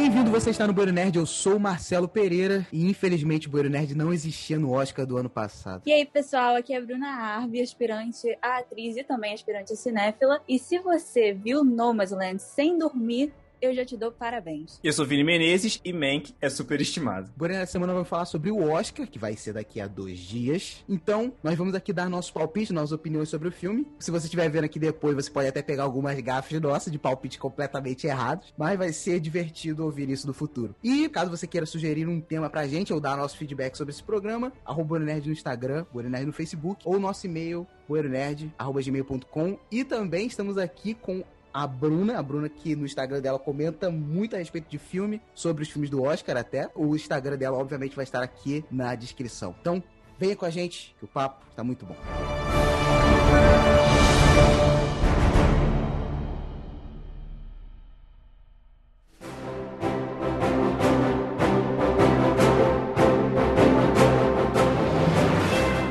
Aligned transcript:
Bem-vindo, 0.00 0.30
você 0.30 0.50
está 0.50 0.64
no 0.64 0.72
Bueiro 0.72 0.92
Nerd, 0.92 1.18
eu 1.18 1.26
sou 1.26 1.56
o 1.56 1.60
Marcelo 1.60 2.06
Pereira 2.06 2.64
e 2.72 2.88
infelizmente 2.88 3.48
o 3.48 3.50
Bueiro 3.50 3.68
Nerd 3.68 3.96
não 3.96 4.12
existia 4.12 4.56
no 4.56 4.70
Oscar 4.70 5.04
do 5.04 5.16
ano 5.16 5.28
passado. 5.28 5.82
E 5.84 5.92
aí, 5.92 6.06
pessoal, 6.06 6.54
aqui 6.54 6.72
é 6.72 6.76
a 6.76 6.80
Bruna 6.80 7.08
Arby, 7.08 7.60
aspirante 7.60 8.38
a 8.40 8.58
atriz 8.58 8.96
e 8.96 9.02
também 9.02 9.34
aspirante 9.34 9.72
a 9.72 9.76
cinéfila. 9.76 10.40
E 10.48 10.56
se 10.56 10.78
você 10.78 11.32
viu 11.32 11.64
Nomadland 11.64 12.40
sem 12.40 12.78
dormir, 12.78 13.32
eu 13.60 13.74
já 13.74 13.84
te 13.84 13.96
dou 13.96 14.12
parabéns. 14.12 14.78
Eu 14.82 14.92
sou 14.92 15.04
Vini 15.04 15.24
Menezes 15.24 15.80
e 15.84 15.92
Mank 15.92 16.34
é 16.40 16.48
superestimado. 16.48 17.30
Porém, 17.36 17.56
essa 17.56 17.72
semana 17.72 17.92
vamos 17.92 18.08
falar 18.08 18.24
sobre 18.24 18.50
o 18.50 18.70
Oscar, 18.70 19.06
que 19.06 19.18
vai 19.18 19.36
ser 19.36 19.52
daqui 19.52 19.80
a 19.80 19.86
dois 19.86 20.18
dias. 20.18 20.84
Então, 20.88 21.32
nós 21.42 21.56
vamos 21.56 21.74
aqui 21.74 21.92
dar 21.92 22.08
nosso 22.08 22.32
palpite, 22.32 22.72
nossas 22.72 22.92
opiniões 22.92 23.28
sobre 23.28 23.48
o 23.48 23.52
filme. 23.52 23.86
Se 23.98 24.10
você 24.10 24.26
estiver 24.26 24.48
vendo 24.48 24.64
aqui 24.64 24.78
depois, 24.78 25.14
você 25.14 25.30
pode 25.30 25.48
até 25.48 25.62
pegar 25.62 25.82
algumas 25.82 26.18
gafes 26.20 26.60
nossas 26.60 26.92
de 26.92 26.98
palpite 26.98 27.38
completamente 27.38 28.06
errados, 28.06 28.52
mas 28.56 28.78
vai 28.78 28.92
ser 28.92 29.20
divertido 29.20 29.84
ouvir 29.84 30.08
isso 30.08 30.26
no 30.26 30.34
futuro. 30.34 30.74
E 30.82 31.08
caso 31.08 31.30
você 31.30 31.46
queira 31.46 31.66
sugerir 31.66 32.06
um 32.06 32.20
tema 32.20 32.48
pra 32.50 32.66
gente 32.66 32.92
ou 32.92 33.00
dar 33.00 33.16
nosso 33.16 33.36
feedback 33.36 33.76
sobre 33.76 33.92
esse 33.92 34.02
programa, 34.02 34.52
arroba 34.64 34.98
Nerd 34.98 35.26
no 35.26 35.32
Instagram, 35.32 35.84
Nerd 35.94 36.26
no 36.26 36.32
Facebook, 36.32 36.82
ou 36.84 36.98
nosso 36.98 37.26
e-mail, 37.26 37.66
bueronerd.gmail.com. 37.88 39.58
E 39.70 39.84
também 39.84 40.26
estamos 40.26 40.58
aqui 40.58 40.94
com 40.94 41.24
a 41.52 41.66
Bruna, 41.66 42.18
a 42.18 42.22
Bruna 42.22 42.48
que 42.48 42.76
no 42.76 42.84
Instagram 42.84 43.20
dela 43.20 43.38
comenta 43.38 43.90
muito 43.90 44.34
a 44.34 44.38
respeito 44.38 44.68
de 44.68 44.78
filme, 44.78 45.20
sobre 45.34 45.62
os 45.62 45.70
filmes 45.70 45.90
do 45.90 46.02
Oscar 46.02 46.36
até. 46.36 46.70
O 46.74 46.94
Instagram 46.94 47.36
dela, 47.36 47.58
obviamente, 47.58 47.96
vai 47.96 48.04
estar 48.04 48.22
aqui 48.22 48.64
na 48.70 48.94
descrição. 48.94 49.54
Então, 49.60 49.82
venha 50.18 50.36
com 50.36 50.44
a 50.44 50.50
gente, 50.50 50.94
que 50.98 51.04
o 51.04 51.08
papo 51.08 51.44
está 51.50 51.64
muito 51.64 51.86
bom. 51.86 51.96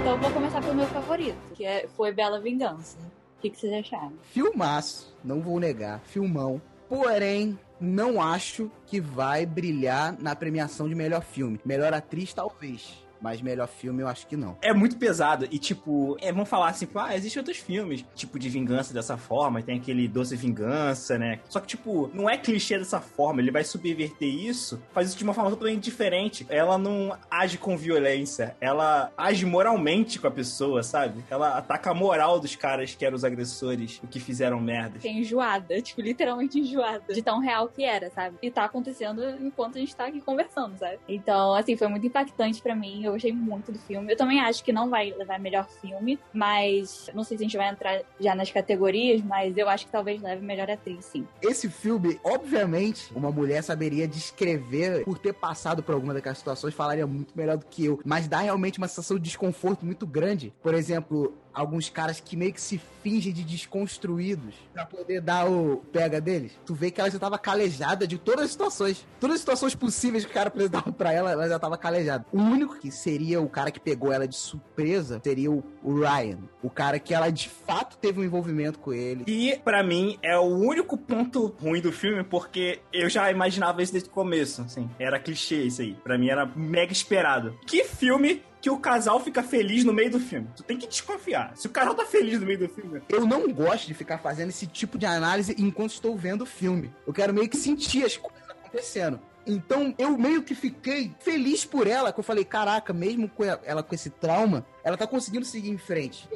Então, 0.02 0.18
vou 0.20 0.32
começar 0.32 0.62
pelo 0.62 0.76
meu 0.76 0.88
favorito, 0.88 1.38
que 1.54 1.66
é, 1.66 1.88
foi 1.96 2.12
Bela 2.12 2.40
Vingança. 2.40 3.17
O 3.38 3.40
que, 3.40 3.52
que 3.52 3.60
vocês 3.60 3.74
acharam? 3.74 4.14
Filmaço, 4.32 5.16
não 5.24 5.42
vou 5.42 5.60
negar, 5.60 6.00
filmão. 6.02 6.60
Porém, 6.90 7.58
não 7.80 8.20
acho 8.20 8.72
que 8.88 9.00
vai 9.00 9.46
brilhar 9.46 10.18
na 10.20 10.36
premiação 10.36 10.90
de 10.90 10.96
melhor 10.96 11.22
filme. 11.22 11.60
Melhor 11.64 11.94
atriz, 11.94 12.34
talvez. 12.34 13.06
Mas 13.22 13.42
melhor 13.42 13.68
filme 13.68 14.02
eu 14.02 14.08
acho 14.08 14.28
que 14.28 14.38
não. 14.38 14.58
É 14.62 14.74
muito 14.74 14.98
pesado. 14.98 15.48
E, 15.52 15.60
tipo, 15.60 16.18
é, 16.22 16.32
vamos 16.32 16.50
falar 16.50 16.70
assim, 16.70 16.88
ah, 16.96 17.16
existem 17.16 17.40
outros 17.40 17.58
filmes, 17.58 18.04
tipo, 18.16 18.40
de 18.40 18.50
vingança 18.50 18.94
dessa 18.94 19.18
forma. 19.18 19.62
Tem 19.62 19.78
aquele 19.78 20.08
Doce 20.08 20.36
Vingança, 20.36 21.18
né? 21.18 21.40
Só 21.50 21.60
que, 21.60 21.68
tipo, 21.68 22.10
não 22.14 22.30
é 22.30 22.38
clichê 22.38 22.78
dessa 22.78 23.00
forma. 23.00 23.42
Ele 23.42 23.52
vai 23.52 23.64
subverter 23.64 24.28
isso, 24.28 24.82
faz 24.94 25.10
isso 25.10 25.18
de 25.18 25.24
uma 25.24 25.34
forma 25.34 25.50
totalmente 25.50 25.84
diferente. 25.84 26.46
Ela 26.50 26.78
não 26.78 27.18
age 27.30 27.58
com 27.58 27.78
violência. 27.78 28.56
Ela 28.60 29.12
age 29.18 29.46
moralmente 29.46 30.20
com 30.20 30.28
a 30.28 30.32
pessoa, 30.32 30.84
sabe? 30.84 31.24
Ela 31.30 31.58
ataca 31.58 31.92
a 31.92 31.94
moral 31.94 32.40
dos 32.40 32.56
caras 32.56 32.96
que 32.96 33.06
eram 33.06 33.16
os 33.16 33.24
agressores, 33.24 34.00
o 34.04 34.08
que 34.08 34.20
fizeram 34.20 34.60
merda. 34.60 34.96
Fiquei 35.00 35.12
enjoada, 35.12 35.82
tipo, 35.82 36.02
literalmente 36.02 36.60
enjoada. 36.60 37.14
De 37.14 37.22
tão 37.22 37.40
real 37.40 37.68
que 37.68 37.84
era, 37.84 38.10
sabe? 38.10 38.38
E 38.42 38.52
tá 38.52 38.66
acontecendo 38.66 39.24
enquanto 39.40 39.78
a 39.78 39.80
gente 39.80 39.96
tá 39.96 40.08
aqui 40.08 40.22
conversando, 40.22 40.78
sabe? 40.78 41.00
Então, 41.08 41.54
assim, 41.54 41.76
foi 41.76 41.88
muito 41.88 42.06
impactante 42.06 42.62
pra 42.62 42.76
mim 42.76 43.07
eu 43.08 43.14
gostei 43.14 43.32
muito 43.32 43.72
do 43.72 43.80
filme. 43.80 44.14
Eu 44.14 44.18
também 44.18 44.40
acho 44.40 44.64
que 44.64 44.72
não 44.72 44.90
vai 44.90 45.12
levar 45.12 45.40
melhor 45.40 45.68
filme, 45.82 46.20
mas 46.34 47.10
não 47.14 47.24
sei 47.24 47.38
se 47.38 47.44
a 47.44 47.46
gente 47.46 47.58
vai 47.58 47.70
entrar 47.70 48.02
já 48.20 48.36
nas 48.36 48.52
categorias, 48.52 49.22
mas 49.22 49.58
eu 49.58 49.70
acho 49.70 49.86
que 49.86 49.92
talvez 49.92 50.22
leve 50.22 50.46
melhor 50.46 50.70
atriz, 50.70 51.06
sim. 51.06 51.28
Esse 51.42 51.70
filme, 51.70 52.20
obviamente, 52.24 53.12
uma 53.16 53.32
mulher 53.32 53.64
saberia 53.64 54.08
descrever, 54.08 55.04
por 55.04 55.18
ter 55.18 55.34
passado 55.34 55.82
por 55.84 55.94
alguma 55.94 56.14
daquelas 56.14 56.38
situações, 56.38 56.74
falaria 56.74 57.08
muito 57.08 57.36
melhor 57.36 57.58
do 57.58 57.66
que 57.66 57.86
eu. 57.86 58.00
Mas 58.06 58.28
dá 58.28 58.40
realmente 58.40 58.78
uma 58.78 58.88
sensação 58.88 59.18
de 59.18 59.24
desconforto 59.24 59.86
muito 59.86 60.06
grande. 60.06 60.54
Por 60.62 60.74
exemplo, 60.74 61.34
alguns 61.58 61.90
caras 61.90 62.20
que 62.20 62.38
meio 62.38 62.54
que 62.54 62.62
se 62.62 62.80
fingem 63.02 63.34
de 63.34 63.44
desconstruídos 63.44 64.54
pra 64.74 64.86
poder 64.86 65.22
dar 65.22 65.50
o 65.50 65.78
pega 65.92 66.22
deles. 66.22 66.52
Tu 66.66 66.76
vê 66.76 66.92
que 66.92 67.02
ela 67.02 67.10
já 67.10 67.18
tava 67.18 67.38
calejada 67.40 68.06
de 68.06 68.18
todas 68.18 68.46
as 68.46 68.52
situações. 68.52 69.06
Todas 69.20 69.36
as 69.36 69.40
situações 69.40 69.74
possíveis 69.74 70.24
que 70.24 70.30
o 70.32 70.34
cara 70.34 70.50
apresentava 70.50 70.92
pra 70.94 71.12
ela, 71.12 71.32
ela 71.32 71.50
já 71.50 71.58
tava 71.58 71.78
calejada. 71.78 72.26
O 72.32 72.38
único 72.38 72.78
que 72.78 72.92
seria 72.92 73.42
o 73.42 73.50
cara 73.50 73.72
que 73.72 73.80
pegou 73.80 74.14
ela 74.14 74.28
de 74.28 74.36
surpresa 74.36 75.20
seria 75.24 75.50
o, 75.52 75.64
Ryan. 75.84 76.40
O 76.62 76.70
cara 76.70 77.00
que 77.00 77.14
ela 77.14 77.30
de 77.32 77.50
fato 77.50 77.98
teve 77.98 78.20
um 78.20 78.24
envolvimento 78.24 78.78
com 78.78 78.94
ele. 78.94 79.24
E, 79.26 79.60
pra 79.64 79.82
mim, 79.82 80.20
é 80.22 80.38
o 80.38 80.44
único 80.44 80.96
ponto 80.98 81.56
ruim 81.60 81.82
do 81.82 81.92
filme, 81.92 82.24
porque 82.24 82.82
eu 82.94 83.10
já 83.10 83.32
imaginava 83.32 83.82
isso 83.82 83.94
desde 83.94 84.10
o 84.10 84.12
começo, 84.12 84.62
assim. 84.62 84.90
Era 85.00 85.20
clichê 85.20 85.64
isso 85.64 85.82
aí. 85.82 85.96
Pra 86.04 86.18
mim 86.18 86.30
era 86.30 86.46
mega 86.46 86.92
esperado. 86.92 87.58
Que 87.66 87.84
filme 87.84 88.44
que 88.68 88.70
o 88.70 88.78
casal 88.78 89.18
fica 89.22 89.42
feliz 89.42 89.86
no 89.86 89.94
meio 89.94 90.12
do 90.12 90.20
filme. 90.20 90.50
Tu 90.54 90.62
tem 90.62 90.78
que 90.78 90.86
desconfiar. 90.86 91.54
Se 91.56 91.68
o 91.68 91.70
casal 91.70 91.96
tá 91.96 92.06
feliz 92.06 92.38
no 92.38 92.46
meio 92.46 92.60
do 92.60 92.68
filme. 92.68 93.02
Eu 93.08 93.26
não 93.26 93.50
gosto 93.54 93.88
de 93.88 93.94
ficar 93.94 94.18
fazendo 94.18 94.50
esse 94.50 94.68
tipo 94.68 94.98
de 94.98 95.06
análise 95.06 95.56
enquanto 95.58 95.92
estou 95.92 96.18
vendo 96.18 96.42
o 96.42 96.46
filme. 96.46 96.94
Eu 97.06 97.14
quero 97.14 97.34
meio 97.34 97.48
que 97.48 97.56
sentir 97.56 98.04
as 98.04 98.18
coisas 98.18 98.44
acontecendo. 98.50 99.22
Então 99.46 99.96
eu 99.98 100.18
meio 100.18 100.44
que 100.44 100.54
fiquei 100.54 101.16
feliz 101.22 101.64
por 101.64 101.88
ela, 101.88 102.12
que 102.12 102.20
eu 102.20 102.24
falei, 102.26 102.44
caraca, 102.44 102.92
mesmo 102.92 103.30
com 103.30 103.46
ela 103.46 103.82
com 103.82 103.96
esse 103.96 104.10
trauma, 104.10 104.66
ela 104.88 104.96
tá 104.96 105.06
conseguindo 105.06 105.46
seguir 105.46 105.70
em 105.70 105.78
frente. 105.78 106.30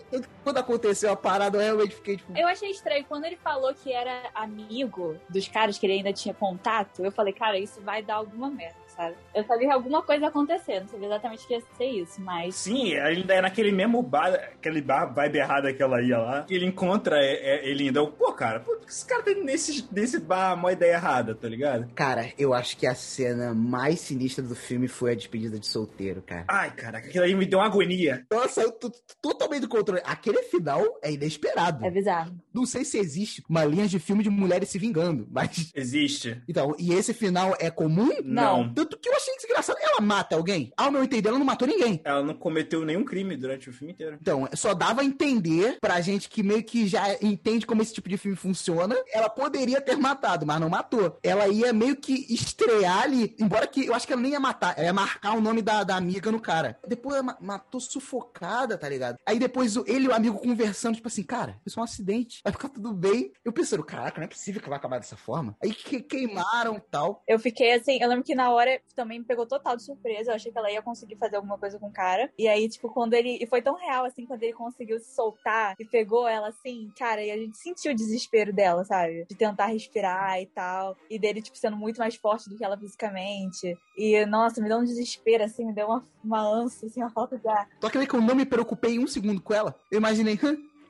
Quando 0.44 0.58
aconteceu 0.58 1.10
a 1.10 1.16
parada, 1.16 1.58
eu 1.58 1.62
realmente 1.62 1.96
fiquei 1.96 2.18
tipo. 2.18 2.38
Eu 2.38 2.50
achei 2.50 2.70
estranho. 2.70 3.06
Quando 3.06 3.24
ele 3.24 3.38
falou 3.38 3.74
que 3.74 3.94
era 3.94 4.30
amigo 4.36 5.16
dos 5.30 5.48
caras 5.48 5.78
que 5.78 5.86
ele 5.86 5.94
ainda 5.94 6.12
tinha 6.12 6.34
contato, 6.34 7.02
eu 7.02 7.14
falei, 7.14 7.32
cara, 7.32 7.58
isso 7.58 7.80
vai 7.80 8.04
dar 8.04 8.16
alguma 8.16 8.50
merda 8.50 8.82
sabe? 8.96 9.16
Eu 9.34 9.44
sabia 9.44 9.68
que 9.68 9.74
alguma 9.74 10.02
coisa 10.02 10.24
ia 10.24 10.30
acontecer, 10.30 10.82
não 10.82 10.88
sabia 10.88 11.08
exatamente 11.08 11.48
que 11.48 11.54
ia 11.54 11.62
ser 11.78 11.86
isso, 11.86 12.22
mas. 12.22 12.56
Sim, 12.56 12.96
ainda 12.98 13.34
é 13.34 13.42
naquele 13.42 13.72
mesmo 13.72 14.02
bar, 14.02 14.34
aquele 14.34 14.82
bar 14.82 15.14
vibe 15.14 15.38
errada 15.38 15.74
que 15.74 15.82
ela 15.82 16.02
ia 16.02 16.18
lá. 16.18 16.46
Ele 16.50 16.66
encontra 16.66 17.18
é, 17.18 17.34
é, 17.34 17.70
ele 17.70 17.86
ainda. 17.86 18.06
Pô, 18.06 18.34
cara, 18.34 18.60
por 18.60 18.80
que 18.80 18.92
esse 18.92 19.06
cara 19.06 19.24
tem 19.24 19.44
nesse, 19.44 19.88
nesse 19.92 20.20
bar 20.20 20.54
uma 20.54 20.72
ideia 20.72 20.94
errada, 20.94 21.34
tá 21.34 21.48
ligado? 21.48 21.90
Cara, 21.96 22.32
eu 22.38 22.54
acho 22.54 22.78
que 22.78 22.86
a 22.86 22.96
cena 22.96 23.54
mais 23.54 24.00
sinistra 24.00 24.44
do 24.44 24.56
filme 24.56 24.88
foi 24.88 25.12
a 25.12 25.16
despedida 25.16 25.58
de 25.60 25.68
solteiro, 25.68 26.22
cara. 26.22 26.46
Ai, 26.48 26.72
cara, 26.72 27.00
aquilo 27.00 27.24
aí 27.24 27.34
me 27.34 27.46
deu 27.46 27.60
uma 27.60 27.66
agonia. 27.66 28.26
Eu 28.58 28.72
tô 28.72 28.90
totalmente 29.22 29.62
do 29.62 29.70
controle. 29.70 30.02
Aquele 30.06 30.44
final 30.44 30.84
é 31.02 31.12
inesperado. 31.12 31.86
É 31.86 31.92
bizarro. 31.92 32.36
Não 32.54 32.66
sei 32.66 32.84
se 32.84 32.98
existe 32.98 33.44
uma 33.50 33.64
linha 33.66 33.88
de 33.88 34.00
filme 34.00 34.24
de 34.24 34.30
mulheres 34.30 34.70
se 34.70 34.78
vingando, 34.78 35.28
mas. 35.32 35.72
Existe. 35.76 36.42
Então, 36.48 36.76
e 36.78 36.94
esse 36.94 37.14
final 37.14 37.56
é 37.60 37.70
comum? 37.70 38.10
Não. 38.24 38.74
Tanto 38.74 38.98
que 38.98 39.10
eu 39.10 39.16
achei 39.16 39.31
desgraçado. 39.42 39.80
Ela 39.82 40.02
mata 40.02 40.36
alguém? 40.36 40.72
Ao 40.78 40.92
meu 40.92 41.04
entender, 41.04 41.30
ela 41.30 41.40
não 41.40 41.46
matou 41.46 41.68
ninguém. 41.68 42.02
Ela 42.04 42.24
não 42.24 42.34
cometeu 42.34 42.86
nenhum 42.86 43.04
crime 43.04 43.36
durante 43.36 43.70
o 43.70 43.74
filme 43.74 43.94
inteiro. 43.94 44.18
Então, 44.22 44.48
só 44.54 44.74
dava 44.74 45.02
a 45.02 45.06
entender 45.06 45.78
pra 45.80 46.02
gente 46.02 46.30
que 46.30 46.44
meio 46.44 46.64
que 46.64 46.88
já 46.88 47.14
entende 47.22 47.66
como 47.66 47.82
esse 47.82 47.94
tipo 47.94 48.10
de 48.10 48.18
filme 48.18 48.38
funciona. 48.38 48.96
Ela 49.12 49.30
poderia 49.30 49.82
ter 49.82 49.98
matado, 49.98 50.46
mas 50.46 50.60
não 50.60 50.70
matou. 50.70 51.18
Ela 51.24 51.48
ia 51.48 51.74
meio 51.74 51.96
que 51.96 52.34
estrear 52.34 53.04
ali, 53.04 53.36
embora 53.40 53.68
que 53.68 53.86
eu 53.86 53.94
acho 53.94 54.08
que 54.08 54.14
ela 54.14 54.22
nem 54.22 54.32
ia 54.32 54.40
matar. 54.40 54.74
Ela 54.78 54.88
ia 54.88 54.94
marcar 54.94 55.36
o 55.36 55.42
nome 55.42 55.62
da, 55.62 55.84
da 55.84 55.96
amiga 55.96 56.32
no 56.32 56.40
cara. 56.40 56.80
Depois 56.88 57.18
ela 57.18 57.38
matou 57.42 57.80
sufocada, 57.80 58.78
tá 58.78 58.88
ligado? 58.88 59.18
Aí 59.26 59.40
depois 59.40 59.76
ele 59.88 60.06
e 60.06 60.08
o 60.08 60.14
amigo 60.14 60.40
conversando, 60.40 60.96
tipo 60.96 61.08
assim, 61.08 61.24
cara, 61.24 61.60
isso 61.66 61.80
é 61.80 61.82
um 61.82 61.86
acidente. 61.86 62.42
Vai 62.44 62.54
ficar 62.54 62.70
tudo 62.70 62.94
bem. 62.94 63.32
Eu 63.44 63.52
pensando, 63.52 63.84
caraca, 63.84 64.20
não 64.20 64.26
é 64.26 64.30
possível 64.30 64.62
que 64.62 64.70
vai 64.70 64.78
acabar 64.78 65.00
dessa 65.00 65.18
forma. 65.18 65.56
Aí 65.62 65.74
que 65.74 66.02
queimaram 66.02 66.78
e 66.78 66.82
tal. 66.82 67.24
Eu 67.28 67.40
fiquei 67.40 67.74
assim, 67.74 68.00
eu 68.02 68.10
lembro 68.10 68.24
que 68.24 68.36
na 68.36 68.52
hora 68.52 68.82
também 68.96 69.24
pegou 69.32 69.46
total 69.46 69.78
de 69.78 69.84
surpresa. 69.84 70.32
Eu 70.32 70.36
achei 70.36 70.52
que 70.52 70.58
ela 70.58 70.70
ia 70.70 70.82
conseguir 70.82 71.16
fazer 71.16 71.38
alguma 71.38 71.58
coisa 71.58 71.80
com 71.80 71.88
o 71.88 71.92
cara. 71.92 72.30
E 72.38 72.48
aí, 72.50 72.68
tipo, 72.68 72.90
quando 72.90 73.14
ele. 73.14 73.38
E 73.42 73.48
foi 73.48 73.62
tão 73.62 73.76
real, 73.76 74.04
assim, 74.04 74.26
quando 74.26 74.44
ele 74.44 74.52
conseguiu 74.54 75.00
se 75.00 75.16
soltar 75.16 75.76
e 75.80 75.86
pegou 75.86 76.28
ela 76.28 76.50
assim, 76.50 76.92
cara, 76.98 77.24
e 77.24 77.32
a 77.32 77.38
gente 77.38 77.58
sentiu 77.58 77.94
o 77.94 77.96
desespero 77.96 78.52
dela, 78.52 78.84
sabe? 78.84 79.26
De 79.30 79.36
tentar 79.36 79.68
respirar 79.68 80.42
e 80.42 80.48
tal. 80.48 80.98
E 81.10 81.18
dele, 81.18 81.42
tipo, 81.42 81.58
sendo 81.58 81.78
muito 81.78 81.98
mais 81.98 82.16
forte 82.16 82.50
do 82.50 82.58
que 82.58 82.66
ela 82.66 82.78
fisicamente. 82.78 83.78
E, 83.98 84.26
nossa, 84.26 84.62
me 84.62 84.68
deu 84.68 84.80
um 84.80 84.84
desespero, 84.84 85.44
assim, 85.44 85.66
me 85.66 85.74
deu 85.74 85.88
uma, 85.88 86.04
uma 86.24 86.42
ânsia, 86.42 86.88
assim, 86.88 87.02
uma 87.02 87.10
falta 87.10 87.38
de 87.38 87.48
ar. 87.48 87.70
Só 87.80 87.90
que 87.90 87.98
eu 87.98 88.22
não 88.22 88.36
me 88.36 88.46
preocupei 88.46 89.00
um 89.00 89.08
segundo 89.08 89.42
com 89.42 89.54
ela. 89.54 89.76
Eu 89.90 89.98
imaginei, 89.98 90.38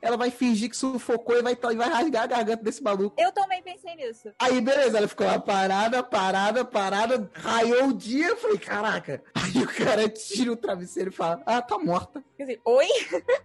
ela 0.02 0.18
vai 0.18 0.32
fingir 0.32 0.70
que 0.70 0.76
sufocou 0.76 1.38
e 1.38 1.42
vai, 1.42 1.56
vai 1.56 1.90
rasgar 1.90 2.24
a 2.24 2.28
garganta 2.28 2.64
desse 2.64 2.82
maluco. 2.82 3.16
Eu 3.20 3.32
também 3.32 3.62
pensei 3.62 3.96
nisso. 3.96 4.32
Aí, 4.40 4.60
beleza, 4.60 4.98
ela 4.98 5.08
ficou 5.08 5.28
lá 5.28 5.40
parada, 5.40 6.02
parada, 6.02 6.66
parada, 6.66 7.30
raiou 7.34 7.90
o 7.90 7.94
dia, 7.94 8.30
eu 8.30 8.38
falei, 8.38 8.58
caraca. 8.58 9.24
Aí 9.36 9.62
o 9.62 9.68
cara 9.68 10.10
tira 10.10 10.52
o 10.52 10.56
travesseiro 10.56 11.10
e 11.10 11.14
fala, 11.14 11.42
ah, 11.46 11.62
tá 11.62 11.78
morta. 11.78 12.24
Quer 12.36 12.44
dizer, 12.44 12.62
oi? 12.66 12.88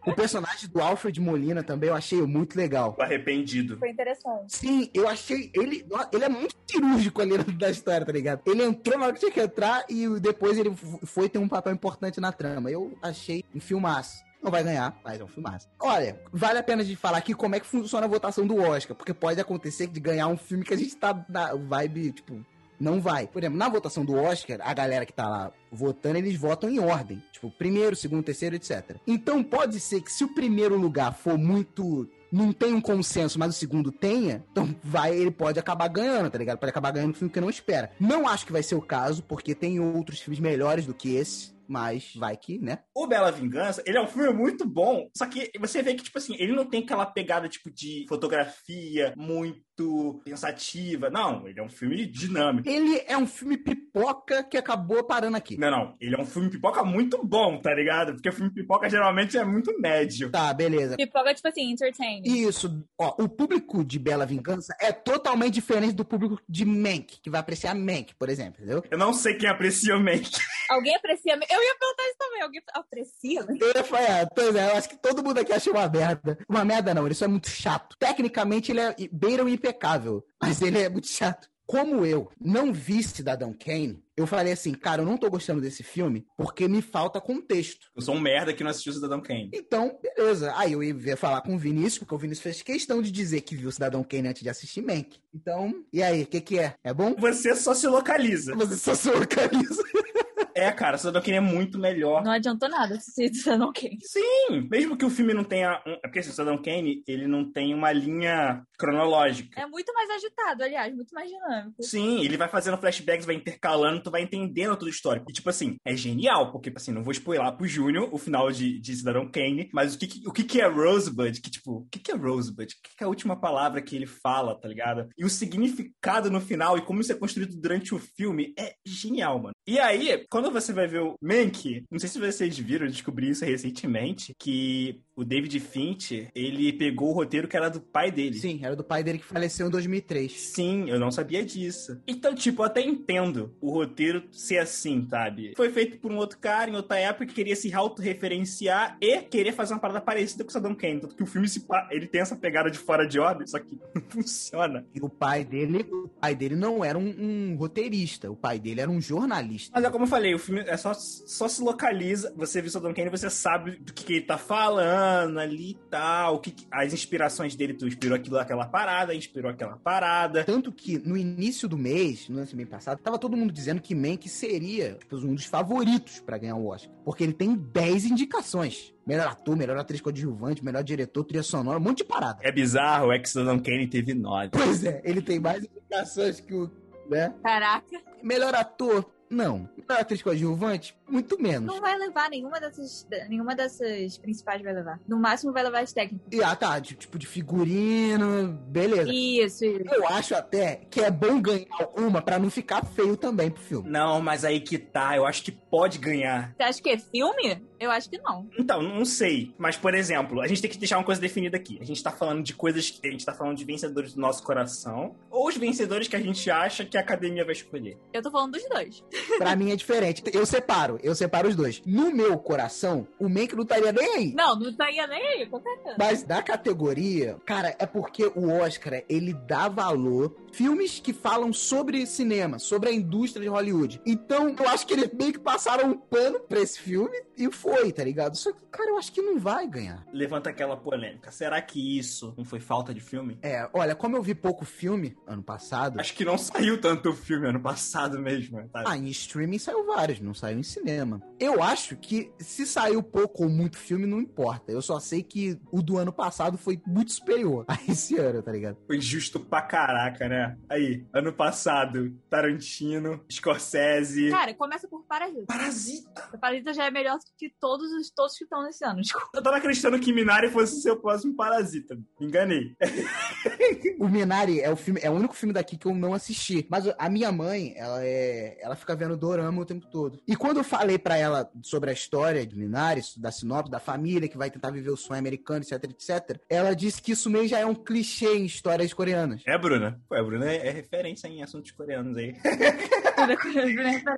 O 0.07 0.15
personagem 0.15 0.69
do 0.71 0.81
Alfred 0.81 1.21
Molina 1.21 1.63
também 1.63 1.91
eu 1.91 1.95
achei 1.95 2.23
muito 2.23 2.57
legal. 2.57 2.97
Arrependido. 2.99 3.79
Foi 3.79 3.91
interessante. 3.91 4.57
Sim, 4.57 4.91
eu 4.95 5.07
achei, 5.07 5.51
ele, 5.55 5.87
ele 6.13 6.25
é 6.25 6.29
muito 6.29 6.55
cirúrgico 6.67 7.21
ali 7.21 7.37
da 7.39 7.71
história, 7.71 8.07
tá 8.07 8.13
ligado? 8.13 8.41
Ele 8.47 8.65
entrou 8.65 8.99
na 8.99 9.07
hora 9.07 9.13
que 9.13 9.21
tinha 9.21 9.33
que 9.33 9.41
entrar 9.41 9.85
e 9.89 10.09
depois 10.21 10.57
ele 10.59 10.75
foi 11.05 11.29
ter 11.29 11.39
um 11.39 11.49
papel 11.49 11.73
importante 11.73 12.21
na 12.21 12.33
trama. 12.33 12.71
Eu 12.71 12.97
achei 13.03 13.45
um 13.55 13.61
filmaço. 13.61 14.26
Não 14.43 14.51
vai 14.51 14.63
ganhar, 14.63 14.99
mas 15.05 15.21
é 15.21 15.25
um 15.25 15.29
filmaço. 15.29 15.69
Olha, 15.81 16.21
vale 16.33 16.59
a 16.59 16.63
pena 16.63 16.85
de 16.85 16.95
falar 16.95 17.19
aqui 17.19 17.35
como 17.35 17.55
é 17.55 17.61
que 17.61 17.67
funciona 17.67 18.07
a 18.07 18.09
votação 18.09 18.47
do 18.47 18.57
Oscar, 18.61 18.97
porque 18.97 19.13
pode 19.13 19.41
acontecer 19.41 19.87
de 19.87 19.99
ganhar 19.99 20.29
um 20.29 20.37
filme 20.37 20.65
que 20.65 20.75
a 20.75 20.77
gente 20.77 20.95
tá 20.97 21.25
na 21.29 21.55
vibe, 21.55 22.13
tipo, 22.13 22.45
não 22.79 23.01
vai. 23.01 23.27
Por 23.27 23.43
exemplo, 23.43 23.59
na 23.59 23.69
votação 23.69 24.05
do 24.05 24.15
Oscar, 24.15 24.59
a 24.61 24.73
galera 24.75 25.07
que 25.07 25.13
tá 25.13 25.29
lá 25.29 25.53
votando, 25.73 26.19
eles 26.19 26.39
votam 26.39 26.71
em 26.71 26.79
ordem. 26.79 27.23
Tipo, 27.33 27.51
primeiro, 27.51 27.97
segundo, 27.97 28.23
terceiro, 28.23 28.55
etc. 28.57 28.97
Então 29.07 29.43
pode 29.43 29.81
ser 29.81 30.01
que 30.01 30.13
se 30.13 30.25
o 30.25 30.35
primeiro 30.35 30.77
lugar 30.77 31.15
for 31.15 31.39
muito 31.39 32.09
não 32.37 32.53
tem 32.53 32.75
um 32.75 32.81
consenso, 32.81 33.39
mas 33.39 33.51
o 33.51 33.59
segundo 33.59 33.91
tenha, 33.91 34.45
então 34.53 34.77
vai, 34.85 35.17
ele 35.17 35.31
pode 35.31 35.59
acabar 35.59 35.89
ganhando, 35.89 36.31
tá 36.31 36.39
ligado? 36.39 36.59
Pode 36.59 36.71
acabar 36.71 36.93
ganhando 36.93 37.11
um 37.11 37.15
filme 37.15 37.33
que 37.33 37.41
não 37.41 37.49
espera. 37.49 37.91
Não 37.99 38.29
acho 38.29 38.45
que 38.45 38.53
vai 38.53 38.63
ser 38.63 38.75
o 38.75 38.83
caso, 38.83 39.23
porque 39.23 39.55
tem 39.55 39.81
outros 39.81 40.21
filmes 40.21 40.39
melhores 40.39 40.87
do 40.87 40.95
que 40.95 41.15
esse. 41.17 41.57
Mas 41.69 42.13
vai 42.15 42.37
que, 42.37 42.61
né? 42.61 42.79
O 42.95 43.09
Bela 43.09 43.33
Vingança, 43.33 43.83
ele 43.85 43.99
é 43.99 44.01
um 44.01 44.07
filme 44.07 44.33
muito 44.33 44.65
bom, 44.65 45.09
só 45.17 45.27
que 45.27 45.51
você 45.59 45.83
vê 45.83 45.95
que, 45.95 46.05
tipo 46.05 46.17
assim, 46.17 46.37
ele 46.39 46.53
não 46.53 46.65
tem 46.65 46.85
aquela 46.85 47.05
pegada, 47.05 47.49
tipo, 47.49 47.71
de 47.71 48.07
fotografia 48.09 49.13
muito 49.17 50.23
pensativa. 50.25 51.11
Não, 51.11 51.47
ele 51.47 51.61
é 51.61 51.63
um 51.63 51.69
filme 51.69 52.07
dinâmico. 52.07 52.69
Ele 52.69 53.03
é 53.07 53.17
um 53.17 53.27
filme 53.27 53.57
pipoca 53.57 54.43
que 54.45 54.57
acabou 54.57 55.05
parando 55.05 55.37
aqui. 55.37 55.59
Não, 55.59 55.71
não, 55.71 55.97
ele 56.01 56.15
é 56.15 56.21
um 56.21 56.25
filme 56.25 56.49
pipoca 56.49 56.85
muito 56.85 57.23
bom, 57.25 57.59
tá 57.61 57.75
ligado? 57.75 58.13
Porque 58.13 58.29
o 58.29 58.33
filme 58.33 58.51
pipoca 58.51 58.89
geralmente 58.89 59.37
é 59.37 59.45
muito 59.45 59.79
médio. 59.81 60.31
Tá, 60.31 60.55
beleza. 60.55 60.97
Pipoca, 60.97 61.35
tipo 61.35 61.49
assim, 61.49 61.71
entertaining. 61.73 62.26
Isso, 62.27 62.85
ó, 62.99 63.15
o 63.23 63.29
público 63.29 63.85
de 63.85 63.99
Bela 63.99 64.27
Vingança 64.27 64.75
é 64.81 64.91
totalmente 64.91 65.55
diferente 65.55 65.93
do 65.93 66.05
público 66.05 66.41
de 66.49 66.65
Mank, 66.65 67.21
que 67.23 67.31
vai 67.31 67.41
apreciar 67.41 67.75
Mank, 67.75 68.15
por 68.17 68.29
exemplo, 68.29 68.57
entendeu? 68.63 68.83
Eu 68.91 68.99
não 68.99 69.13
sei 69.13 69.35
quem 69.35 69.49
aprecia 69.49 69.97
o 69.97 70.01
Mank. 70.01 70.29
Alguém 70.69 70.97
aprecia. 70.97 71.35
Eu 71.35 71.63
ia 71.63 71.77
perguntar 71.79 72.03
isso 72.09 72.19
também. 72.19 72.43
Alguém 72.43 72.63
aprecia? 72.75 73.45
né? 73.45 73.83
Falei, 73.85 74.07
é, 74.07 74.27
pois 74.35 74.55
é, 74.57 74.71
eu 74.71 74.77
acho 74.77 74.89
que 74.89 74.97
todo 74.97 75.23
mundo 75.23 75.39
aqui 75.39 75.53
acha 75.53 75.71
uma 75.71 75.89
merda. 75.89 76.39
Uma 76.49 76.65
merda 76.65 76.93
não, 76.93 77.07
ele 77.07 77.15
só 77.15 77.27
é 77.27 77.29
muito 77.29 77.49
chato. 77.49 77.97
Tecnicamente 77.99 78.73
ele 78.73 78.81
é 78.81 78.95
beira 79.13 79.45
o 79.45 79.49
impecável, 79.49 80.25
mas 80.43 80.61
ele 80.61 80.81
é 80.81 80.89
muito 80.89 81.07
chato. 81.07 81.49
Como 81.67 82.07
eu 82.07 82.31
não 82.41 82.73
vi 82.73 83.03
Cidadão 83.03 83.53
Kane, 83.53 84.01
eu 84.17 84.27
falei 84.27 84.53
assim, 84.53 84.73
cara, 84.73 85.03
eu 85.03 85.07
não 85.07 85.19
tô 85.19 85.29
gostando 85.29 85.61
desse 85.61 85.83
filme 85.83 86.25
porque 86.37 86.69
me 86.69 86.81
falta 86.81 87.21
contexto. 87.21 87.91
Eu 87.95 88.01
sou 88.01 88.15
um 88.15 88.21
merda 88.21 88.53
que 88.53 88.63
não 88.63 88.71
assistiu 88.71 88.93
Cidadão 88.93 89.21
Kane. 89.21 89.51
Então, 89.53 89.99
beleza. 90.01 90.53
Aí 90.57 90.73
eu 90.73 90.83
ia 90.83 91.17
falar 91.17 91.43
com 91.43 91.55
o 91.55 91.59
Vinícius, 91.59 91.99
porque 91.99 92.15
o 92.15 92.19
Vinícius 92.19 92.43
fez 92.43 92.63
questão 92.63 93.03
de 93.03 93.11
dizer 93.11 93.41
que 93.43 93.57
viu 93.57 93.71
Cidadão 93.71 94.05
Kane 94.05 94.29
antes 94.29 94.43
de 94.43 94.49
assistir 94.49 94.81
Mank. 94.81 95.19
Então, 95.35 95.85
e 95.93 96.03
aí, 96.03 96.23
o 96.23 96.27
que 96.27 96.41
que 96.41 96.59
é? 96.59 96.75
É 96.83 96.95
bom? 96.95 97.15
Você 97.19 97.55
só 97.55 97.75
se 97.75 97.87
localiza. 97.87 98.55
Você 98.55 98.77
só 98.77 98.95
se 98.95 99.11
localiza. 99.11 99.83
É, 100.57 100.73
cara, 100.73 100.97
Cidadão 100.97 101.21
Kane 101.23 101.37
é 101.37 101.41
muito 101.41 101.79
melhor. 101.79 102.25
Não 102.25 102.33
adiantou 102.33 102.69
nada 102.69 102.95
assistir 102.95 103.33
Cidadão 103.35 103.73
Kane. 103.73 103.99
Sim, 104.03 104.67
mesmo 104.71 104.97
que 104.97 105.05
o 105.05 105.11
filme 105.11 105.35
não 105.35 105.45
tenha. 105.45 105.83
Um... 105.87 105.93
É 105.93 105.99
porque 106.03 106.21
assim, 106.21 106.31
Cidadão 106.31 106.57
Kane, 106.61 107.03
ele 107.07 107.27
não 107.27 107.51
tem 107.53 107.75
uma 107.75 107.93
linha 107.93 108.63
cronológica. 108.79 109.61
É 109.61 109.67
muito 109.67 109.93
mais 109.93 110.09
agitado, 110.11 110.63
aliás, 110.65 110.95
muito 110.95 111.15
mais 111.15 111.29
dinâmico. 111.29 111.83
Sim, 111.83 112.21
ele 112.25 112.37
vai 112.37 112.49
fazendo 112.49 112.79
flashbacks, 112.79 113.27
vai 113.27 113.35
intercalando, 113.35 114.03
tu 114.03 114.11
vai 114.11 114.23
entendendo 114.23 114.77
todo 114.77 114.87
o 114.87 114.91
histórico. 114.91 115.31
E, 115.31 115.35
tipo 115.35 115.49
assim, 115.51 115.77
é 115.85 115.95
genial, 115.97 116.51
porque, 116.53 116.73
assim, 116.75 116.93
não 116.93 117.03
vou 117.05 117.13
spoiler 117.13 117.53
pro 117.53 117.67
Júnior 117.67 118.09
o 118.13 118.19
final 118.19 118.51
de, 118.51 118.79
de 118.81 118.97
Cidadão 118.97 119.31
Kane, 119.31 119.69
mas 119.73 119.95
o 119.95 119.99
que, 119.99 120.07
que- 120.07 120.27
o 120.29 120.33
que, 120.33 120.45
que 120.45 120.61
é 120.61 120.67
Rosebud? 120.67 121.41
Que, 121.41 121.51
tipo, 121.51 121.73
o 121.81 121.89
que, 121.91 121.99
que 121.99 122.13
é 122.13 122.15
Rosebud? 122.17 122.73
O 122.73 122.83
que, 122.89 122.97
que 122.97 123.05
é 123.05 123.07
a 123.07 123.09
última 123.11 123.39
palavra 123.39 123.83
que 123.83 123.95
ele 123.95 124.07
fala, 124.07 124.59
tá 124.59 124.67
ligado? 124.69 125.09
E 125.19 125.25
o 125.25 125.29
significado 125.29 126.31
no 126.31 126.41
final 126.41 126.79
e 126.79 126.83
como 126.83 127.01
isso 127.01 127.13
é 127.13 127.17
construído 127.17 127.61
durante 127.61 127.95
o 127.95 127.99
filme 127.99 128.55
é 128.59 128.75
genial, 128.87 129.39
mano. 129.41 129.55
E 129.67 129.79
aí, 129.79 130.25
quando 130.31 130.46
você 130.51 130.73
vai 130.73 130.87
ver 130.87 131.01
o 131.01 131.17
Mank, 131.21 131.85
não 131.91 131.99
sei 131.99 132.09
se 132.09 132.19
vocês 132.19 132.59
viram, 132.59 132.87
eu 132.87 132.91
descobri 132.93 133.31
isso 133.31 133.45
recentemente, 133.45 134.35
que 134.39 135.01
o 135.17 135.25
David 135.25 135.59
Finch, 135.61 136.29
ele 136.35 136.73
pegou 136.75 137.09
o 137.09 137.13
roteiro 137.13 137.49
que 137.49 137.57
era 137.57 137.71
do 137.71 137.81
pai 137.81 138.13
dele. 138.13 138.39
Sim, 138.39 138.61
era 138.63 138.77
do 138.77 138.85
pai 138.85 139.03
dele 139.03 139.19
que 139.19 139.25
faleceu 139.25 139.67
em 139.67 139.71
2003. 139.71 140.31
Sim, 140.31 140.91
eu 140.91 141.01
não 141.01 141.11
sabia 141.11 141.43
disso. 141.43 141.99
Então, 142.07 142.35
tipo, 142.35 142.61
eu 142.61 142.67
até 142.67 142.83
entendo 142.83 143.55
o 143.59 143.71
roteiro 143.71 144.25
ser 144.31 144.59
assim, 144.59 145.07
sabe? 145.09 145.55
Foi 145.57 145.71
feito 145.71 145.99
por 145.99 146.13
um 146.13 146.17
outro 146.19 146.39
cara 146.39 146.71
em 146.71 146.77
outra 146.77 146.99
época 146.99 147.27
que 147.27 147.35
queria 147.35 147.57
se 147.57 147.73
autorreferenciar 147.73 148.99
e 149.01 149.23
querer 149.23 149.53
fazer 149.53 149.73
uma 149.73 149.81
parada 149.81 150.03
parecida 150.03 150.45
com 150.45 150.51
o 150.51 150.53
Saddam 150.53 150.75
Kane. 150.75 151.01
Tanto 151.01 151.17
que 151.17 151.23
o 151.23 151.27
filme 151.27 151.49
se 151.49 151.65
ele 151.91 152.07
tem 152.07 152.21
essa 152.21 152.37
pegada 152.37 152.71
de 152.71 152.79
fora 152.79 153.07
de 153.07 153.19
órbita, 153.19 153.53
só 153.53 153.59
que 153.59 153.79
não 153.95 154.03
funciona. 154.07 154.85
E 154.95 155.01
o 155.01 155.09
pai 155.09 155.45
dele, 155.45 155.87
o 155.91 156.09
pai 156.09 156.35
dele 156.35 156.57
não 156.57 156.85
era 156.85 156.99
um, 156.99 157.15
um 157.19 157.57
roteirista, 157.57 158.31
o 158.31 158.37
pai 158.37 158.59
dele 158.59 158.83
era 158.83 158.91
um 158.91 159.01
jornalista. 159.01 159.71
Mas 159.75 159.83
é 159.83 159.91
como 159.91 160.05
eu 160.05 160.09
falei, 160.09 160.35
o 160.35 160.39
filme 160.39 160.61
é 160.61 160.77
só, 160.77 160.93
só 160.93 161.49
se 161.49 161.63
localiza, 161.63 162.35
você 162.37 162.61
viu 162.61 162.69
o 162.69 162.73
Saddam 162.73 162.93
Kane, 162.93 163.09
você 163.09 163.31
sabe 163.31 163.77
do 163.77 163.95
que, 163.95 164.05
que 164.05 164.13
ele 164.15 164.27
tá 164.27 164.37
falando 164.37 165.06
ali 165.39 165.71
e 165.71 165.79
tal, 165.91 166.37
o 166.37 166.39
que, 166.39 166.55
as 166.71 166.93
inspirações 166.93 167.55
dele, 167.55 167.75
tu 167.75 167.87
inspirou 167.87 168.17
aquilo, 168.17 168.39
aquela 168.39 168.67
parada, 168.67 169.15
inspirou 169.15 169.51
aquela 169.51 169.77
parada. 169.77 170.45
Tanto 170.45 170.73
que 170.73 170.99
no 170.99 171.17
início 171.17 171.69
do 171.69 171.77
mês, 171.77 172.29
no 172.29 172.39
ano 172.39 172.49
mês 172.55 172.69
passado, 172.69 172.99
tava 172.99 173.19
todo 173.19 173.37
mundo 173.37 173.53
dizendo 173.53 173.81
que 173.81 173.95
Mank 173.95 174.29
seria 174.29 174.95
tipo, 174.95 175.17
um 175.17 175.35
dos 175.35 175.45
favoritos 175.45 176.21
pra 176.21 176.39
ganhar 176.39 176.57
o 176.57 176.67
Oscar. 176.69 176.93
Porque 177.05 177.25
ele 177.25 177.33
tem 177.33 177.55
10 177.55 178.07
indicações. 178.07 178.95
Melhor 179.07 179.29
ator, 179.29 179.57
melhor 179.57 179.77
atriz 179.79 180.01
coadjuvante, 180.01 180.65
melhor 180.65 180.83
diretor, 180.83 181.25
trilha 181.25 181.43
sonora, 181.43 181.79
um 181.79 181.83
monte 181.83 181.99
de 181.99 182.05
parada. 182.05 182.41
É 182.43 182.51
bizarro, 182.51 183.13
é 183.13 183.19
que 183.19 183.29
Saddam 183.29 183.59
Kane 183.59 183.87
teve 183.87 184.15
nove. 184.15 184.51
Pois 184.51 184.85
é, 184.85 185.01
ele 185.05 185.23
tem 185.23 185.39
mais 185.39 185.65
indicações 185.65 186.41
que 186.41 186.55
o. 186.55 186.71
Né? 187.09 187.33
Caraca, 187.41 188.03
Melhor 188.21 188.53
ator, 188.57 189.09
não. 189.31 189.69
Melhor 189.77 190.01
atriz 190.03 190.23
coadjuvante, 190.23 190.97
muito 191.09 191.41
menos. 191.41 191.67
não 191.67 191.81
vai 191.81 191.97
levar 191.99 192.29
nenhuma 192.31 192.59
dessas. 192.61 193.07
Nenhuma 193.29 193.55
dessas 193.55 194.19
principais 194.19 194.63
vai 194.63 194.73
levar. 194.73 195.01
No 195.07 195.19
máximo 195.19 195.53
vai 195.53 195.63
levar 195.63 195.81
as 195.81 195.93
técnicas. 195.93 196.27
E, 196.33 196.43
ah, 196.43 196.55
tá, 196.57 196.79
de- 196.79 196.95
tipo 196.95 197.19
de 197.19 197.27
figurino, 197.27 198.53
beleza. 198.69 199.11
Isso, 199.13 199.65
isso. 199.65 199.95
Eu 199.95 200.07
acho 200.09 200.35
até 200.35 200.77
que 200.91 201.01
é 201.01 201.11
bom 201.11 201.41
ganhar 201.41 201.67
uma 201.97 202.21
pra 202.23 202.39
não 202.39 202.51
ficar 202.51 202.85
feio 202.85 203.17
também 203.17 203.51
pro 203.51 203.63
filme. 203.63 203.89
Não, 203.89 204.21
mas 204.21 204.45
aí 204.45 204.61
que 204.61 204.79
tá, 204.79 205.17
eu 205.17 205.27
acho 205.27 205.43
que 205.43 205.53
pode 205.53 205.99
ganhar. 205.99 206.53
Você 206.57 206.63
acha 206.63 206.83
que 206.83 206.91
é 206.91 206.99
filme? 206.99 207.63
Eu 207.79 207.91
acho 207.91 208.09
que 208.09 208.19
não. 208.19 208.49
Então, 208.59 208.81
não 208.83 209.05
sei. 209.05 209.55
Mas, 209.59 209.77
por 209.77 209.95
exemplo, 209.95 210.41
a 210.41 210.47
gente 210.47 210.63
tem 210.63 210.71
que 210.71 210.79
deixar 210.79 210.97
uma 210.99 211.05
coisa 211.05 211.21
definida 211.21 211.57
aqui. 211.59 211.79
A 211.81 211.85
gente 211.85 212.03
tá 212.03 212.11
falando 212.11 212.43
de 212.43 212.55
coisas. 212.55 212.99
A 213.05 213.07
gente 213.09 213.25
tá 213.25 213.35
falando 213.35 213.57
de 213.57 213.65
vencedores 213.67 214.15
do 214.15 214.21
nosso 214.21 214.43
coração. 214.43 215.15
Ou 215.31 215.49
os 215.49 215.57
vencedores 215.59 216.09
que 216.09 216.17
a 216.17 216.21
gente 216.21 216.51
acha 216.51 216.85
que 216.87 216.97
a 216.97 217.01
academia 217.01 217.45
vai 217.45 217.53
escolher. 217.53 217.99
Eu 218.15 218.23
tô 218.23 218.31
falando 218.31 218.53
dos 218.53 218.67
dois. 218.69 219.05
Pra 219.39 219.57
mim 219.57 219.71
é 219.71 219.77
diferente. 219.77 220.23
Eu 220.33 220.47
separo, 220.47 220.99
eu 221.03 221.15
separo 221.15 221.49
os 221.49 221.57
dois. 221.57 221.83
No 221.85 222.11
meu 222.13 222.39
coração, 222.39 223.07
o 223.19 223.29
Mank 223.29 223.55
não 223.55 223.63
estaria 223.63 223.93
nem 223.93 224.15
aí. 224.15 224.35
Não, 224.35 224.59
não 224.59 224.73
saía 224.73 225.07
nem 225.07 225.23
aí, 225.27 225.47
com 225.47 225.61
certeza. 225.61 225.97
Mas 225.99 226.23
da 226.23 226.43
categoria, 226.43 227.37
cara, 227.45 227.75
é 227.79 227.87
porque 227.87 228.25
o 228.35 228.51
Oscar, 228.51 229.03
ele 229.09 229.33
dá 229.33 229.69
valor 229.69 230.35
filmes 230.57 230.99
que 230.99 231.13
falam 231.13 231.53
sobre 231.53 232.07
cinema, 232.07 232.59
sobre 232.59 232.89
a 232.89 232.93
indústria 232.93 233.43
de 233.43 233.49
Hollywood. 233.49 234.01
Então, 234.07 234.49
eu 234.59 234.69
acho 234.71 234.87
que 234.87 234.95
eles 234.95 235.13
meio 235.13 235.35
que 235.35 235.39
passaram 235.39 235.91
um 235.91 235.99
pano 235.99 236.41
pra 236.41 236.61
esse 236.61 236.81
filme 236.81 237.15
e 237.37 237.51
foi, 237.53 237.93
tá 237.93 238.03
ligado? 238.03 238.37
Só 238.37 238.51
que, 238.51 238.63
cara, 238.71 238.91
eu 238.91 238.97
acho 238.97 239.13
que 239.13 239.21
não 239.21 239.39
vai 239.39 239.67
ganhar. 239.67 240.07
Levanta 240.13 240.49
aquela 240.49 240.75
polêmica. 240.75 241.31
Será 241.31 241.61
que 241.61 241.99
isso 241.99 242.33
não 242.39 242.45
foi 242.45 242.59
falta 242.59 242.95
de 242.95 243.01
filme? 243.01 243.39
É, 243.43 243.69
olha, 243.75 243.95
como 243.95 244.17
eu 244.17 244.23
vi 244.23 244.35
pouco 244.35 244.65
filme 244.65 245.15
ano 245.27 245.43
passado, 245.43 246.01
Acho 246.01 246.15
que 246.15 246.25
não 246.25 246.39
saiu 246.39 246.81
tanto 246.81 247.13
filme 247.13 247.49
ano 247.49 247.61
passado 247.61 248.19
mesmo. 248.19 248.67
Tá? 248.69 248.85
Ah, 248.87 248.97
em 248.97 249.09
streaming 249.09 249.59
saiu 249.59 249.85
vários, 249.85 250.21
não 250.21 250.33
saiu 250.33 250.59
em 250.59 250.63
cinema. 250.63 251.23
Eu 251.39 251.63
acho 251.63 251.97
que 251.97 252.33
se 252.39 252.67
saiu 252.67 253.03
pouco 253.03 253.45
ou 253.45 253.51
muito 253.51 253.77
filme, 253.77 254.07
não 254.07 254.21
importa. 254.21 254.73
Eu 254.73 254.81
só 254.81 254.99
sei 254.99 255.23
que 255.23 255.59
o 255.71 255.83
do 255.83 255.99
ano 255.99 256.13
passado 256.13 256.57
foi 256.57 256.81
muito 256.87 257.13
superior 257.13 257.67
a 257.69 257.79
esse 257.87 258.17
ano, 258.17 258.43
tá 258.43 258.53
ligado? 258.53 258.79
Foi 258.87 258.97
injusto 258.97 259.39
pra 259.39 259.61
caraca, 259.61 260.29
né? 260.29 260.46
Aí, 260.69 261.05
ano 261.13 261.33
passado, 261.33 262.15
Tarantino, 262.29 263.25
Scorsese. 263.31 264.31
Cara, 264.31 264.55
começa 264.55 264.89
por 264.89 265.05
Parasita. 265.05 265.47
Parasita! 265.47 266.39
Parasita 266.41 266.75
já 266.75 266.87
é 266.87 266.91
melhor 266.91 267.19
que 267.39 267.53
todos 267.61 267.91
os 267.93 268.11
todos 268.11 268.37
que 268.37 268.45
estão 268.45 268.63
nesse 268.63 268.85
ano. 268.85 269.01
Desculpa. 269.01 269.29
Eu 269.35 269.43
tava 269.43 269.57
acreditando 269.57 269.99
que 269.99 270.13
Minari 270.13 270.51
fosse 270.51 270.77
o 270.77 270.81
seu 270.81 270.97
próximo 270.97 271.35
Parasita. 271.35 271.97
Me 272.21 272.27
enganei. 272.27 272.77
O 273.99 274.09
Minari 274.09 274.61
é 274.61 274.71
o 274.71 274.77
filme, 274.77 275.01
é 275.03 275.11
o 275.11 275.15
único 275.15 275.35
filme 275.35 275.55
daqui 275.55 275.77
que 275.77 275.87
eu 275.87 275.95
não 275.95 276.13
assisti. 276.13 276.67
Mas 276.71 276.85
a 276.99 277.09
minha 277.09 277.33
mãe, 277.33 277.73
ela 277.77 278.05
é, 278.05 278.59
ela 278.61 278.77
fica 278.77 278.95
vendo 278.95 279.17
dorama 279.17 279.63
o 279.63 279.65
tempo 279.65 279.87
todo. 279.87 280.21
E 280.27 280.37
quando 280.37 280.59
eu 280.59 280.65
falei 280.65 280.99
pra 280.99 281.17
ela 281.17 281.51
sobre 281.63 281.91
a 281.91 281.93
história 281.93 282.47
de 282.47 282.57
Minari, 282.57 283.01
da 283.17 283.33
sinopse 283.33 283.71
da 283.71 283.81
família 283.81 284.29
que 284.29 284.37
vai 284.37 284.51
tentar 284.51 284.71
viver 284.71 284.91
o 284.91 284.97
sonho 284.97 285.19
americano, 285.19 285.63
etc, 285.63 285.85
etc, 285.85 286.41
ela 286.49 286.75
disse 286.75 287.01
que 287.01 287.13
isso 287.13 287.31
meio 287.31 287.49
já 287.49 287.59
é 287.59 287.67
um 287.67 287.75
clichê 287.75 288.37
em 288.37 288.45
histórias 288.45 288.93
coreanas. 288.93 289.43
É, 289.47 289.57
Bruna? 289.57 290.01
Pô, 290.09 290.15
a 290.15 290.23
Bruna 290.37 290.53
é, 290.53 290.69
é 290.69 290.71
referência 290.71 291.27
em 291.29 291.43
assuntos 291.43 291.71
coreanos 291.71 292.17
aí. 292.17 292.35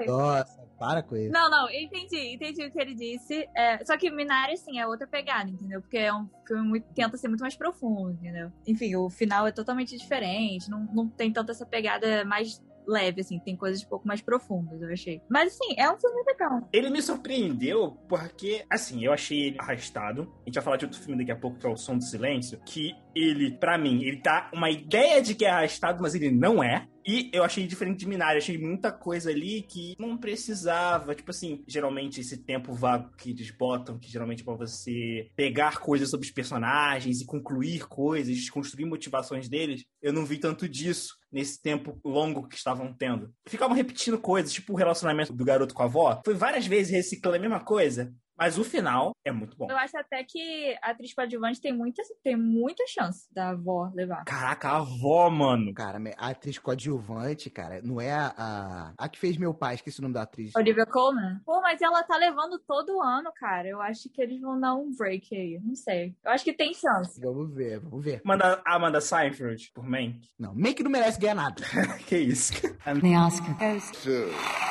Nossa, 0.07 0.67
para 0.79 1.03
com 1.03 1.17
isso. 1.17 1.33
Não, 1.33 1.51
não, 1.51 1.71
entendi, 1.71 2.35
entendi 2.35 2.65
o 2.67 2.73
que 2.73 2.81
ele 2.81 2.95
disse. 2.95 3.49
É, 3.57 3.85
só 3.85 3.97
que 3.97 4.11
Minari, 4.11 4.55
assim, 4.55 4.79
é 4.79 4.87
outra 4.87 5.07
pegada, 5.07 5.49
entendeu? 5.49 5.81
Porque 5.81 5.99
é 5.99 6.13
um 6.13 6.29
filme 6.47 6.69
muito, 6.69 6.87
tenta 6.95 7.17
ser 7.17 7.29
muito 7.29 7.41
mais 7.41 7.57
profundo, 7.57 8.11
entendeu? 8.11 8.51
Enfim, 8.67 8.97
o 8.97 9.09
final 9.09 9.47
é 9.47 9.53
totalmente 9.53 9.97
diferente, 9.97 10.69
não, 10.69 10.81
não 10.93 11.09
tem 11.09 11.33
tanto 11.33 11.53
essa 11.53 11.65
pegada 11.65 12.25
mais 12.25 12.61
leve, 12.89 13.21
assim, 13.21 13.39
tem 13.39 13.55
coisas 13.55 13.85
um 13.85 13.89
pouco 13.89 14.09
mais 14.09 14.23
profundas, 14.23 14.81
eu 14.81 14.91
achei. 14.91 15.21
Mas, 15.29 15.53
assim, 15.53 15.75
é 15.77 15.91
um 15.93 15.99
filme 15.99 16.23
legal. 16.27 16.67
Ele 16.73 16.89
me 16.89 17.03
surpreendeu 17.03 17.93
porque, 18.09 18.65
assim, 18.71 19.05
eu 19.05 19.13
achei 19.13 19.49
ele 19.49 19.57
arrastado. 19.61 20.23
A 20.23 20.45
gente 20.47 20.55
vai 20.55 20.65
falar 20.65 20.77
de 20.79 20.87
outro 20.87 20.99
filme 20.99 21.19
daqui 21.19 21.31
a 21.31 21.37
pouco, 21.37 21.59
que 21.59 21.67
é 21.67 21.69
O 21.69 21.77
Som 21.77 21.99
do 21.99 22.05
Silêncio. 22.05 22.59
Que 22.65 22.97
ele, 23.15 23.51
pra 23.51 23.79
mim, 23.79 24.03
ele 24.03 24.19
tá 24.19 24.51
uma 24.53 24.71
ideia 24.71 25.21
de 25.21 25.35
que 25.35 25.45
é 25.45 25.51
arrastado, 25.51 26.03
mas 26.03 26.15
ele 26.15 26.31
não 26.31 26.63
é. 26.63 26.87
E 27.07 27.31
eu 27.33 27.43
achei 27.43 27.67
diferente 27.67 28.01
de 28.01 28.07
Minari, 28.07 28.37
achei 28.37 28.59
muita 28.59 28.93
coisa 28.93 29.31
ali 29.31 29.63
que 29.63 29.95
não 29.99 30.19
precisava. 30.19 31.15
Tipo 31.15 31.31
assim, 31.31 31.65
geralmente 31.67 32.21
esse 32.21 32.37
tempo 32.37 32.75
vago 32.75 33.11
que 33.17 33.31
eles 33.31 33.51
botam, 33.51 33.99
que 33.99 34.11
geralmente 34.11 34.43
é 34.43 34.45
pra 34.45 34.53
você 34.53 35.31
pegar 35.35 35.79
coisas 35.79 36.11
sobre 36.11 36.27
os 36.27 36.33
personagens 36.33 37.23
e 37.23 37.25
concluir 37.25 37.89
coisas, 37.89 38.51
construir 38.51 38.85
motivações 38.85 39.49
deles, 39.49 39.87
eu 40.03 40.13
não 40.13 40.27
vi 40.27 40.37
tanto 40.37 40.69
disso 40.69 41.17
nesse 41.33 41.63
tempo 41.63 41.99
longo 42.05 42.47
que 42.47 42.57
estavam 42.57 42.93
tendo. 42.93 43.33
Ficavam 43.47 43.75
repetindo 43.75 44.19
coisas, 44.19 44.53
tipo 44.53 44.75
o 44.75 44.77
relacionamento 44.77 45.33
do 45.33 45.45
garoto 45.47 45.73
com 45.73 45.83
a 45.83 45.87
avó. 45.87 46.21
Foi 46.23 46.35
várias 46.35 46.67
vezes 46.67 46.93
reciclando 46.93 47.39
a 47.39 47.41
mesma 47.41 47.61
coisa. 47.61 48.13
Mas 48.39 48.57
o 48.57 48.65
final 48.65 49.13
é 49.25 49.33
muito 49.33 49.57
bom. 49.57 49.67
Eu 49.69 49.77
acho 49.77 49.99
até 49.99 50.23
que 50.23 50.77
a 50.81 50.91
atriz 50.91 51.13
coadjuvante 51.13 51.61
tem 51.61 51.73
muita, 51.73 52.03
tem 52.23 52.37
muita 52.37 52.85
chance 52.87 53.27
da 53.35 53.51
avó 53.51 53.91
levar. 53.95 54.25
Caraca, 54.25 54.69
a 54.69 54.77
avó, 54.77 55.29
mano. 55.29 55.75
Cara, 55.75 55.99
a 56.17 56.29
atriz 56.29 56.59
coadjuvante, 56.59 57.51
cara, 57.51 57.81
não 57.83 58.01
é 58.01 58.13
a, 58.13 58.35
a, 58.37 58.93
a 58.97 59.09
que 59.09 59.19
fez 59.19 59.37
meu 59.37 59.53
pai, 59.53 59.75
esqueci 59.75 59.99
o 59.99 60.03
nome 60.03 60.15
da 60.15 60.23
atriz. 60.23 60.55
Olivia 60.57 60.87
Colman. 60.87 61.41
Pô, 61.45 61.61
mas 61.61 61.83
ela 61.83 62.03
tá 62.05 62.17
levando 62.17 62.59
todo 62.61 63.03
ano, 63.03 63.33
cara. 63.35 63.67
Eu 63.67 63.81
acho 63.81 64.09
que 64.09 64.23
eles 64.23 64.41
vão 64.41 64.59
dar 64.61 64.75
um 64.75 64.95
break 64.97 65.35
aí. 65.35 65.61
Não 65.63 65.75
sei. 65.75 66.15
Eu 66.25 66.31
acho 66.31 66.45
que 66.45 66.53
tem 66.53 66.73
chance. 66.73 67.21
Vamos 67.21 67.53
ver, 67.53 67.81
vamos 67.81 68.05
ver. 68.05 68.21
Manda 68.25 68.63
a 68.65 68.77
Amanda 68.77 69.01
Seinfeld 69.01 69.73
por 69.75 69.85
Mank. 69.85 70.21
Não, 70.39 70.55
Mank 70.55 70.83
não 70.83 70.91
merece 70.91 71.19
ganhar 71.19 71.35
nada. 71.35 71.63
que 72.07 72.17
isso. 72.17 72.53
The 72.85 73.19
Oscar 73.19 73.59
goes 73.59 74.68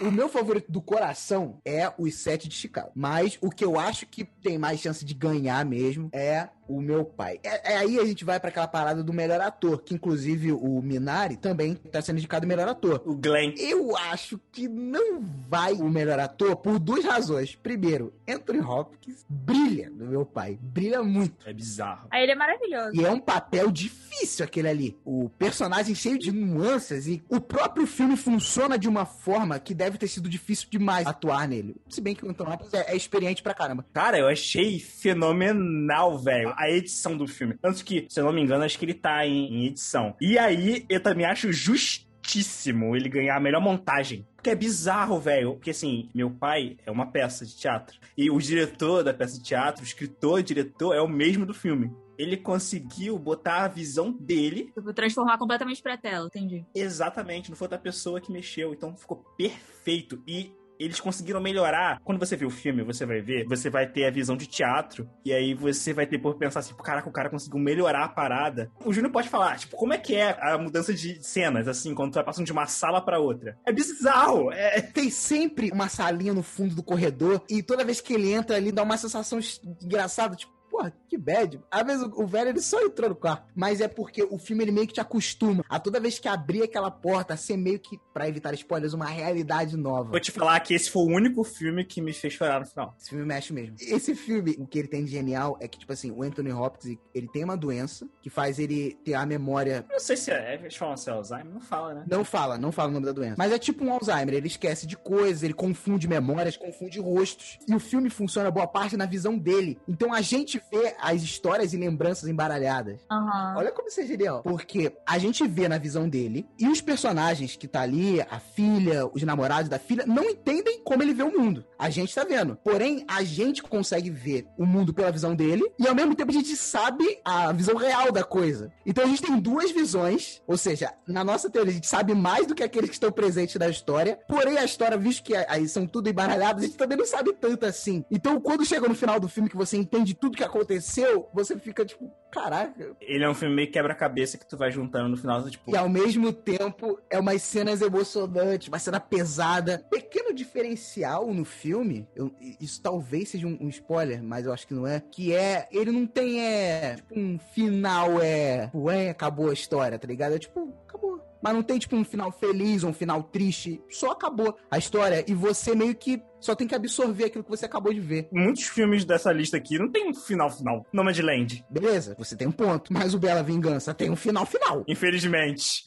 O 0.00 0.10
meu 0.10 0.28
favorito 0.28 0.70
do 0.70 0.82
coração 0.82 1.58
é 1.64 1.90
os 1.98 2.14
sete 2.16 2.48
de 2.48 2.54
Chicago. 2.54 2.90
Mas 2.94 3.38
o 3.40 3.50
que 3.50 3.64
eu 3.64 3.78
acho 3.78 4.06
que 4.06 4.24
tem 4.24 4.58
mais 4.58 4.80
chance 4.80 5.04
de 5.04 5.14
ganhar 5.14 5.64
mesmo 5.64 6.10
é 6.12 6.48
o 6.68 6.80
meu 6.80 7.04
pai. 7.04 7.38
É, 7.42 7.74
é 7.74 7.76
aí 7.78 7.98
a 7.98 8.04
gente 8.04 8.24
vai 8.24 8.40
para 8.40 8.48
aquela 8.48 8.66
parada 8.66 9.02
do 9.02 9.12
melhor 9.12 9.40
ator, 9.40 9.82
que 9.82 9.94
inclusive 9.94 10.52
o 10.52 10.80
Minari 10.82 11.36
também 11.36 11.74
tá 11.74 12.02
sendo 12.02 12.18
indicado 12.18 12.46
melhor 12.46 12.68
ator. 12.68 13.02
O 13.04 13.14
Glenn. 13.14 13.54
Eu 13.58 13.96
acho 13.96 14.40
que 14.50 14.68
não 14.68 15.20
vai 15.20 15.74
o 15.74 15.88
melhor 15.88 16.18
ator 16.18 16.56
por 16.56 16.78
duas 16.78 17.04
razões. 17.04 17.54
Primeiro, 17.54 18.12
Anthony 18.28 18.60
Hopkins 18.60 19.24
brilha 19.28 19.90
no 19.90 20.06
meu 20.06 20.26
pai, 20.26 20.58
brilha 20.60 21.02
muito. 21.02 21.48
É 21.48 21.52
bizarro. 21.52 22.08
Aí 22.10 22.22
ele 22.22 22.32
é 22.32 22.34
maravilhoso. 22.34 22.94
E 22.94 23.04
é 23.04 23.10
um 23.10 23.20
papel 23.20 23.70
difícil 23.70 24.44
aquele 24.44 24.68
ali. 24.68 24.98
O 25.04 25.28
personagem 25.38 25.94
cheio 25.94 26.18
de 26.18 26.32
nuances 26.32 27.06
e 27.06 27.22
o 27.28 27.40
próprio 27.40 27.86
filme 27.86 28.16
funciona 28.16 28.78
de 28.78 28.88
uma 28.88 29.04
forma 29.04 29.58
que 29.58 29.74
deve 29.74 29.98
ter 29.98 30.08
sido 30.08 30.28
difícil 30.28 30.68
demais 30.70 31.06
atuar 31.06 31.46
nele. 31.46 31.76
Se 31.88 32.00
bem 32.00 32.14
que 32.14 32.24
o 32.24 32.30
Anthony 32.30 32.52
Hopkins 32.52 32.74
é, 32.74 32.92
é 32.92 32.96
experiente 32.96 33.42
pra 33.42 33.54
caramba. 33.54 33.84
Cara, 33.92 34.18
eu 34.18 34.28
achei 34.28 34.78
fenomenal, 34.78 36.18
velho 36.18 36.55
a 36.56 36.70
edição 36.70 37.16
do 37.16 37.26
filme. 37.26 37.56
Tanto 37.60 37.84
que, 37.84 38.06
se 38.08 38.20
eu 38.20 38.24
não 38.24 38.32
me 38.32 38.40
engano, 38.40 38.64
acho 38.64 38.78
que 38.78 38.84
ele 38.84 38.94
tá 38.94 39.26
em, 39.26 39.46
em 39.52 39.66
edição. 39.66 40.14
E 40.20 40.38
aí, 40.38 40.84
eu 40.88 41.00
também 41.00 41.26
acho 41.26 41.52
justíssimo 41.52 42.96
ele 42.96 43.08
ganhar 43.08 43.36
a 43.36 43.40
melhor 43.40 43.60
montagem. 43.60 44.26
Porque 44.34 44.50
é 44.50 44.54
bizarro, 44.54 45.18
velho. 45.18 45.54
Porque 45.54 45.70
assim, 45.70 46.08
meu 46.14 46.30
pai 46.30 46.76
é 46.86 46.90
uma 46.90 47.06
peça 47.06 47.44
de 47.44 47.56
teatro. 47.56 47.98
E 48.16 48.30
o 48.30 48.38
diretor 48.38 49.02
da 49.02 49.12
peça 49.12 49.38
de 49.38 49.44
teatro, 49.44 49.82
o 49.82 49.86
escritor, 49.86 50.40
o 50.40 50.42
diretor, 50.42 50.94
é 50.94 51.00
o 51.00 51.08
mesmo 51.08 51.44
do 51.44 51.54
filme. 51.54 51.90
Ele 52.18 52.36
conseguiu 52.36 53.18
botar 53.18 53.64
a 53.64 53.68
visão 53.68 54.10
dele. 54.10 54.70
Tipo, 54.74 54.92
transformar 54.94 55.36
completamente 55.36 55.82
pra 55.82 55.98
tela, 55.98 56.26
entendi. 56.26 56.64
Exatamente, 56.74 57.50
não 57.50 57.56
foi 57.56 57.66
outra 57.66 57.78
pessoa 57.78 58.20
que 58.20 58.32
mexeu. 58.32 58.72
Então 58.72 58.96
ficou 58.96 59.18
perfeito. 59.36 60.22
E 60.26 60.52
eles 60.78 61.00
conseguiram 61.00 61.40
melhorar. 61.40 62.00
Quando 62.04 62.18
você 62.18 62.36
vê 62.36 62.44
o 62.44 62.50
filme, 62.50 62.82
você 62.82 63.04
vai 63.04 63.20
ver, 63.20 63.46
você 63.46 63.70
vai 63.70 63.86
ter 63.86 64.06
a 64.06 64.10
visão 64.10 64.36
de 64.36 64.46
teatro, 64.46 65.08
e 65.24 65.32
aí 65.32 65.54
você 65.54 65.92
vai 65.92 66.06
ter 66.06 66.18
por 66.18 66.36
pensar 66.36 66.60
assim, 66.60 66.74
caraca, 66.74 67.08
o 67.08 67.12
cara 67.12 67.30
conseguiu 67.30 67.58
melhorar 67.58 68.04
a 68.04 68.08
parada. 68.08 68.70
O 68.84 68.92
Júnior 68.92 69.12
pode 69.12 69.28
falar, 69.28 69.58
tipo, 69.58 69.76
como 69.76 69.92
é 69.92 69.98
que 69.98 70.14
é 70.14 70.36
a 70.40 70.58
mudança 70.58 70.92
de 70.92 71.22
cenas, 71.22 71.68
assim, 71.68 71.94
quando 71.94 72.12
tu 72.12 72.14
vai 72.16 72.24
passando 72.24 72.46
de 72.46 72.52
uma 72.52 72.66
sala 72.66 73.00
para 73.00 73.20
outra? 73.20 73.58
É 73.66 73.72
bizarro! 73.72 74.52
É... 74.52 74.80
Tem 74.80 75.10
sempre 75.10 75.70
uma 75.70 75.88
salinha 75.88 76.32
no 76.32 76.42
fundo 76.42 76.74
do 76.74 76.82
corredor, 76.82 77.42
e 77.48 77.62
toda 77.62 77.84
vez 77.84 78.00
que 78.00 78.14
ele 78.14 78.32
entra 78.32 78.56
ali, 78.56 78.72
dá 78.72 78.82
uma 78.82 78.96
sensação 78.96 79.38
engraçada, 79.82 80.36
tipo, 80.36 80.52
porra, 80.70 80.92
que 81.06 81.16
bad. 81.16 81.60
Às 81.70 81.86
vezes 81.86 82.08
o, 82.14 82.26
velho 82.26 82.50
ele 82.50 82.60
só 82.60 82.80
entrou 82.80 83.10
no 83.10 83.16
quarto, 83.16 83.44
mas 83.54 83.80
é 83.80 83.88
porque 83.88 84.22
o 84.22 84.38
filme 84.38 84.64
ele 84.64 84.72
meio 84.72 84.86
que 84.86 84.94
te 84.94 85.00
acostuma 85.00 85.64
a 85.68 85.78
toda 85.78 86.00
vez 86.00 86.18
que 86.18 86.28
abrir 86.28 86.62
aquela 86.62 86.90
porta 86.90 87.36
ser 87.36 87.56
meio 87.56 87.78
que, 87.78 87.98
para 88.12 88.28
evitar 88.28 88.54
spoilers, 88.54 88.92
uma 88.92 89.06
realidade 89.06 89.76
nova. 89.76 90.10
Vou 90.10 90.20
te 90.20 90.30
falar 90.30 90.58
que 90.60 90.74
esse 90.74 90.90
foi 90.90 91.02
o 91.02 91.14
único 91.14 91.44
filme 91.44 91.84
que 91.84 92.00
me 92.00 92.12
fez 92.12 92.32
chorar 92.32 92.60
no 92.60 92.66
final. 92.66 92.94
Esse 92.98 93.10
filme 93.10 93.24
mexe 93.24 93.52
mesmo. 93.52 93.76
Esse 93.80 94.14
filme, 94.14 94.56
o 94.58 94.66
que 94.66 94.78
ele 94.78 94.88
tem 94.88 95.04
de 95.04 95.10
genial 95.10 95.56
é 95.60 95.68
que, 95.68 95.78
tipo 95.78 95.92
assim, 95.92 96.10
o 96.10 96.22
Anthony 96.22 96.52
Hopkins, 96.52 96.98
ele 97.14 97.28
tem 97.28 97.44
uma 97.44 97.56
doença 97.56 98.08
que 98.22 98.30
faz 98.30 98.58
ele 98.58 98.98
ter 99.04 99.14
a 99.14 99.24
memória. 99.24 99.84
Não 99.90 100.00
sei 100.00 100.16
se 100.16 100.30
é, 100.30 100.54
eles 100.54 100.76
falam 100.76 100.96
se 100.96 101.08
é 101.08 101.12
Alzheimer, 101.12 101.52
não 101.52 101.60
fala, 101.60 101.94
né? 101.94 102.04
Não 102.08 102.24
fala, 102.24 102.58
não 102.58 102.72
fala 102.72 102.90
o 102.90 102.92
nome 102.92 103.06
da 103.06 103.12
doença. 103.12 103.36
Mas 103.38 103.52
é 103.52 103.58
tipo 103.58 103.84
um 103.84 103.92
Alzheimer, 103.92 104.34
ele 104.34 104.46
esquece 104.46 104.86
de 104.86 104.96
coisas, 104.96 105.42
ele 105.42 105.54
confunde 105.54 106.08
memórias, 106.08 106.56
confunde 106.56 107.00
rostos. 107.00 107.58
E 107.68 107.74
o 107.74 107.80
filme 107.80 108.10
funciona 108.10 108.50
boa 108.50 108.66
parte 108.66 108.96
na 108.96 109.06
visão 109.06 109.36
dele. 109.38 109.78
Então 109.88 110.12
a 110.12 110.20
gente 110.20 110.60
vê 110.70 110.95
as 111.00 111.22
histórias 111.22 111.72
e 111.72 111.76
lembranças 111.76 112.28
embaralhadas. 112.28 113.00
Uhum. 113.10 113.56
Olha 113.56 113.72
como 113.72 113.88
isso 113.88 114.00
é 114.00 114.06
genial. 114.06 114.42
Porque 114.42 114.96
a 115.06 115.18
gente 115.18 115.46
vê 115.46 115.68
na 115.68 115.78
visão 115.78 116.08
dele 116.08 116.46
e 116.58 116.68
os 116.68 116.80
personagens 116.80 117.56
que 117.56 117.68
tá 117.68 117.82
ali, 117.82 118.20
a 118.20 118.38
filha, 118.38 119.06
os 119.12 119.22
namorados 119.22 119.68
da 119.68 119.78
filha, 119.78 120.04
não 120.06 120.24
entendem 120.24 120.80
como 120.82 121.02
ele 121.02 121.14
vê 121.14 121.22
o 121.22 121.36
mundo. 121.36 121.64
A 121.78 121.90
gente 121.90 122.14
tá 122.14 122.24
vendo. 122.24 122.56
Porém, 122.62 123.04
a 123.08 123.22
gente 123.22 123.62
consegue 123.62 124.10
ver 124.10 124.46
o 124.56 124.64
mundo 124.64 124.92
pela 124.94 125.12
visão 125.12 125.34
dele 125.34 125.64
e 125.78 125.86
ao 125.86 125.94
mesmo 125.94 126.14
tempo 126.14 126.30
a 126.30 126.34
gente 126.34 126.56
sabe 126.56 127.04
a 127.24 127.52
visão 127.52 127.76
real 127.76 128.10
da 128.10 128.24
coisa. 128.24 128.72
Então 128.84 129.04
a 129.04 129.06
gente 129.06 129.22
tem 129.22 129.38
duas 129.38 129.70
visões, 129.70 130.42
ou 130.46 130.56
seja, 130.56 130.92
na 131.06 131.22
nossa 131.22 131.50
teoria 131.50 131.72
a 131.72 131.74
gente 131.74 131.86
sabe 131.86 132.14
mais 132.14 132.46
do 132.46 132.54
que 132.54 132.62
aqueles 132.62 132.90
que 132.90 132.96
estão 132.96 133.12
presentes 133.12 133.56
na 133.56 133.68
história. 133.68 134.18
Porém, 134.28 134.58
a 134.58 134.64
história, 134.64 134.96
visto 134.96 135.22
que 135.22 135.34
aí 135.34 135.68
são 135.68 135.86
tudo 135.86 136.08
embaralhados, 136.08 136.62
a 136.62 136.66
gente 136.66 136.78
também 136.78 136.96
não 136.96 137.06
sabe 137.06 137.32
tanto 137.32 137.66
assim. 137.66 138.04
Então, 138.10 138.40
quando 138.40 138.64
chega 138.64 138.88
no 138.88 138.94
final 138.94 139.20
do 139.20 139.28
filme 139.28 139.48
que 139.48 139.56
você 139.56 139.76
entende 139.76 140.14
tudo 140.14 140.36
que 140.36 140.44
aconteceu, 140.44 140.85
você 141.32 141.58
fica 141.58 141.84
tipo, 141.84 142.10
caraca. 142.30 142.96
Ele 143.00 143.24
é 143.24 143.28
um 143.28 143.34
filme 143.34 143.54
meio 143.54 143.70
quebra-cabeça 143.70 144.38
que 144.38 144.46
tu 144.46 144.56
vai 144.56 144.70
juntando 144.70 145.08
no 145.08 145.16
final, 145.16 145.42
tipo. 145.48 145.70
E 145.70 145.76
ao 145.76 145.88
mesmo 145.88 146.32
tempo, 146.32 147.00
é 147.10 147.18
umas 147.18 147.42
cenas 147.42 147.80
emocionantes, 147.80 148.68
uma 148.68 148.78
cena 148.78 149.00
pesada. 149.00 149.84
Pequeno 149.90 150.34
diferencial 150.34 151.32
no 151.32 151.44
filme, 151.44 152.06
eu, 152.14 152.34
isso 152.60 152.80
talvez 152.82 153.30
seja 153.30 153.46
um, 153.46 153.56
um, 153.60 153.68
spoiler, 153.68 154.22
mas 154.22 154.46
eu 154.46 154.52
acho 154.52 154.66
que 154.66 154.74
não 154.74 154.86
é. 154.86 155.00
Que 155.00 155.34
é, 155.34 155.66
ele 155.70 155.90
não 155.90 156.06
tem, 156.06 156.40
é, 156.40 156.96
tipo, 156.96 157.18
um 157.18 157.38
final, 157.38 158.20
é, 158.20 158.70
ué, 158.74 159.10
acabou 159.10 159.50
a 159.50 159.54
história, 159.54 159.98
tá 159.98 160.06
ligado? 160.06 160.34
É 160.34 160.38
tipo, 160.38 160.72
acabou. 160.86 161.20
Mas 161.46 161.54
não 161.54 161.62
tem, 161.62 161.78
tipo, 161.78 161.94
um 161.94 162.04
final 162.04 162.32
feliz 162.32 162.82
ou 162.82 162.90
um 162.90 162.92
final 162.92 163.22
triste. 163.22 163.80
Só 163.88 164.10
acabou 164.10 164.58
a 164.68 164.78
história. 164.78 165.24
E 165.28 165.32
você 165.32 165.76
meio 165.76 165.94
que 165.94 166.20
só 166.40 166.56
tem 166.56 166.66
que 166.66 166.74
absorver 166.74 167.26
aquilo 167.26 167.44
que 167.44 167.50
você 167.50 167.66
acabou 167.66 167.94
de 167.94 168.00
ver. 168.00 168.28
Muitos 168.32 168.64
filmes 168.64 169.04
dessa 169.04 169.30
lista 169.32 169.56
aqui 169.56 169.78
não 169.78 169.88
tem 169.88 170.10
um 170.10 170.12
final 170.12 170.50
final. 170.50 170.84
Nomadland. 170.92 171.64
Beleza, 171.70 172.16
você 172.18 172.36
tem 172.36 172.48
um 172.48 172.52
ponto. 172.52 172.92
Mas 172.92 173.14
o 173.14 173.18
Bela 173.20 173.44
Vingança 173.44 173.94
tem 173.94 174.10
um 174.10 174.16
final 174.16 174.44
final. 174.44 174.84
Infelizmente. 174.88 175.86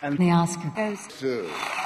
The 0.00 0.34
Oscar 0.34 0.74
goes 0.74 1.83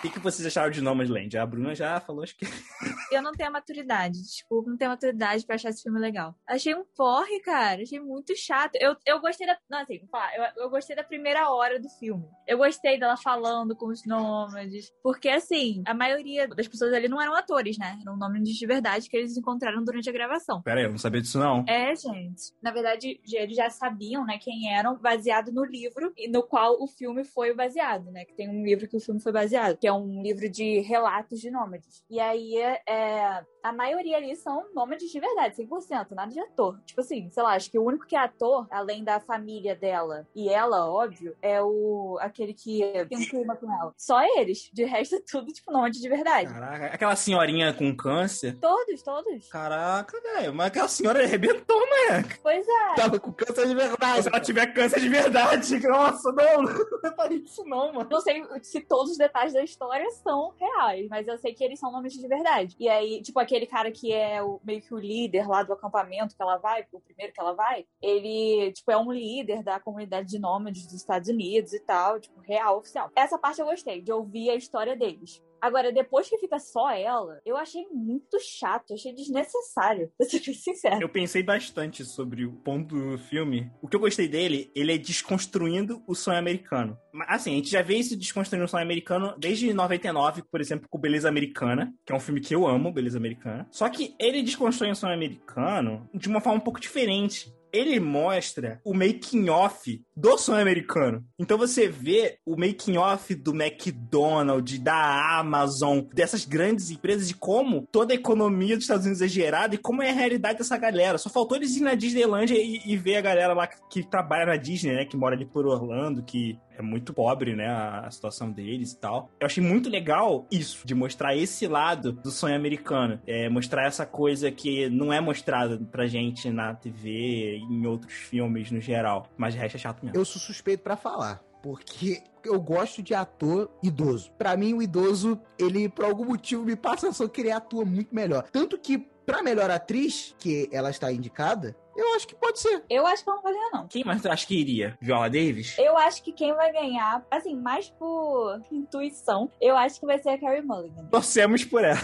o 0.00 0.02
que, 0.02 0.10
que 0.10 0.18
vocês 0.18 0.46
acharam 0.46 0.70
de 0.70 0.80
Nomadland? 0.80 1.36
A 1.36 1.44
Bruna 1.44 1.74
já 1.74 2.00
falou, 2.00 2.22
acho 2.22 2.34
que. 2.34 2.46
eu 3.12 3.20
não 3.20 3.32
tenho 3.32 3.50
a 3.50 3.52
maturidade, 3.52 4.22
desculpa, 4.22 4.70
não 4.70 4.76
tenho 4.78 4.90
a 4.90 4.94
maturidade 4.94 5.44
pra 5.44 5.56
achar 5.56 5.68
esse 5.68 5.82
filme 5.82 6.00
legal. 6.00 6.34
Achei 6.48 6.74
um 6.74 6.86
porre, 6.96 7.38
cara. 7.40 7.82
Achei 7.82 8.00
muito 8.00 8.34
chato. 8.34 8.76
Eu, 8.76 8.96
eu 9.06 9.20
gostei 9.20 9.46
da. 9.46 9.58
Não, 9.68 9.80
assim, 9.80 10.00
eu, 10.36 10.64
eu 10.64 10.70
gostei 10.70 10.96
da 10.96 11.04
primeira 11.04 11.50
hora 11.50 11.78
do 11.78 11.88
filme. 11.98 12.24
Eu 12.48 12.56
gostei 12.56 12.98
dela 12.98 13.14
falando 13.18 13.76
com 13.76 13.88
os 13.88 14.06
nômades. 14.06 14.90
Porque, 15.02 15.28
assim, 15.28 15.82
a 15.86 15.92
maioria 15.92 16.48
das 16.48 16.66
pessoas 16.66 16.94
ali 16.94 17.06
não 17.06 17.20
eram 17.20 17.34
atores, 17.34 17.76
né? 17.76 17.98
Eram 18.00 18.16
nômades 18.16 18.56
de 18.56 18.66
verdade 18.66 19.06
que 19.06 19.18
eles 19.18 19.36
encontraram 19.36 19.84
durante 19.84 20.08
a 20.08 20.12
gravação. 20.12 20.62
Pera 20.62 20.80
aí, 20.80 20.86
eu 20.86 20.90
não 20.90 20.98
sabia 20.98 21.20
disso, 21.20 21.38
não. 21.38 21.62
É, 21.68 21.94
gente. 21.94 22.54
Na 22.62 22.70
verdade, 22.70 23.20
eles 23.30 23.54
já 23.54 23.68
sabiam, 23.68 24.24
né, 24.24 24.38
quem 24.38 24.74
eram, 24.74 24.96
baseado 24.96 25.52
no 25.52 25.62
livro 25.62 26.10
no 26.30 26.42
qual 26.42 26.82
o 26.82 26.86
filme 26.86 27.22
foi 27.22 27.54
baseado, 27.54 28.10
né? 28.10 28.24
Que 28.24 28.34
tem 28.34 28.48
um 28.48 28.64
livro 28.64 28.88
que 28.88 28.96
o 28.96 29.00
filme 29.00 29.20
foi 29.20 29.32
baseado, 29.32 29.76
que 29.76 29.89
é 29.90 29.92
um 29.92 30.22
livro 30.22 30.48
de 30.48 30.80
relatos 30.80 31.40
de 31.40 31.50
nômades. 31.50 32.02
E 32.08 32.18
aí, 32.20 32.56
é, 32.56 33.44
a 33.62 33.72
maioria 33.72 34.16
ali 34.16 34.34
são 34.36 34.64
nômades 34.74 35.10
de 35.10 35.20
verdade, 35.20 35.56
100%, 35.56 36.10
nada 36.12 36.32
de 36.32 36.40
ator. 36.40 36.78
Tipo 36.86 37.00
assim, 37.00 37.30
sei 37.30 37.42
lá, 37.42 37.54
acho 37.54 37.70
que 37.70 37.78
o 37.78 37.84
único 37.84 38.06
que 38.06 38.16
é 38.16 38.20
ator, 38.20 38.66
além 38.70 39.04
da 39.04 39.20
família 39.20 39.74
dela 39.74 40.26
e 40.34 40.48
ela, 40.48 40.90
óbvio, 40.90 41.36
é 41.42 41.60
o 41.62 42.18
aquele 42.20 42.54
que 42.54 42.80
tem 43.08 43.18
um 43.18 43.28
clima 43.28 43.56
com 43.56 43.70
ela. 43.72 43.92
Só 43.96 44.20
eles. 44.38 44.70
De 44.72 44.84
resto 44.84 45.16
é 45.16 45.20
tudo, 45.20 45.52
tipo, 45.52 45.72
nômade 45.72 46.00
de 46.00 46.08
verdade. 46.08 46.52
Caraca, 46.52 46.86
aquela 46.86 47.16
senhorinha 47.16 47.72
com 47.74 47.94
câncer. 47.94 48.56
Todos, 48.60 49.02
todos. 49.02 49.48
Caraca, 49.48 50.20
velho, 50.20 50.54
mas 50.54 50.68
aquela 50.68 50.88
senhora 50.88 51.22
arrebentou, 51.22 51.80
né? 51.80 52.24
Pois 52.42 52.66
é. 52.66 52.94
Tava 52.94 53.18
com 53.18 53.32
câncer 53.32 53.66
de 53.66 53.74
verdade. 53.74 54.22
Se 54.22 54.28
ela 54.28 54.40
tiver 54.40 54.66
câncer 54.72 55.00
de 55.00 55.08
verdade, 55.08 55.78
nossa, 55.86 56.32
não, 56.32 56.62
não 56.62 57.00
reparei 57.02 57.38
isso 57.38 57.64
não, 57.64 57.92
mano. 57.92 58.08
Não 58.10 58.20
sei 58.20 58.42
se 58.62 58.80
todos 58.80 59.12
os 59.12 59.18
detalhes 59.18 59.52
da 59.52 59.62
história 59.62 59.79
histórias 59.80 60.14
são 60.16 60.52
reais, 60.58 61.08
mas 61.08 61.26
eu 61.26 61.38
sei 61.38 61.54
que 61.54 61.64
eles 61.64 61.80
são 61.80 61.90
nomes 61.90 62.12
de 62.12 62.28
verdade. 62.28 62.76
E 62.78 62.86
aí, 62.86 63.22
tipo, 63.22 63.40
aquele 63.40 63.66
cara 63.66 63.90
que 63.90 64.12
é 64.12 64.42
o, 64.42 64.60
meio 64.62 64.82
que 64.82 64.92
o 64.92 64.98
líder 64.98 65.48
lá 65.48 65.62
do 65.62 65.72
acampamento 65.72 66.36
que 66.36 66.42
ela 66.42 66.58
vai, 66.58 66.84
o 66.92 67.00
primeiro 67.00 67.32
que 67.32 67.40
ela 67.40 67.54
vai, 67.54 67.86
ele, 68.02 68.72
tipo, 68.72 68.90
é 68.90 68.98
um 68.98 69.10
líder 69.10 69.62
da 69.62 69.80
comunidade 69.80 70.28
de 70.28 70.38
nômades 70.38 70.84
dos 70.84 70.96
Estados 70.96 71.30
Unidos 71.30 71.72
e 71.72 71.80
tal, 71.80 72.20
tipo, 72.20 72.38
real, 72.40 72.78
oficial. 72.78 73.10
Essa 73.16 73.38
parte 73.38 73.60
eu 73.60 73.66
gostei, 73.66 74.02
de 74.02 74.12
ouvir 74.12 74.50
a 74.50 74.54
história 74.54 74.94
deles. 74.94 75.42
Agora, 75.60 75.92
depois 75.92 76.28
que 76.28 76.38
fica 76.38 76.58
só 76.58 76.90
ela, 76.90 77.40
eu 77.44 77.56
achei 77.56 77.86
muito 77.92 78.38
chato, 78.40 78.94
achei 78.94 79.14
desnecessário, 79.14 80.10
pra 80.16 80.26
ser 80.26 80.40
sincero. 80.54 81.02
Eu 81.02 81.08
pensei 81.08 81.42
bastante 81.42 82.04
sobre 82.04 82.44
o 82.44 82.52
ponto 82.52 82.94
do 82.94 83.18
filme. 83.18 83.70
O 83.82 83.88
que 83.88 83.96
eu 83.96 84.00
gostei 84.00 84.28
dele, 84.28 84.70
ele 84.74 84.94
é 84.94 84.98
desconstruindo 84.98 86.02
o 86.06 86.14
sonho 86.14 86.38
americano. 86.38 86.98
Assim, 87.26 87.52
a 87.52 87.56
gente 87.56 87.70
já 87.70 87.82
vê 87.82 87.96
isso 87.96 88.16
desconstruindo 88.16 88.64
o 88.64 88.68
sonho 88.68 88.82
americano 88.82 89.34
desde 89.38 89.72
99, 89.72 90.42
por 90.50 90.60
exemplo, 90.60 90.88
com 90.88 90.98
Beleza 90.98 91.28
Americana, 91.28 91.92
que 92.04 92.12
é 92.12 92.16
um 92.16 92.20
filme 92.20 92.40
que 92.40 92.54
eu 92.54 92.66
amo, 92.66 92.92
Beleza 92.92 93.18
Americana. 93.18 93.66
Só 93.70 93.88
que 93.88 94.14
ele 94.18 94.42
desconstrói 94.42 94.90
o 94.90 94.96
sonho 94.96 95.14
americano 95.14 96.08
de 96.14 96.28
uma 96.28 96.40
forma 96.40 96.58
um 96.58 96.62
pouco 96.62 96.80
diferente 96.80 97.52
ele 97.72 97.98
mostra 98.00 98.80
o 98.84 98.94
making 98.94 99.48
off 99.48 100.02
do 100.16 100.36
sonho 100.36 100.60
americano. 100.60 101.24
Então 101.38 101.56
você 101.56 101.88
vê 101.88 102.38
o 102.44 102.56
making 102.56 102.96
off 102.96 103.34
do 103.34 103.52
McDonald's, 103.52 104.78
da 104.78 105.38
Amazon, 105.38 106.00
dessas 106.12 106.44
grandes 106.44 106.90
empresas 106.90 107.28
de 107.28 107.34
como 107.34 107.86
toda 107.90 108.12
a 108.12 108.16
economia 108.16 108.76
dos 108.76 108.84
Estados 108.84 109.06
Unidos 109.06 109.22
é 109.22 109.28
gerada 109.28 109.74
e 109.74 109.78
como 109.78 110.02
é 110.02 110.10
a 110.10 110.14
realidade 110.14 110.58
dessa 110.58 110.76
galera. 110.76 111.18
Só 111.18 111.30
faltou 111.30 111.56
eles 111.56 111.76
ir 111.76 111.80
na 111.80 111.94
Disneylandia 111.94 112.60
e, 112.60 112.80
e 112.84 112.96
ver 112.96 113.16
a 113.16 113.22
galera 113.22 113.54
lá 113.54 113.66
que, 113.66 113.76
que 113.90 114.08
trabalha 114.08 114.46
na 114.46 114.56
Disney, 114.56 114.92
né, 114.92 115.04
que 115.04 115.16
mora 115.16 115.34
ali 115.34 115.46
por 115.46 115.66
Orlando, 115.66 116.22
que 116.22 116.58
é 116.80 116.82
muito 116.82 117.12
pobre, 117.12 117.54
né, 117.54 117.68
a, 117.68 118.00
a 118.06 118.10
situação 118.10 118.50
deles 118.50 118.92
e 118.92 118.98
tal. 118.98 119.30
Eu 119.38 119.46
achei 119.46 119.62
muito 119.62 119.88
legal 119.88 120.46
isso, 120.50 120.86
de 120.86 120.94
mostrar 120.94 121.36
esse 121.36 121.66
lado 121.66 122.12
do 122.12 122.30
sonho 122.30 122.56
americano. 122.56 123.20
É, 123.26 123.48
mostrar 123.48 123.86
essa 123.86 124.04
coisa 124.04 124.50
que 124.50 124.88
não 124.88 125.12
é 125.12 125.20
mostrada 125.20 125.78
pra 125.90 126.06
gente 126.06 126.50
na 126.50 126.74
TV 126.74 127.58
em 127.58 127.86
outros 127.86 128.12
filmes 128.12 128.70
no 128.70 128.80
geral. 128.80 129.26
Mas 129.36 129.54
de 129.54 129.60
resto 129.60 129.76
é 129.76 129.78
chato 129.78 130.02
mesmo. 130.04 130.18
Eu 130.18 130.24
sou 130.24 130.40
suspeito 130.40 130.82
pra 130.82 130.96
falar. 130.96 131.42
Porque 131.62 132.22
eu 132.44 132.60
gosto 132.60 133.02
de 133.02 133.14
ator 133.14 133.70
idoso. 133.82 134.32
Pra 134.32 134.56
mim, 134.56 134.74
o 134.74 134.82
idoso, 134.82 135.40
ele, 135.58 135.88
por 135.88 136.04
algum 136.04 136.24
motivo, 136.24 136.64
me 136.64 136.76
passa 136.76 137.08
a 137.08 137.10
sensação 137.10 137.28
que 137.28 137.40
ele 137.40 137.50
atua 137.50 137.84
muito 137.84 138.14
melhor. 138.14 138.44
Tanto 138.50 138.78
que, 138.78 138.98
pra 138.98 139.42
melhor 139.42 139.70
atriz, 139.70 140.34
que 140.38 140.68
ela 140.72 140.90
está 140.90 141.12
indicada, 141.12 141.76
eu 141.96 142.14
acho 142.14 142.26
que 142.26 142.34
pode 142.34 142.58
ser. 142.58 142.82
Eu 142.88 143.06
acho 143.06 143.22
que 143.22 143.28
ela 143.28 143.36
não 143.36 143.42
vai 143.42 143.52
ganhar, 143.52 143.70
não. 143.72 143.86
Quem 143.88 144.04
mais 144.04 144.22
tu 144.22 144.30
acha 144.30 144.46
que 144.46 144.58
iria? 144.58 144.96
Viola 145.00 145.28
Davis? 145.28 145.76
Eu 145.78 145.96
acho 145.98 146.22
que 146.22 146.32
quem 146.32 146.54
vai 146.54 146.72
ganhar, 146.72 147.24
assim, 147.30 147.54
mais 147.54 147.90
por 147.90 148.60
intuição, 148.72 149.50
eu 149.60 149.76
acho 149.76 150.00
que 150.00 150.06
vai 150.06 150.18
ser 150.18 150.30
a 150.30 150.38
Carrie 150.38 150.62
Mulligan. 150.62 151.04
Torcemos 151.06 151.64
por 151.64 151.84
ela. 151.84 152.00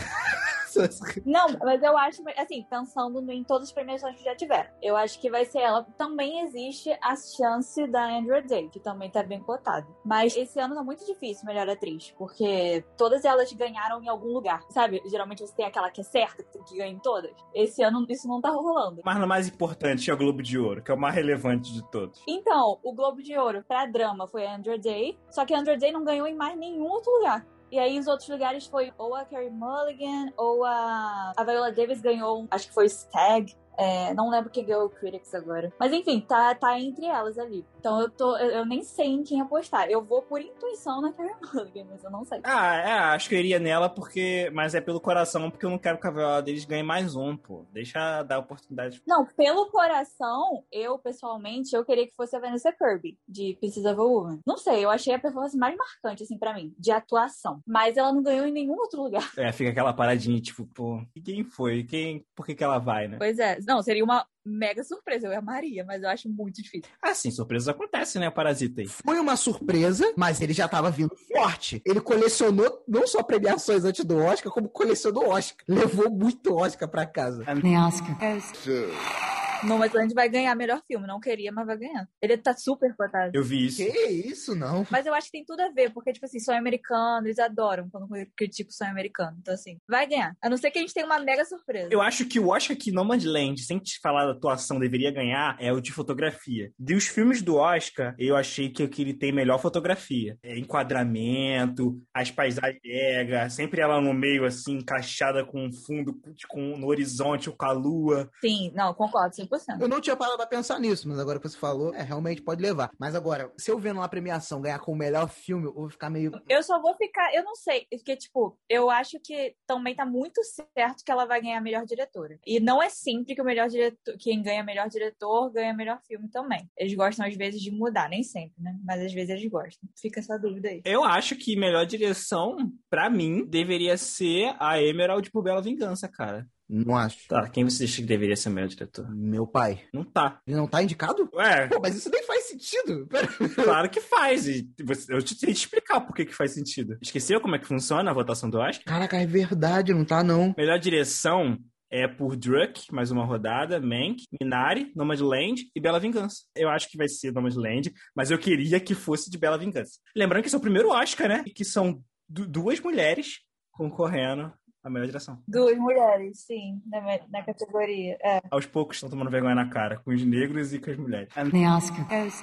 Não, 1.24 1.46
mas 1.60 1.82
eu 1.82 1.96
acho, 1.96 2.22
assim, 2.36 2.66
pensando 2.68 3.30
em 3.30 3.44
todas 3.44 3.68
as 3.68 3.72
premiações 3.72 4.16
que 4.16 4.24
já 4.24 4.34
tiveram, 4.34 4.70
eu 4.82 4.96
acho 4.96 5.20
que 5.20 5.30
vai 5.30 5.44
ser 5.44 5.60
ela. 5.60 5.86
Também 5.96 6.40
existe 6.40 6.96
a 7.02 7.16
chance 7.16 7.86
da 7.86 8.04
Andrew 8.04 8.46
Day, 8.46 8.68
que 8.68 8.80
também 8.80 9.10
tá 9.10 9.22
bem 9.22 9.40
cotada. 9.40 9.86
Mas 10.04 10.36
esse 10.36 10.58
ano 10.58 10.74
tá 10.74 10.82
muito 10.82 11.04
difícil 11.06 11.46
melhor 11.46 11.68
atriz, 11.68 12.14
porque 12.18 12.84
todas 12.96 13.24
elas 13.24 13.52
ganharam 13.52 14.02
em 14.02 14.08
algum 14.08 14.32
lugar, 14.32 14.62
sabe? 14.70 15.02
Geralmente 15.06 15.40
você 15.40 15.54
tem 15.54 15.66
aquela 15.66 15.90
que 15.90 16.00
é 16.00 16.04
certa, 16.04 16.42
que 16.42 16.76
ganha 16.76 16.92
em 16.92 16.98
todas. 16.98 17.32
Esse 17.54 17.82
ano 17.82 18.06
isso 18.08 18.28
não 18.28 18.40
tá 18.40 18.50
rolando. 18.50 19.02
Mas 19.04 19.18
no 19.18 19.26
mais 19.26 19.48
importante 19.48 20.10
é 20.10 20.14
o 20.14 20.16
Globo 20.16 20.42
de 20.42 20.58
Ouro, 20.58 20.82
que 20.82 20.90
é 20.90 20.94
o 20.94 20.98
mais 20.98 21.14
relevante 21.14 21.72
de 21.72 21.82
todos. 21.90 22.22
Então, 22.28 22.78
o 22.82 22.92
Globo 22.92 23.22
de 23.22 23.36
Ouro 23.36 23.64
pra 23.66 23.86
drama 23.86 24.26
foi 24.26 24.46
a 24.46 24.54
Andrew 24.54 24.78
Day, 24.78 25.18
só 25.30 25.44
que 25.44 25.54
a 25.54 25.58
Andrew 25.58 25.78
Day 25.78 25.92
não 25.92 26.04
ganhou 26.04 26.26
em 26.26 26.34
mais 26.34 26.56
nenhum 26.56 26.84
outro 26.84 27.12
lugar. 27.12 27.46
E 27.70 27.78
aí 27.78 27.98
os 27.98 28.06
outros 28.06 28.28
lugares 28.28 28.66
foi 28.66 28.92
ou 28.96 29.14
a 29.14 29.24
Carrie 29.24 29.50
Mulligan 29.50 30.32
ou 30.36 30.64
a, 30.64 31.32
a 31.36 31.44
Viola 31.44 31.72
Davis 31.72 32.00
ganhou, 32.00 32.46
acho 32.50 32.68
que 32.68 32.74
foi 32.74 32.86
Stag. 32.86 33.54
É, 33.78 34.14
não 34.14 34.30
lembro 34.30 34.50
quem 34.50 34.64
ganhou 34.64 34.86
o 34.86 34.88
Critics 34.88 35.34
agora. 35.34 35.70
Mas 35.78 35.92
enfim, 35.92 36.20
tá, 36.20 36.54
tá 36.54 36.78
entre 36.80 37.04
elas 37.04 37.38
ali. 37.38 37.64
Então 37.86 38.00
eu 38.00 38.10
tô. 38.10 38.36
Eu, 38.36 38.50
eu 38.50 38.66
nem 38.66 38.82
sei 38.82 39.06
em 39.06 39.22
quem 39.22 39.40
apostar. 39.40 39.88
Eu 39.88 40.04
vou 40.04 40.20
por 40.20 40.40
intuição 40.40 41.00
na 41.00 41.12
Carrie 41.12 41.36
Mulligan, 41.54 41.86
mas 41.88 42.02
eu 42.02 42.10
não 42.10 42.24
sei. 42.24 42.40
Ah, 42.42 42.74
é, 42.74 42.90
acho 43.14 43.28
que 43.28 43.36
eu 43.36 43.38
iria 43.38 43.60
nela 43.60 43.88
porque. 43.88 44.50
Mas 44.52 44.74
é 44.74 44.80
pelo 44.80 45.00
coração, 45.00 45.48
porque 45.48 45.64
eu 45.64 45.70
não 45.70 45.78
quero 45.78 45.96
que 45.96 46.04
a 46.04 46.10
Viola 46.10 46.42
deles 46.42 46.64
ganhe 46.64 46.82
mais 46.82 47.14
um, 47.14 47.36
pô. 47.36 47.64
Deixa 47.70 48.24
dar 48.24 48.40
oportunidade. 48.40 49.00
Não, 49.06 49.24
pelo 49.24 49.70
coração, 49.70 50.64
eu, 50.72 50.98
pessoalmente, 50.98 51.76
eu 51.76 51.84
queria 51.84 52.08
que 52.08 52.16
fosse 52.16 52.34
a 52.34 52.40
Vanessa 52.40 52.72
Kirby, 52.72 53.16
de 53.28 53.56
Pieces 53.60 53.84
of 53.84 54.00
a 54.00 54.02
Woman. 54.02 54.40
Não 54.44 54.56
sei, 54.56 54.84
eu 54.84 54.90
achei 54.90 55.14
a 55.14 55.18
performance 55.20 55.56
mais 55.56 55.76
marcante, 55.76 56.24
assim, 56.24 56.36
pra 56.36 56.54
mim, 56.54 56.74
de 56.76 56.90
atuação. 56.90 57.60
Mas 57.64 57.96
ela 57.96 58.12
não 58.12 58.20
ganhou 58.20 58.48
em 58.48 58.52
nenhum 58.52 58.74
outro 58.74 59.00
lugar. 59.00 59.32
É, 59.38 59.52
fica 59.52 59.70
aquela 59.70 59.92
paradinha, 59.92 60.40
tipo, 60.40 60.66
pô, 60.66 61.00
e 61.14 61.20
quem 61.20 61.44
foi? 61.44 61.84
Quem, 61.84 62.26
por 62.34 62.44
que, 62.44 62.56
que 62.56 62.64
ela 62.64 62.78
vai, 62.78 63.06
né? 63.06 63.16
Pois 63.16 63.38
é. 63.38 63.60
Não, 63.64 63.80
seria 63.80 64.02
uma 64.02 64.26
mega 64.46 64.82
surpresa. 64.84 65.26
Eu 65.26 65.38
amaria, 65.38 65.84
mas 65.84 66.02
eu 66.02 66.08
acho 66.08 66.28
muito 66.28 66.62
difícil. 66.62 66.90
Ah, 67.02 67.14
sim, 67.14 67.30
surpresas 67.30 67.68
acontecem, 67.68 68.20
né? 68.20 68.30
Parasita 68.30 68.80
aí. 68.80 68.86
Foi 68.86 69.18
uma 69.18 69.36
surpresa, 69.36 70.12
mas 70.16 70.40
ele 70.40 70.52
já 70.52 70.68
tava 70.68 70.90
vindo 70.90 71.14
forte. 71.16 71.82
Ele 71.84 72.00
colecionou 72.00 72.82
não 72.86 73.06
só 73.06 73.22
premiações 73.22 73.84
antes 73.84 74.04
do 74.04 74.18
Oscar, 74.18 74.52
como 74.52 74.68
colecionou 74.68 75.28
Oscar. 75.28 75.64
Levou 75.68 76.10
muito 76.10 76.54
Oscar 76.54 76.88
pra 76.88 77.06
casa. 77.06 77.44
The 77.44 77.78
Oscar 77.78 78.18
goes 78.18 79.35
Nomadland 79.64 80.14
vai 80.14 80.28
ganhar 80.28 80.54
melhor 80.54 80.82
filme. 80.86 81.06
Não 81.06 81.20
queria, 81.20 81.52
mas 81.52 81.66
vai 81.66 81.76
ganhar. 81.76 82.08
Ele 82.20 82.36
tá 82.36 82.54
super 82.54 82.94
cotado. 82.96 83.32
Eu 83.34 83.42
vi 83.42 83.66
isso. 83.66 83.76
Que 83.76 84.06
isso, 84.08 84.54
não. 84.54 84.86
Mas 84.90 85.06
eu 85.06 85.14
acho 85.14 85.26
que 85.26 85.32
tem 85.32 85.44
tudo 85.44 85.60
a 85.60 85.70
ver, 85.70 85.92
porque, 85.92 86.12
tipo 86.12 86.26
assim, 86.26 86.40
sonho 86.40 86.58
americano, 86.58 87.26
eles 87.26 87.38
adoram 87.38 87.88
quando 87.90 88.08
critico 88.36 88.72
sonho 88.72 88.90
americano. 88.90 89.36
Então, 89.40 89.54
assim, 89.54 89.78
vai 89.88 90.06
ganhar. 90.06 90.34
A 90.42 90.48
não 90.48 90.56
ser 90.56 90.70
que 90.70 90.78
a 90.78 90.80
gente 90.80 90.94
tenha 90.94 91.06
uma 91.06 91.18
mega 91.18 91.44
surpresa. 91.44 91.88
Eu 91.90 92.00
acho 92.00 92.26
que 92.26 92.38
o 92.38 92.48
Oscar 92.48 92.76
que 92.76 92.92
Nomadland, 92.92 93.60
sem 93.62 93.78
te 93.78 93.98
falar 94.00 94.26
da 94.26 94.32
atuação, 94.32 94.78
deveria 94.78 95.10
ganhar 95.10 95.56
é 95.58 95.72
o 95.72 95.80
de 95.80 95.92
fotografia. 95.92 96.72
Dos 96.78 97.06
filmes 97.06 97.42
do 97.42 97.56
Oscar, 97.56 98.14
eu 98.18 98.36
achei 98.36 98.68
que, 98.68 98.86
que 98.88 99.02
ele 99.02 99.14
tem 99.14 99.32
melhor 99.32 99.58
fotografia. 99.58 100.38
É, 100.42 100.58
enquadramento, 100.58 102.00
as 102.14 102.30
paisagens 102.30 102.80
pega, 102.82 103.48
sempre 103.50 103.80
ela 103.80 104.00
no 104.00 104.12
meio, 104.12 104.44
assim, 104.44 104.78
encaixada 104.78 105.44
com 105.44 105.66
um 105.66 105.72
fundo, 105.72 106.14
com, 106.48 106.76
no 106.76 106.88
horizonte, 106.88 107.50
com 107.50 107.64
a 107.64 107.72
lua. 107.72 108.30
Sim, 108.40 108.72
não, 108.74 108.94
concordo 108.94 109.34
100%. 109.46 109.80
Eu 109.80 109.88
não 109.88 110.00
tinha 110.00 110.16
parado 110.16 110.36
pra 110.36 110.46
pensar 110.46 110.78
nisso, 110.78 111.08
mas 111.08 111.18
agora 111.18 111.38
que 111.38 111.48
você 111.48 111.56
falou, 111.56 111.94
é, 111.94 112.02
realmente 112.02 112.42
pode 112.42 112.62
levar. 112.62 112.90
Mas 112.98 113.14
agora, 113.14 113.52
se 113.56 113.70
eu 113.70 113.78
vendo 113.78 113.98
uma 113.98 114.08
premiação 114.08 114.60
ganhar 114.60 114.78
com 114.78 114.92
o 114.92 114.96
melhor 114.96 115.28
filme, 115.28 115.66
eu 115.66 115.72
vou 115.72 115.88
ficar 115.88 116.10
meio. 116.10 116.32
Eu 116.48 116.62
só 116.62 116.80
vou 116.80 116.94
ficar, 116.96 117.34
eu 117.34 117.44
não 117.44 117.54
sei, 117.54 117.86
porque, 117.90 118.16
tipo, 118.16 118.58
eu 118.68 118.90
acho 118.90 119.18
que 119.22 119.54
também 119.66 119.94
tá 119.94 120.04
muito 120.04 120.42
certo 120.44 121.04
que 121.04 121.10
ela 121.10 121.24
vai 121.26 121.40
ganhar 121.40 121.58
a 121.58 121.62
melhor 121.62 121.84
diretora. 121.84 122.38
E 122.46 122.60
não 122.60 122.82
é 122.82 122.88
sempre 122.88 123.34
que 123.34 123.42
o 123.42 123.44
melhor 123.44 123.68
diretor, 123.68 124.16
quem 124.18 124.42
ganha 124.42 124.62
melhor 124.62 124.88
diretor 124.88 125.50
ganha 125.52 125.74
melhor 125.74 126.00
filme 126.06 126.28
também. 126.28 126.68
Eles 126.76 126.94
gostam, 126.94 127.26
às 127.26 127.36
vezes, 127.36 127.60
de 127.60 127.70
mudar, 127.70 128.08
nem 128.08 128.22
sempre, 128.22 128.62
né? 128.62 128.76
Mas 128.84 129.02
às 129.02 129.12
vezes 129.12 129.30
eles 129.30 129.50
gostam. 129.50 129.88
Fica 130.00 130.20
essa 130.20 130.38
dúvida 130.38 130.68
aí. 130.68 130.80
Eu 130.84 131.04
acho 131.04 131.36
que 131.36 131.56
melhor 131.56 131.86
direção, 131.86 132.56
pra 132.90 133.08
mim, 133.08 133.44
deveria 133.46 133.96
ser 133.96 134.54
a 134.58 134.80
Emerald 134.80 135.30
por 135.30 135.42
Bela 135.42 135.62
Vingança, 135.62 136.08
cara. 136.08 136.46
Não 136.68 136.96
acho. 136.96 137.28
Tá, 137.28 137.48
quem 137.48 137.62
você 137.64 137.84
acha 137.84 137.96
que 137.96 138.02
deveria 138.06 138.36
ser 138.36 138.50
melhor 138.50 138.68
diretor? 138.68 139.08
Meu 139.14 139.46
pai. 139.46 139.82
Não 139.92 140.04
tá. 140.04 140.40
Ele 140.46 140.56
não 140.56 140.66
tá 140.66 140.82
indicado? 140.82 141.28
Ué, 141.32 141.68
Pô, 141.68 141.78
mas 141.80 141.94
isso 141.94 142.10
nem 142.10 142.24
faz 142.24 142.44
sentido. 142.48 143.06
Pera. 143.06 143.28
claro 143.54 143.88
que 143.90 144.00
faz. 144.00 144.48
E 144.48 144.68
você- 144.84 145.12
eu 145.14 145.22
te 145.22 145.38
tenho 145.38 145.52
que 145.52 145.58
explicar 145.60 146.00
por 146.00 146.14
que, 146.14 146.24
que 146.24 146.34
faz 146.34 146.52
sentido. 146.54 146.98
Esqueceu 147.00 147.40
como 147.40 147.54
é 147.54 147.58
que 147.58 147.66
funciona 147.66 148.10
a 148.10 148.14
votação 148.14 148.50
do 148.50 148.58
Oscar? 148.58 148.84
Caraca, 148.84 149.16
é 149.16 149.26
verdade, 149.26 149.94
não 149.94 150.04
tá 150.04 150.24
não. 150.24 150.54
Melhor 150.58 150.78
direção 150.78 151.56
é 151.88 152.08
por 152.08 152.34
Druck, 152.36 152.92
mais 152.92 153.12
uma 153.12 153.24
rodada, 153.24 153.80
Mank, 153.80 154.24
Minari, 154.40 154.90
Nomadland 154.96 155.70
e 155.72 155.80
Bela 155.80 156.00
Vingança. 156.00 156.42
Eu 156.56 156.68
acho 156.68 156.90
que 156.90 156.96
vai 156.98 157.06
ser 157.08 157.32
Nomadland, 157.32 157.92
mas 158.14 158.32
eu 158.32 158.38
queria 158.38 158.80
que 158.80 158.92
fosse 158.92 159.30
de 159.30 159.38
Bela 159.38 159.56
Vingança. 159.56 160.00
Lembrando 160.16 160.42
que 160.42 160.48
esse 160.48 160.56
é 160.56 160.58
o 160.58 160.62
primeiro 160.62 160.88
Oscar, 160.90 161.28
né? 161.28 161.44
E 161.46 161.50
que 161.52 161.64
são 161.64 162.02
du- 162.28 162.48
duas 162.48 162.80
mulheres 162.80 163.38
concorrendo 163.70 164.52
à 164.86 164.90
melhor 164.90 165.06
direção. 165.06 165.42
Duas 165.48 165.76
mulheres, 165.76 166.38
sim, 166.40 166.80
na, 166.86 167.00
na 167.28 167.42
categoria. 167.42 168.16
É. 168.22 168.40
Aos 168.50 168.66
poucos 168.66 168.96
estão 168.96 169.10
tomando 169.10 169.30
vergonha 169.30 169.54
na 169.54 169.68
cara, 169.68 169.98
com 169.98 170.12
os 170.12 170.24
negros 170.24 170.72
e 170.72 170.78
com 170.78 170.90
as 170.90 170.96
mulheres. 170.96 171.28
The 171.34 171.68
Oscar 171.68 172.06
goes 172.08 172.42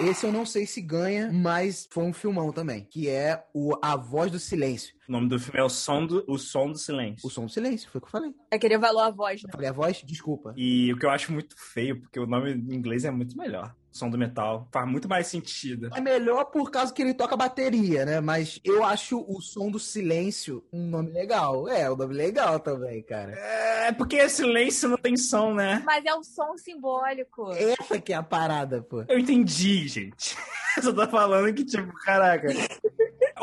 Esse 0.00 0.26
eu 0.26 0.32
não 0.32 0.46
sei 0.46 0.66
se 0.66 0.80
ganha, 0.80 1.30
mas 1.30 1.86
foi 1.90 2.04
um 2.04 2.12
filmão 2.12 2.52
também. 2.52 2.84
Que 2.90 3.08
é 3.08 3.44
o 3.52 3.74
A 3.82 3.96
Voz 3.96 4.32
do 4.32 4.38
Silêncio. 4.38 4.94
O 5.06 5.12
nome 5.12 5.28
do 5.28 5.38
filme 5.38 5.60
é 5.60 5.62
O 5.62 5.68
Som 5.68 6.06
do, 6.06 6.24
o 6.26 6.38
Som 6.38 6.72
do 6.72 6.78
Silêncio. 6.78 7.26
O 7.26 7.30
som 7.30 7.44
do 7.44 7.52
silêncio, 7.52 7.90
foi 7.90 7.98
o 7.98 8.02
que 8.02 8.08
eu 8.08 8.12
falei. 8.12 8.34
É 8.50 8.58
querer 8.58 8.78
valor 8.78 9.02
à 9.02 9.10
voz, 9.10 9.42
né? 9.42 9.48
Eu 9.48 9.52
falei 9.52 9.68
a 9.68 9.72
voz? 9.72 10.02
Desculpa. 10.04 10.54
E 10.56 10.92
o 10.92 10.98
que 10.98 11.04
eu 11.04 11.10
acho 11.10 11.32
muito 11.32 11.54
feio, 11.56 12.00
porque 12.00 12.18
o 12.18 12.26
nome 12.26 12.52
em 12.52 12.74
inglês 12.74 13.04
é 13.04 13.10
muito 13.10 13.36
melhor. 13.36 13.74
Som 13.96 14.10
do 14.10 14.18
Metal. 14.18 14.68
Faz 14.70 14.88
muito 14.88 15.08
mais 15.08 15.26
sentido. 15.26 15.90
É 15.94 16.00
melhor 16.00 16.44
por 16.44 16.70
causa 16.70 16.92
que 16.92 17.02
ele 17.02 17.14
toca 17.14 17.36
bateria, 17.36 18.04
né? 18.04 18.20
Mas 18.20 18.60
eu 18.64 18.84
acho 18.84 19.24
o 19.26 19.40
som 19.40 19.70
do 19.70 19.78
silêncio 19.78 20.64
um 20.72 20.86
nome 20.88 21.10
legal. 21.10 21.68
É, 21.68 21.90
um 21.90 21.96
nome 21.96 22.14
legal 22.14 22.60
também, 22.60 23.02
cara. 23.02 23.32
É 23.32 23.92
porque 23.92 24.28
silêncio 24.28 24.88
não 24.88 24.98
tem 24.98 25.16
som, 25.16 25.54
né? 25.54 25.82
Mas 25.84 26.04
é 26.04 26.14
um 26.14 26.22
som 26.22 26.56
simbólico. 26.56 27.52
Essa 27.52 27.98
que 27.98 28.12
é 28.12 28.16
a 28.16 28.22
parada, 28.22 28.82
pô. 28.82 29.04
Eu 29.08 29.18
entendi, 29.18 29.88
gente. 29.88 30.36
Eu 30.76 30.82
só 30.82 30.92
tô 30.92 31.08
falando 31.08 31.54
que, 31.54 31.64
tipo, 31.64 31.90
caraca. 32.04 32.48